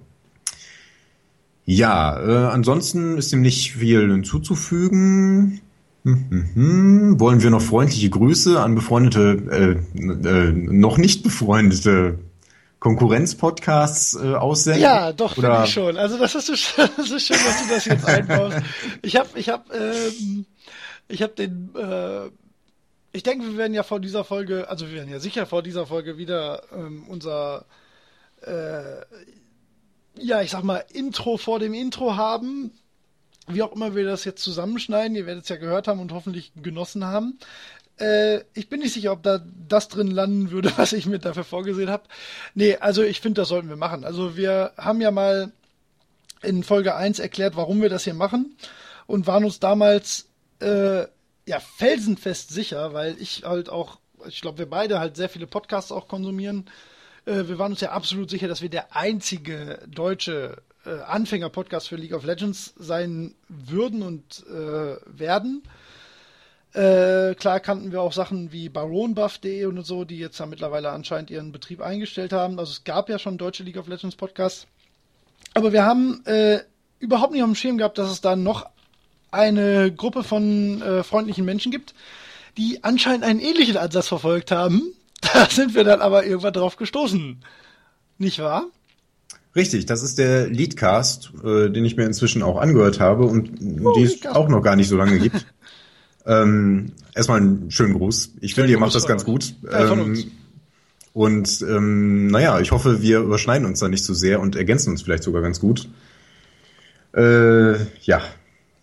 Ja, 1.64 2.18
äh, 2.20 2.52
ansonsten 2.52 3.18
ist 3.18 3.30
dem 3.30 3.42
nicht 3.42 3.74
viel 3.74 4.10
hinzuzufügen. 4.10 5.60
Hm, 6.04 6.26
hm, 6.30 6.50
hm. 6.54 7.20
Wollen 7.20 7.42
wir 7.42 7.50
noch 7.50 7.60
freundliche 7.62 8.08
Grüße 8.10 8.58
an 8.60 8.74
befreundete, 8.74 9.78
äh, 9.94 9.98
äh, 10.02 10.52
noch 10.52 10.96
nicht 10.98 11.22
befreundete 11.22 12.18
Konkurrenz-Podcasts 12.78 14.14
äh, 14.14 14.34
aussenden? 14.34 14.80
Ja, 14.82 15.12
doch, 15.12 15.34
finde 15.34 15.48
ich 15.64 15.72
schon. 15.72 15.96
Also 15.96 16.18
das 16.18 16.34
ist, 16.34 16.46
so- 16.46 16.82
das 16.96 17.10
ist 17.10 17.26
schön, 17.26 17.36
dass 17.44 17.62
du 17.62 17.74
das 17.74 17.84
jetzt 17.84 18.04
einbaust. 18.06 18.56
Ich 19.02 19.16
habe, 19.16 19.28
ich 19.38 19.48
habe, 19.50 19.64
ähm, 19.74 20.46
ich 21.08 21.22
habe 21.22 21.34
den, 21.34 21.70
äh, 21.76 22.30
ich 23.12 23.22
denke, 23.22 23.44
wir 23.46 23.56
werden 23.58 23.74
ja 23.74 23.82
vor 23.82 24.00
dieser 24.00 24.24
Folge, 24.24 24.68
also 24.68 24.86
wir 24.86 24.94
werden 24.94 25.10
ja 25.10 25.18
sicher 25.20 25.44
vor 25.44 25.62
dieser 25.62 25.86
Folge 25.86 26.16
wieder 26.16 26.62
ähm, 26.74 27.04
unser, 27.08 27.66
äh, 28.42 29.02
ja, 30.16 30.40
ich 30.42 30.50
sag 30.50 30.64
mal, 30.64 30.84
Intro 30.92 31.36
vor 31.36 31.58
dem 31.58 31.74
Intro 31.74 32.16
haben. 32.16 32.70
Wie 33.48 33.62
auch 33.62 33.72
immer 33.72 33.94
wir 33.94 34.04
das 34.04 34.24
jetzt 34.24 34.42
zusammenschneiden, 34.42 35.16
ihr 35.16 35.26
werdet 35.26 35.44
es 35.44 35.48
ja 35.48 35.56
gehört 35.56 35.88
haben 35.88 36.00
und 36.00 36.12
hoffentlich 36.12 36.52
genossen 36.54 37.04
haben. 37.04 37.38
Äh, 37.98 38.44
ich 38.54 38.68
bin 38.68 38.80
nicht 38.80 38.94
sicher, 38.94 39.12
ob 39.12 39.22
da 39.22 39.40
das 39.68 39.88
drin 39.88 40.10
landen 40.10 40.50
würde, 40.50 40.72
was 40.76 40.92
ich 40.92 41.06
mir 41.06 41.18
dafür 41.18 41.44
vorgesehen 41.44 41.90
habe. 41.90 42.04
Nee, 42.54 42.76
also 42.76 43.02
ich 43.02 43.20
finde, 43.20 43.42
das 43.42 43.48
sollten 43.48 43.68
wir 43.68 43.76
machen. 43.76 44.04
Also 44.04 44.36
wir 44.36 44.72
haben 44.76 45.00
ja 45.00 45.10
mal 45.10 45.52
in 46.42 46.64
Folge 46.64 46.94
1 46.94 47.18
erklärt, 47.18 47.56
warum 47.56 47.82
wir 47.82 47.90
das 47.90 48.04
hier 48.04 48.14
machen 48.14 48.56
und 49.06 49.26
waren 49.26 49.44
uns 49.44 49.60
damals 49.60 50.28
äh, 50.60 51.04
ja 51.46 51.60
felsenfest 51.60 52.50
sicher, 52.50 52.94
weil 52.94 53.16
ich 53.20 53.42
halt 53.44 53.68
auch, 53.68 53.98
ich 54.26 54.40
glaube, 54.40 54.58
wir 54.58 54.70
beide 54.70 55.00
halt 55.00 55.16
sehr 55.16 55.28
viele 55.28 55.46
Podcasts 55.46 55.92
auch 55.92 56.08
konsumieren. 56.08 56.70
Äh, 57.26 57.48
wir 57.48 57.58
waren 57.58 57.72
uns 57.72 57.80
ja 57.80 57.90
absolut 57.90 58.30
sicher, 58.30 58.48
dass 58.48 58.62
wir 58.62 58.70
der 58.70 58.96
einzige 58.96 59.80
deutsche 59.86 60.62
äh, 60.86 61.00
Anfänger-Podcast 61.02 61.88
für 61.88 61.96
League 61.96 62.14
of 62.14 62.24
Legends 62.24 62.74
sein 62.78 63.34
würden 63.48 64.02
und 64.02 64.44
äh, 64.48 64.96
werden. 65.06 65.62
Äh, 66.72 67.34
klar 67.34 67.58
kannten 67.58 67.90
wir 67.90 68.00
auch 68.00 68.12
Sachen 68.12 68.52
wie 68.52 68.68
baronbuff.de 68.68 69.66
und 69.66 69.84
so, 69.84 70.04
die 70.04 70.18
jetzt 70.18 70.38
ja 70.38 70.46
mittlerweile 70.46 70.90
anscheinend 70.90 71.30
ihren 71.30 71.50
Betrieb 71.50 71.80
eingestellt 71.80 72.32
haben. 72.32 72.58
Also 72.58 72.72
es 72.72 72.84
gab 72.84 73.08
ja 73.08 73.18
schon 73.18 73.38
deutsche 73.38 73.64
League 73.64 73.76
of 73.76 73.88
Legends 73.88 74.14
Podcasts. 74.14 74.66
Aber 75.54 75.72
wir 75.72 75.84
haben 75.84 76.24
äh, 76.26 76.60
überhaupt 77.00 77.32
nicht 77.32 77.42
auf 77.42 77.48
dem 77.48 77.56
Schirm 77.56 77.78
gehabt, 77.78 77.98
dass 77.98 78.10
es 78.10 78.20
da 78.20 78.36
noch 78.36 78.66
eine 79.32 79.92
Gruppe 79.92 80.22
von 80.22 80.80
äh, 80.82 81.02
freundlichen 81.02 81.44
Menschen 81.44 81.72
gibt, 81.72 81.94
die 82.56 82.84
anscheinend 82.84 83.24
einen 83.24 83.40
ähnlichen 83.40 83.76
Ansatz 83.76 84.08
verfolgt 84.08 84.50
haben. 84.50 84.82
Da 85.34 85.44
sind 85.44 85.74
wir 85.74 85.84
dann 85.84 86.00
aber 86.00 86.24
irgendwann 86.24 86.54
drauf 86.54 86.76
gestoßen. 86.76 87.44
Nicht 88.16 88.38
wahr? 88.38 88.64
Richtig, 89.56 89.86
das 89.86 90.02
ist 90.02 90.18
der 90.18 90.48
Leadcast, 90.48 91.32
äh, 91.44 91.70
den 91.70 91.84
ich 91.84 91.96
mir 91.96 92.04
inzwischen 92.04 92.42
auch 92.42 92.56
angehört 92.56 93.00
habe 93.00 93.24
und 93.24 93.50
oh, 93.84 93.92
die 93.96 94.04
es 94.04 94.24
auch 94.26 94.48
noch 94.48 94.62
gar 94.62 94.76
nicht 94.76 94.88
so 94.88 94.96
lange 94.96 95.18
gibt. 95.18 95.44
ähm, 96.26 96.92
erstmal 97.14 97.38
einen 97.38 97.70
schönen 97.70 97.94
Gruß. 97.94 98.34
Ich 98.40 98.54
finde, 98.54 98.70
ihr 98.70 98.78
macht 98.78 98.94
das 98.94 99.06
ganz 99.06 99.24
gut. 99.24 99.54
Ähm, 99.70 100.30
und 101.12 101.62
ähm, 101.62 102.28
naja, 102.28 102.60
ich 102.60 102.70
hoffe, 102.70 103.02
wir 103.02 103.18
überschneiden 103.20 103.66
uns 103.66 103.80
da 103.80 103.88
nicht 103.88 104.04
zu 104.04 104.14
so 104.14 104.20
sehr 104.20 104.40
und 104.40 104.54
ergänzen 104.54 104.90
uns 104.90 105.02
vielleicht 105.02 105.24
sogar 105.24 105.42
ganz 105.42 105.58
gut. 105.58 105.88
Äh, 107.12 107.72
ja. 108.02 108.22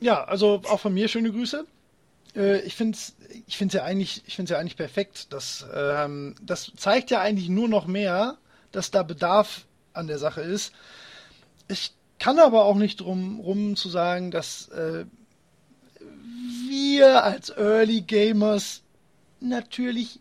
Ja, 0.02 0.26
also 0.26 0.62
auch 0.70 0.82
von 0.82 0.94
mir 0.94 1.08
schöne 1.08 1.32
Grüße. 1.32 1.66
Äh, 2.36 2.60
ich 2.62 2.76
finde 2.76 2.98
es 2.98 3.14
ich 3.46 3.58
find's 3.58 3.74
ja, 3.74 3.84
eigentlich, 3.84 4.24
ich 4.26 4.36
find's 4.36 4.52
ja 4.52 4.58
eigentlich 4.58 4.76
perfekt. 4.76 5.32
Das, 5.32 5.66
ähm, 5.74 6.36
das 6.42 6.72
zeigt 6.76 7.12
ja 7.12 7.22
eigentlich 7.22 7.50
nur 7.50 7.70
noch 7.70 7.88
mehr, 7.88 8.38
dass 8.72 8.92
da 8.92 9.04
Bedarf 9.04 9.67
an 9.98 10.08
der 10.08 10.20
Sache 10.20 10.42
ist. 10.42 10.72
Ich 11.68 11.92
kann 12.20 12.40
aber 12.40 12.66
auch 12.66 12.76
nicht 12.76 13.02
drum 13.02 13.40
rum 13.40 13.76
zu 13.76 13.90
sagen, 13.90 14.32
dass 14.32 14.70
äh, 14.70 15.06
wir 16.70 17.24
als 17.24 17.50
Early 17.50 18.02
Gamers 18.02 18.82
natürlich 19.40 20.20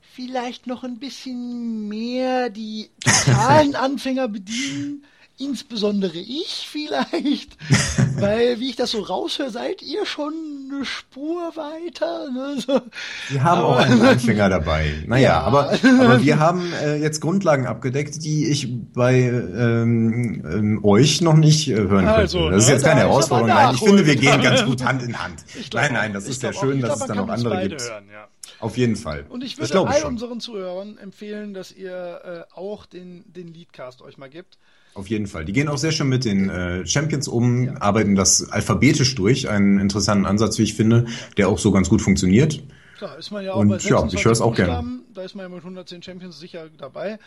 vielleicht 0.00 0.66
noch 0.66 0.84
ein 0.84 0.98
bisschen 0.98 1.88
mehr 1.88 2.50
die 2.50 2.90
totalen 3.00 3.74
Anfänger 3.74 4.28
bedienen 4.28 5.04
insbesondere 5.38 6.18
ich 6.18 6.68
vielleicht, 6.68 7.56
weil 8.16 8.60
wie 8.60 8.70
ich 8.70 8.76
das 8.76 8.92
so 8.92 9.00
raushöre, 9.00 9.50
seid 9.50 9.82
ihr 9.82 10.06
schon 10.06 10.34
eine 10.74 10.84
Spur 10.84 11.52
weiter. 11.56 12.30
Ne? 12.30 12.60
So. 12.60 12.80
Wir 13.28 13.42
haben 13.42 13.58
aber, 13.58 13.68
auch 13.68 13.76
einen 13.76 14.00
Anfänger 14.02 14.48
dabei. 14.48 15.04
Naja, 15.06 15.22
ja. 15.22 15.40
aber, 15.42 15.70
aber 15.72 16.22
wir 16.22 16.38
haben 16.38 16.72
äh, 16.82 16.96
jetzt 16.96 17.20
Grundlagen 17.20 17.66
abgedeckt, 17.66 18.24
die 18.24 18.48
ich 18.48 18.68
bei 18.92 19.20
ähm, 19.20 20.44
ähm, 20.44 20.84
euch 20.84 21.20
noch 21.20 21.36
nicht 21.36 21.68
äh, 21.68 21.74
hören 21.74 22.06
also, 22.06 22.38
könnte. 22.38 22.54
Das 22.54 22.64
ist 22.64 22.70
jetzt 22.70 22.84
keine 22.84 23.00
Herausforderung. 23.00 23.50
Nein, 23.50 23.74
ich 23.74 23.80
finde, 23.80 24.06
wir 24.06 24.16
gehen 24.16 24.42
ganz 24.42 24.64
gut 24.64 24.84
Hand 24.84 25.02
in 25.02 25.22
Hand. 25.22 25.44
Glaub, 25.70 25.82
nein, 25.82 25.92
nein, 25.92 26.12
das 26.12 26.28
ist 26.28 26.42
ja 26.42 26.52
schön, 26.52 26.80
dass 26.80 27.00
es 27.00 27.06
dann 27.06 27.16
noch 27.16 27.28
andere 27.28 27.68
gibt. 27.68 27.82
Hören, 27.82 28.04
ja. 28.12 28.28
Auf 28.60 28.76
jeden 28.76 28.96
Fall. 28.96 29.26
Und 29.28 29.44
ich 29.44 29.58
würde 29.58 29.86
all 29.86 30.04
unseren 30.04 30.40
Zuhörern 30.40 30.98
empfehlen, 30.98 31.54
dass 31.54 31.72
ihr 31.72 32.46
äh, 32.52 32.54
auch 32.54 32.86
den, 32.86 33.24
den 33.32 33.52
Leadcast 33.52 34.02
euch 34.02 34.18
mal 34.18 34.30
gibt. 34.30 34.58
Auf 34.94 35.08
jeden 35.08 35.26
Fall. 35.26 35.44
Die 35.44 35.52
gehen 35.52 35.68
auch 35.68 35.78
sehr 35.78 35.90
schön 35.90 36.08
mit 36.08 36.24
den 36.24 36.48
äh, 36.48 36.86
Champions 36.86 37.26
um, 37.26 37.64
ja. 37.64 37.80
arbeiten 37.80 38.14
das 38.14 38.48
alphabetisch 38.50 39.16
durch. 39.16 39.48
Einen 39.48 39.80
interessanten 39.80 40.24
Ansatz, 40.24 40.58
wie 40.58 40.62
ich 40.62 40.74
finde, 40.74 41.06
der 41.36 41.48
auch 41.48 41.58
so 41.58 41.72
ganz 41.72 41.88
gut 41.88 42.00
funktioniert. 42.00 42.62
Klar, 42.96 43.18
ist 43.18 43.32
man 43.32 43.44
ja 43.44 43.54
auch 43.54 43.58
Und 43.58 43.82
ja, 43.82 44.06
ich 44.06 44.24
höre 44.24 44.32
es 44.32 44.40
auch 44.40 44.54
gerne. 44.54 45.00
Da 45.12 45.22
ist 45.22 45.34
man 45.34 45.44
ja 45.44 45.48
mit 45.48 45.58
110 45.58 46.02
Champions 46.02 46.38
sicher 46.38 46.68
dabei. 46.78 47.18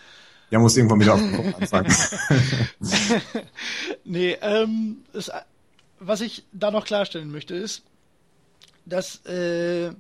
Ja, 0.49 0.59
muss 0.59 0.78
irgendwann 0.78 1.01
wieder 1.01 1.15
auf 1.15 1.20
den 1.20 1.36
Kopf 1.36 1.53
anfangen. 1.61 1.93
nee, 4.05 4.38
ähm, 4.41 4.99
das, 5.11 5.30
was 5.99 6.22
ich 6.22 6.45
da 6.53 6.72
noch 6.72 6.86
klarstellen 6.86 7.32
möchte, 7.32 7.53
ist, 7.53 7.84
dass 8.86 9.26
äh, 9.26 9.91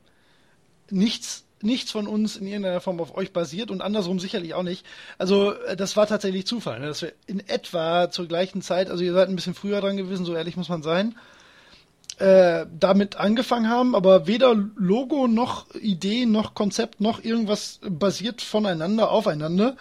nichts 0.89 1.43
nichts 1.61 1.91
von 1.91 2.07
uns 2.07 2.37
in 2.37 2.47
irgendeiner 2.47 2.81
Form 2.81 2.99
auf 2.99 3.15
euch 3.15 3.33
basiert 3.33 3.71
und 3.71 3.81
andersrum 3.81 4.19
sicherlich 4.19 4.53
auch 4.53 4.63
nicht. 4.63 4.85
Also 5.17 5.53
äh, 5.53 5.75
das 5.75 5.97
war 5.97 6.07
tatsächlich 6.07 6.45
Zufall, 6.45 6.79
ne? 6.79 6.87
dass 6.87 7.01
wir 7.01 7.13
in 7.25 7.39
etwa 7.47 8.09
zur 8.11 8.27
gleichen 8.27 8.61
Zeit, 8.61 8.89
also 8.89 9.03
ihr 9.03 9.13
seid 9.13 9.29
ein 9.29 9.35
bisschen 9.35 9.53
früher 9.55 9.81
dran 9.81 9.97
gewesen, 9.97 10.25
so 10.25 10.35
ehrlich 10.35 10.57
muss 10.57 10.69
man 10.69 10.83
sein, 10.83 11.15
äh, 12.19 12.65
damit 12.79 13.17
angefangen 13.17 13.69
haben, 13.69 13.95
aber 13.95 14.27
weder 14.27 14.55
Logo 14.75 15.27
noch 15.27 15.73
Idee 15.75 16.25
noch 16.25 16.55
Konzept 16.55 16.99
noch 16.99 17.23
irgendwas 17.23 17.79
basiert 17.87 18.41
voneinander 18.41 19.11
aufeinander. 19.11 19.77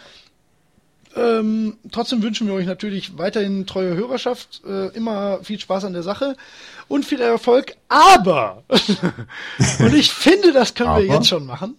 Ähm, 1.17 1.79
trotzdem 1.91 2.23
wünschen 2.23 2.47
wir 2.47 2.55
euch 2.55 2.67
natürlich 2.67 3.17
weiterhin 3.17 3.67
treue 3.67 3.95
Hörerschaft, 3.95 4.63
äh, 4.67 4.89
immer 4.89 5.43
viel 5.43 5.59
Spaß 5.59 5.87
an 5.87 5.95
der 5.95 6.03
Sache 6.03 6.37
und 6.89 7.07
viel 7.07 7.21
Erfolg. 7.23 7.77
Aber, 7.89 8.65
und 9.79 9.95
ich 9.95 10.13
finde, 10.13 10.53
das 10.53 10.75
können 10.75 10.91
aber? 10.91 11.03
wir 11.03 11.15
jetzt 11.15 11.29
schon 11.29 11.47
machen. 11.47 11.77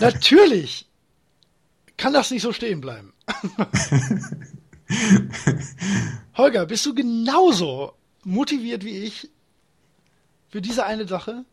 natürlich 0.00 0.86
kann 1.96 2.12
das 2.12 2.30
nicht 2.30 2.42
so 2.42 2.52
stehen 2.52 2.82
bleiben. 2.82 3.14
Holger, 6.36 6.66
bist 6.66 6.84
du 6.84 6.94
genauso 6.94 7.94
motiviert 8.24 8.84
wie 8.84 8.98
ich 8.98 9.30
für 10.50 10.60
diese 10.60 10.84
eine 10.84 11.08
Sache? 11.08 11.44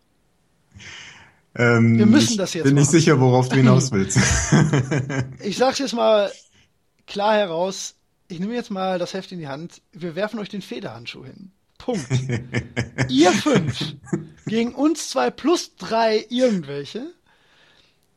Ähm, 1.60 1.99
wir 1.99 2.05
müssen 2.05 2.38
das 2.38 2.53
jetzt. 2.53 2.64
Bin 2.64 2.74
machen. 2.74 2.82
nicht 2.82 2.91
sicher, 2.91 3.20
worauf 3.20 3.49
du 3.49 3.57
hinaus 3.57 3.91
willst. 3.91 4.18
ich 5.43 5.57
sag's 5.57 5.80
jetzt 5.80 5.93
mal 5.93 6.32
klar 7.05 7.36
heraus. 7.36 7.95
Ich 8.30 8.39
nehme 8.39 8.53
jetzt 8.55 8.72
mal 8.72 8.97
das 8.97 9.14
Heft 9.14 9.32
in 9.32 9.39
die 9.39 9.47
Hand. 9.47 9.82
Wir 9.91 10.16
werfen 10.16 10.39
euch 10.39 10.49
den 10.49 10.62
Federhandschuh 10.62 11.26
hin. 11.26 11.51
Punkt. 11.78 12.07
Ihr 13.10 13.32
fünf 13.32 13.95
gegen 14.45 14.74
uns 14.74 15.10
zwei 15.10 15.32
plus 15.32 15.76
drei 15.76 16.26
irgendwelche. 16.30 17.14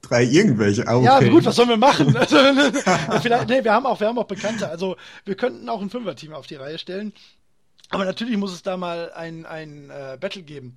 Drei 0.03 0.25
irgendwelche, 0.25 0.87
ah, 0.89 0.97
okay. 0.97 1.05
Ja, 1.07 1.21
gut, 1.31 1.45
was 1.45 1.57
sollen 1.57 1.69
wir 1.69 1.77
machen? 1.77 2.15
Also, 2.17 2.37
vielleicht, 3.23 3.49
nee, 3.49 3.65
wir 3.65 3.73
haben 3.73 3.87
auch, 3.87 4.01
wir 4.01 4.09
haben 4.09 4.19
auch 4.19 4.27
Bekannte. 4.27 4.69
Also, 4.69 4.97
wir 5.25 5.37
könnten 5.37 5.69
auch 5.69 5.81
ein 5.81 5.91
Fünfer-Team 5.91 6.33
auf 6.33 6.47
die 6.47 6.57
Reihe 6.57 6.79
stellen. 6.79 7.13
Aber 7.91 8.05
natürlich 8.05 8.37
muss 8.37 8.53
es 8.53 8.63
da 8.63 8.77
mal 8.77 9.13
ein, 9.13 9.47
ein 9.47 9.91
äh, 9.91 10.19
Battle 10.21 10.43
geben. 10.43 10.77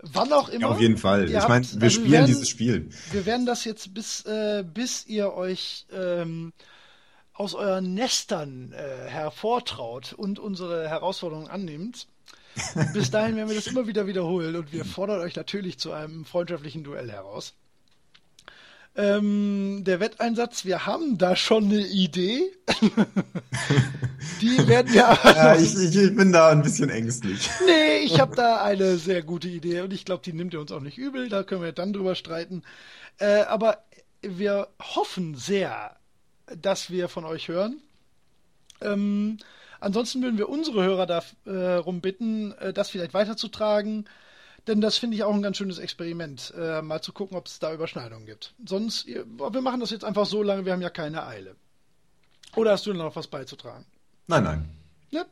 Wann 0.00 0.32
auch 0.32 0.48
immer. 0.48 0.62
Ja, 0.62 0.68
auf 0.68 0.80
jeden 0.80 0.96
Fall. 0.96 1.24
Ich 1.24 1.48
meine, 1.48 1.66
wir 1.66 1.82
also 1.82 1.90
spielen 1.90 2.12
werden, 2.12 2.26
dieses 2.26 2.48
Spiel. 2.48 2.88
Wir 3.10 3.26
werden 3.26 3.46
das 3.46 3.64
jetzt 3.64 3.94
bis, 3.94 4.24
äh, 4.26 4.64
bis 4.64 5.06
ihr 5.06 5.32
euch 5.34 5.86
ähm, 5.92 6.52
aus 7.32 7.54
euren 7.54 7.94
Nestern 7.94 8.72
äh, 8.72 9.08
hervortraut 9.08 10.12
und 10.12 10.38
unsere 10.38 10.88
Herausforderungen 10.88 11.48
annimmt. 11.48 12.06
Bis 12.92 13.10
dahin 13.10 13.36
werden 13.36 13.48
wir 13.48 13.56
das 13.56 13.68
immer 13.68 13.86
wieder 13.86 14.06
wiederholen 14.06 14.56
und 14.56 14.72
wir 14.72 14.84
fordern 14.84 15.20
euch 15.20 15.36
natürlich 15.36 15.78
zu 15.78 15.92
einem 15.92 16.24
freundschaftlichen 16.24 16.82
Duell 16.82 17.10
heraus. 17.10 17.54
Ähm, 18.98 19.84
der 19.84 20.00
Wetteinsatz, 20.00 20.64
wir 20.64 20.84
haben 20.84 21.18
da 21.18 21.36
schon 21.36 21.66
eine 21.66 21.86
Idee. 21.86 22.50
Die 24.40 24.66
werden 24.66 24.92
wir 24.92 25.06
aber. 25.06 25.36
Ja, 25.36 25.54
ich, 25.54 25.76
ich, 25.76 26.16
bin 26.16 26.32
da 26.32 26.48
ein 26.48 26.62
bisschen 26.62 26.90
ängstlich. 26.90 27.48
Nee, 27.64 27.98
ich 27.98 28.18
habe 28.18 28.34
da 28.34 28.60
eine 28.64 28.96
sehr 28.96 29.22
gute 29.22 29.46
Idee 29.46 29.82
und 29.82 29.92
ich 29.92 30.04
glaube, 30.04 30.22
die 30.24 30.32
nimmt 30.32 30.52
ihr 30.52 30.60
uns 30.60 30.72
auch 30.72 30.80
nicht 30.80 30.98
übel. 30.98 31.28
Da 31.28 31.44
können 31.44 31.62
wir 31.62 31.70
dann 31.70 31.92
drüber 31.92 32.16
streiten. 32.16 32.64
Äh, 33.18 33.42
aber 33.42 33.84
wir 34.20 34.66
hoffen 34.80 35.36
sehr, 35.36 35.94
dass 36.60 36.90
wir 36.90 37.08
von 37.08 37.24
euch 37.24 37.46
hören. 37.46 37.80
Ähm, 38.80 39.38
ansonsten 39.78 40.22
würden 40.24 40.38
wir 40.38 40.48
unsere 40.48 40.82
Hörer 40.82 41.06
darum 41.06 41.98
äh, 41.98 42.00
bitten, 42.00 42.50
äh, 42.58 42.72
das 42.72 42.90
vielleicht 42.90 43.14
weiterzutragen. 43.14 44.08
Denn 44.68 44.80
das 44.82 44.98
finde 44.98 45.16
ich 45.16 45.24
auch 45.24 45.34
ein 45.34 45.40
ganz 45.40 45.56
schönes 45.56 45.78
Experiment, 45.78 46.52
äh, 46.56 46.82
mal 46.82 47.00
zu 47.00 47.14
gucken, 47.14 47.38
ob 47.38 47.46
es 47.46 47.58
da 47.58 47.72
Überschneidungen 47.72 48.26
gibt. 48.26 48.54
Sonst, 48.66 49.06
wir 49.06 49.24
machen 49.62 49.80
das 49.80 49.90
jetzt 49.90 50.04
einfach 50.04 50.26
so 50.26 50.42
lange, 50.42 50.66
wir 50.66 50.74
haben 50.74 50.82
ja 50.82 50.90
keine 50.90 51.26
Eile. 51.26 51.56
Oder 52.54 52.72
hast 52.72 52.84
du 52.84 52.92
noch 52.92 53.16
was 53.16 53.28
beizutragen? 53.28 53.86
Nein, 54.26 54.44
nein. 54.44 54.68
Ja. 55.10 55.24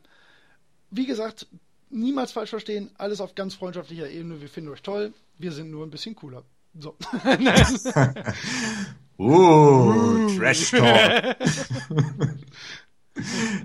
Wie 0.89 1.05
gesagt, 1.05 1.45
niemals 1.91 2.31
falsch 2.31 2.49
verstehen, 2.49 2.89
alles 2.97 3.21
auf 3.21 3.35
ganz 3.35 3.53
freundschaftlicher 3.53 4.09
Ebene. 4.09 4.41
Wir 4.41 4.49
finden 4.49 4.71
euch 4.71 4.81
toll, 4.81 5.13
wir 5.37 5.51
sind 5.51 5.69
nur 5.69 5.85
ein 5.85 5.91
bisschen 5.91 6.15
cooler. 6.15 6.41
So. 6.79 6.95
uh, 9.19 10.35
Trash 10.35 10.71
Talk. 10.71 11.37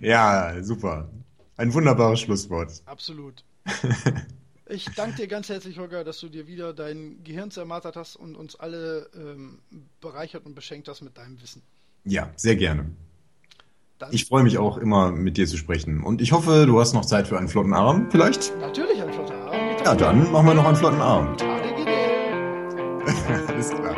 ja, 0.02 0.62
super. 0.62 1.10
Ein 1.56 1.72
wunderbares 1.72 2.20
Schlusswort. 2.20 2.82
Absolut. 2.84 3.42
Ich 4.72 4.86
danke 4.96 5.16
dir 5.16 5.26
ganz 5.26 5.50
herzlich, 5.50 5.78
Holger, 5.78 6.02
dass 6.02 6.18
du 6.18 6.30
dir 6.30 6.46
wieder 6.46 6.72
dein 6.72 7.22
Gehirn 7.24 7.50
zermartert 7.50 7.94
hast 7.94 8.16
und 8.16 8.36
uns 8.36 8.56
alle 8.56 9.10
ähm, 9.14 9.58
bereichert 10.00 10.46
und 10.46 10.54
beschenkt 10.54 10.88
hast 10.88 11.02
mit 11.02 11.18
deinem 11.18 11.42
Wissen. 11.42 11.60
Ja, 12.04 12.30
sehr 12.36 12.56
gerne. 12.56 12.86
Dann 13.98 14.14
ich 14.14 14.24
freue 14.24 14.42
mich 14.42 14.56
auch 14.56 14.78
immer 14.78 15.12
mit 15.12 15.36
dir 15.36 15.46
zu 15.46 15.58
sprechen. 15.58 16.02
Und 16.02 16.22
ich 16.22 16.32
hoffe, 16.32 16.64
du 16.66 16.80
hast 16.80 16.94
noch 16.94 17.04
Zeit 17.04 17.28
für 17.28 17.36
einen 17.36 17.48
flotten 17.48 17.74
Arm, 17.74 18.10
vielleicht? 18.10 18.58
Natürlich 18.60 19.02
einen 19.02 19.12
flotten 19.12 19.36
Arm. 19.36 19.76
Ja, 19.84 19.94
dann 19.94 20.32
machen 20.32 20.46
wir 20.46 20.54
noch 20.54 20.64
einen 20.64 20.76
flotten 20.76 21.02
Arm. 21.02 21.36
Alles 23.48 23.68
klar. 23.68 23.94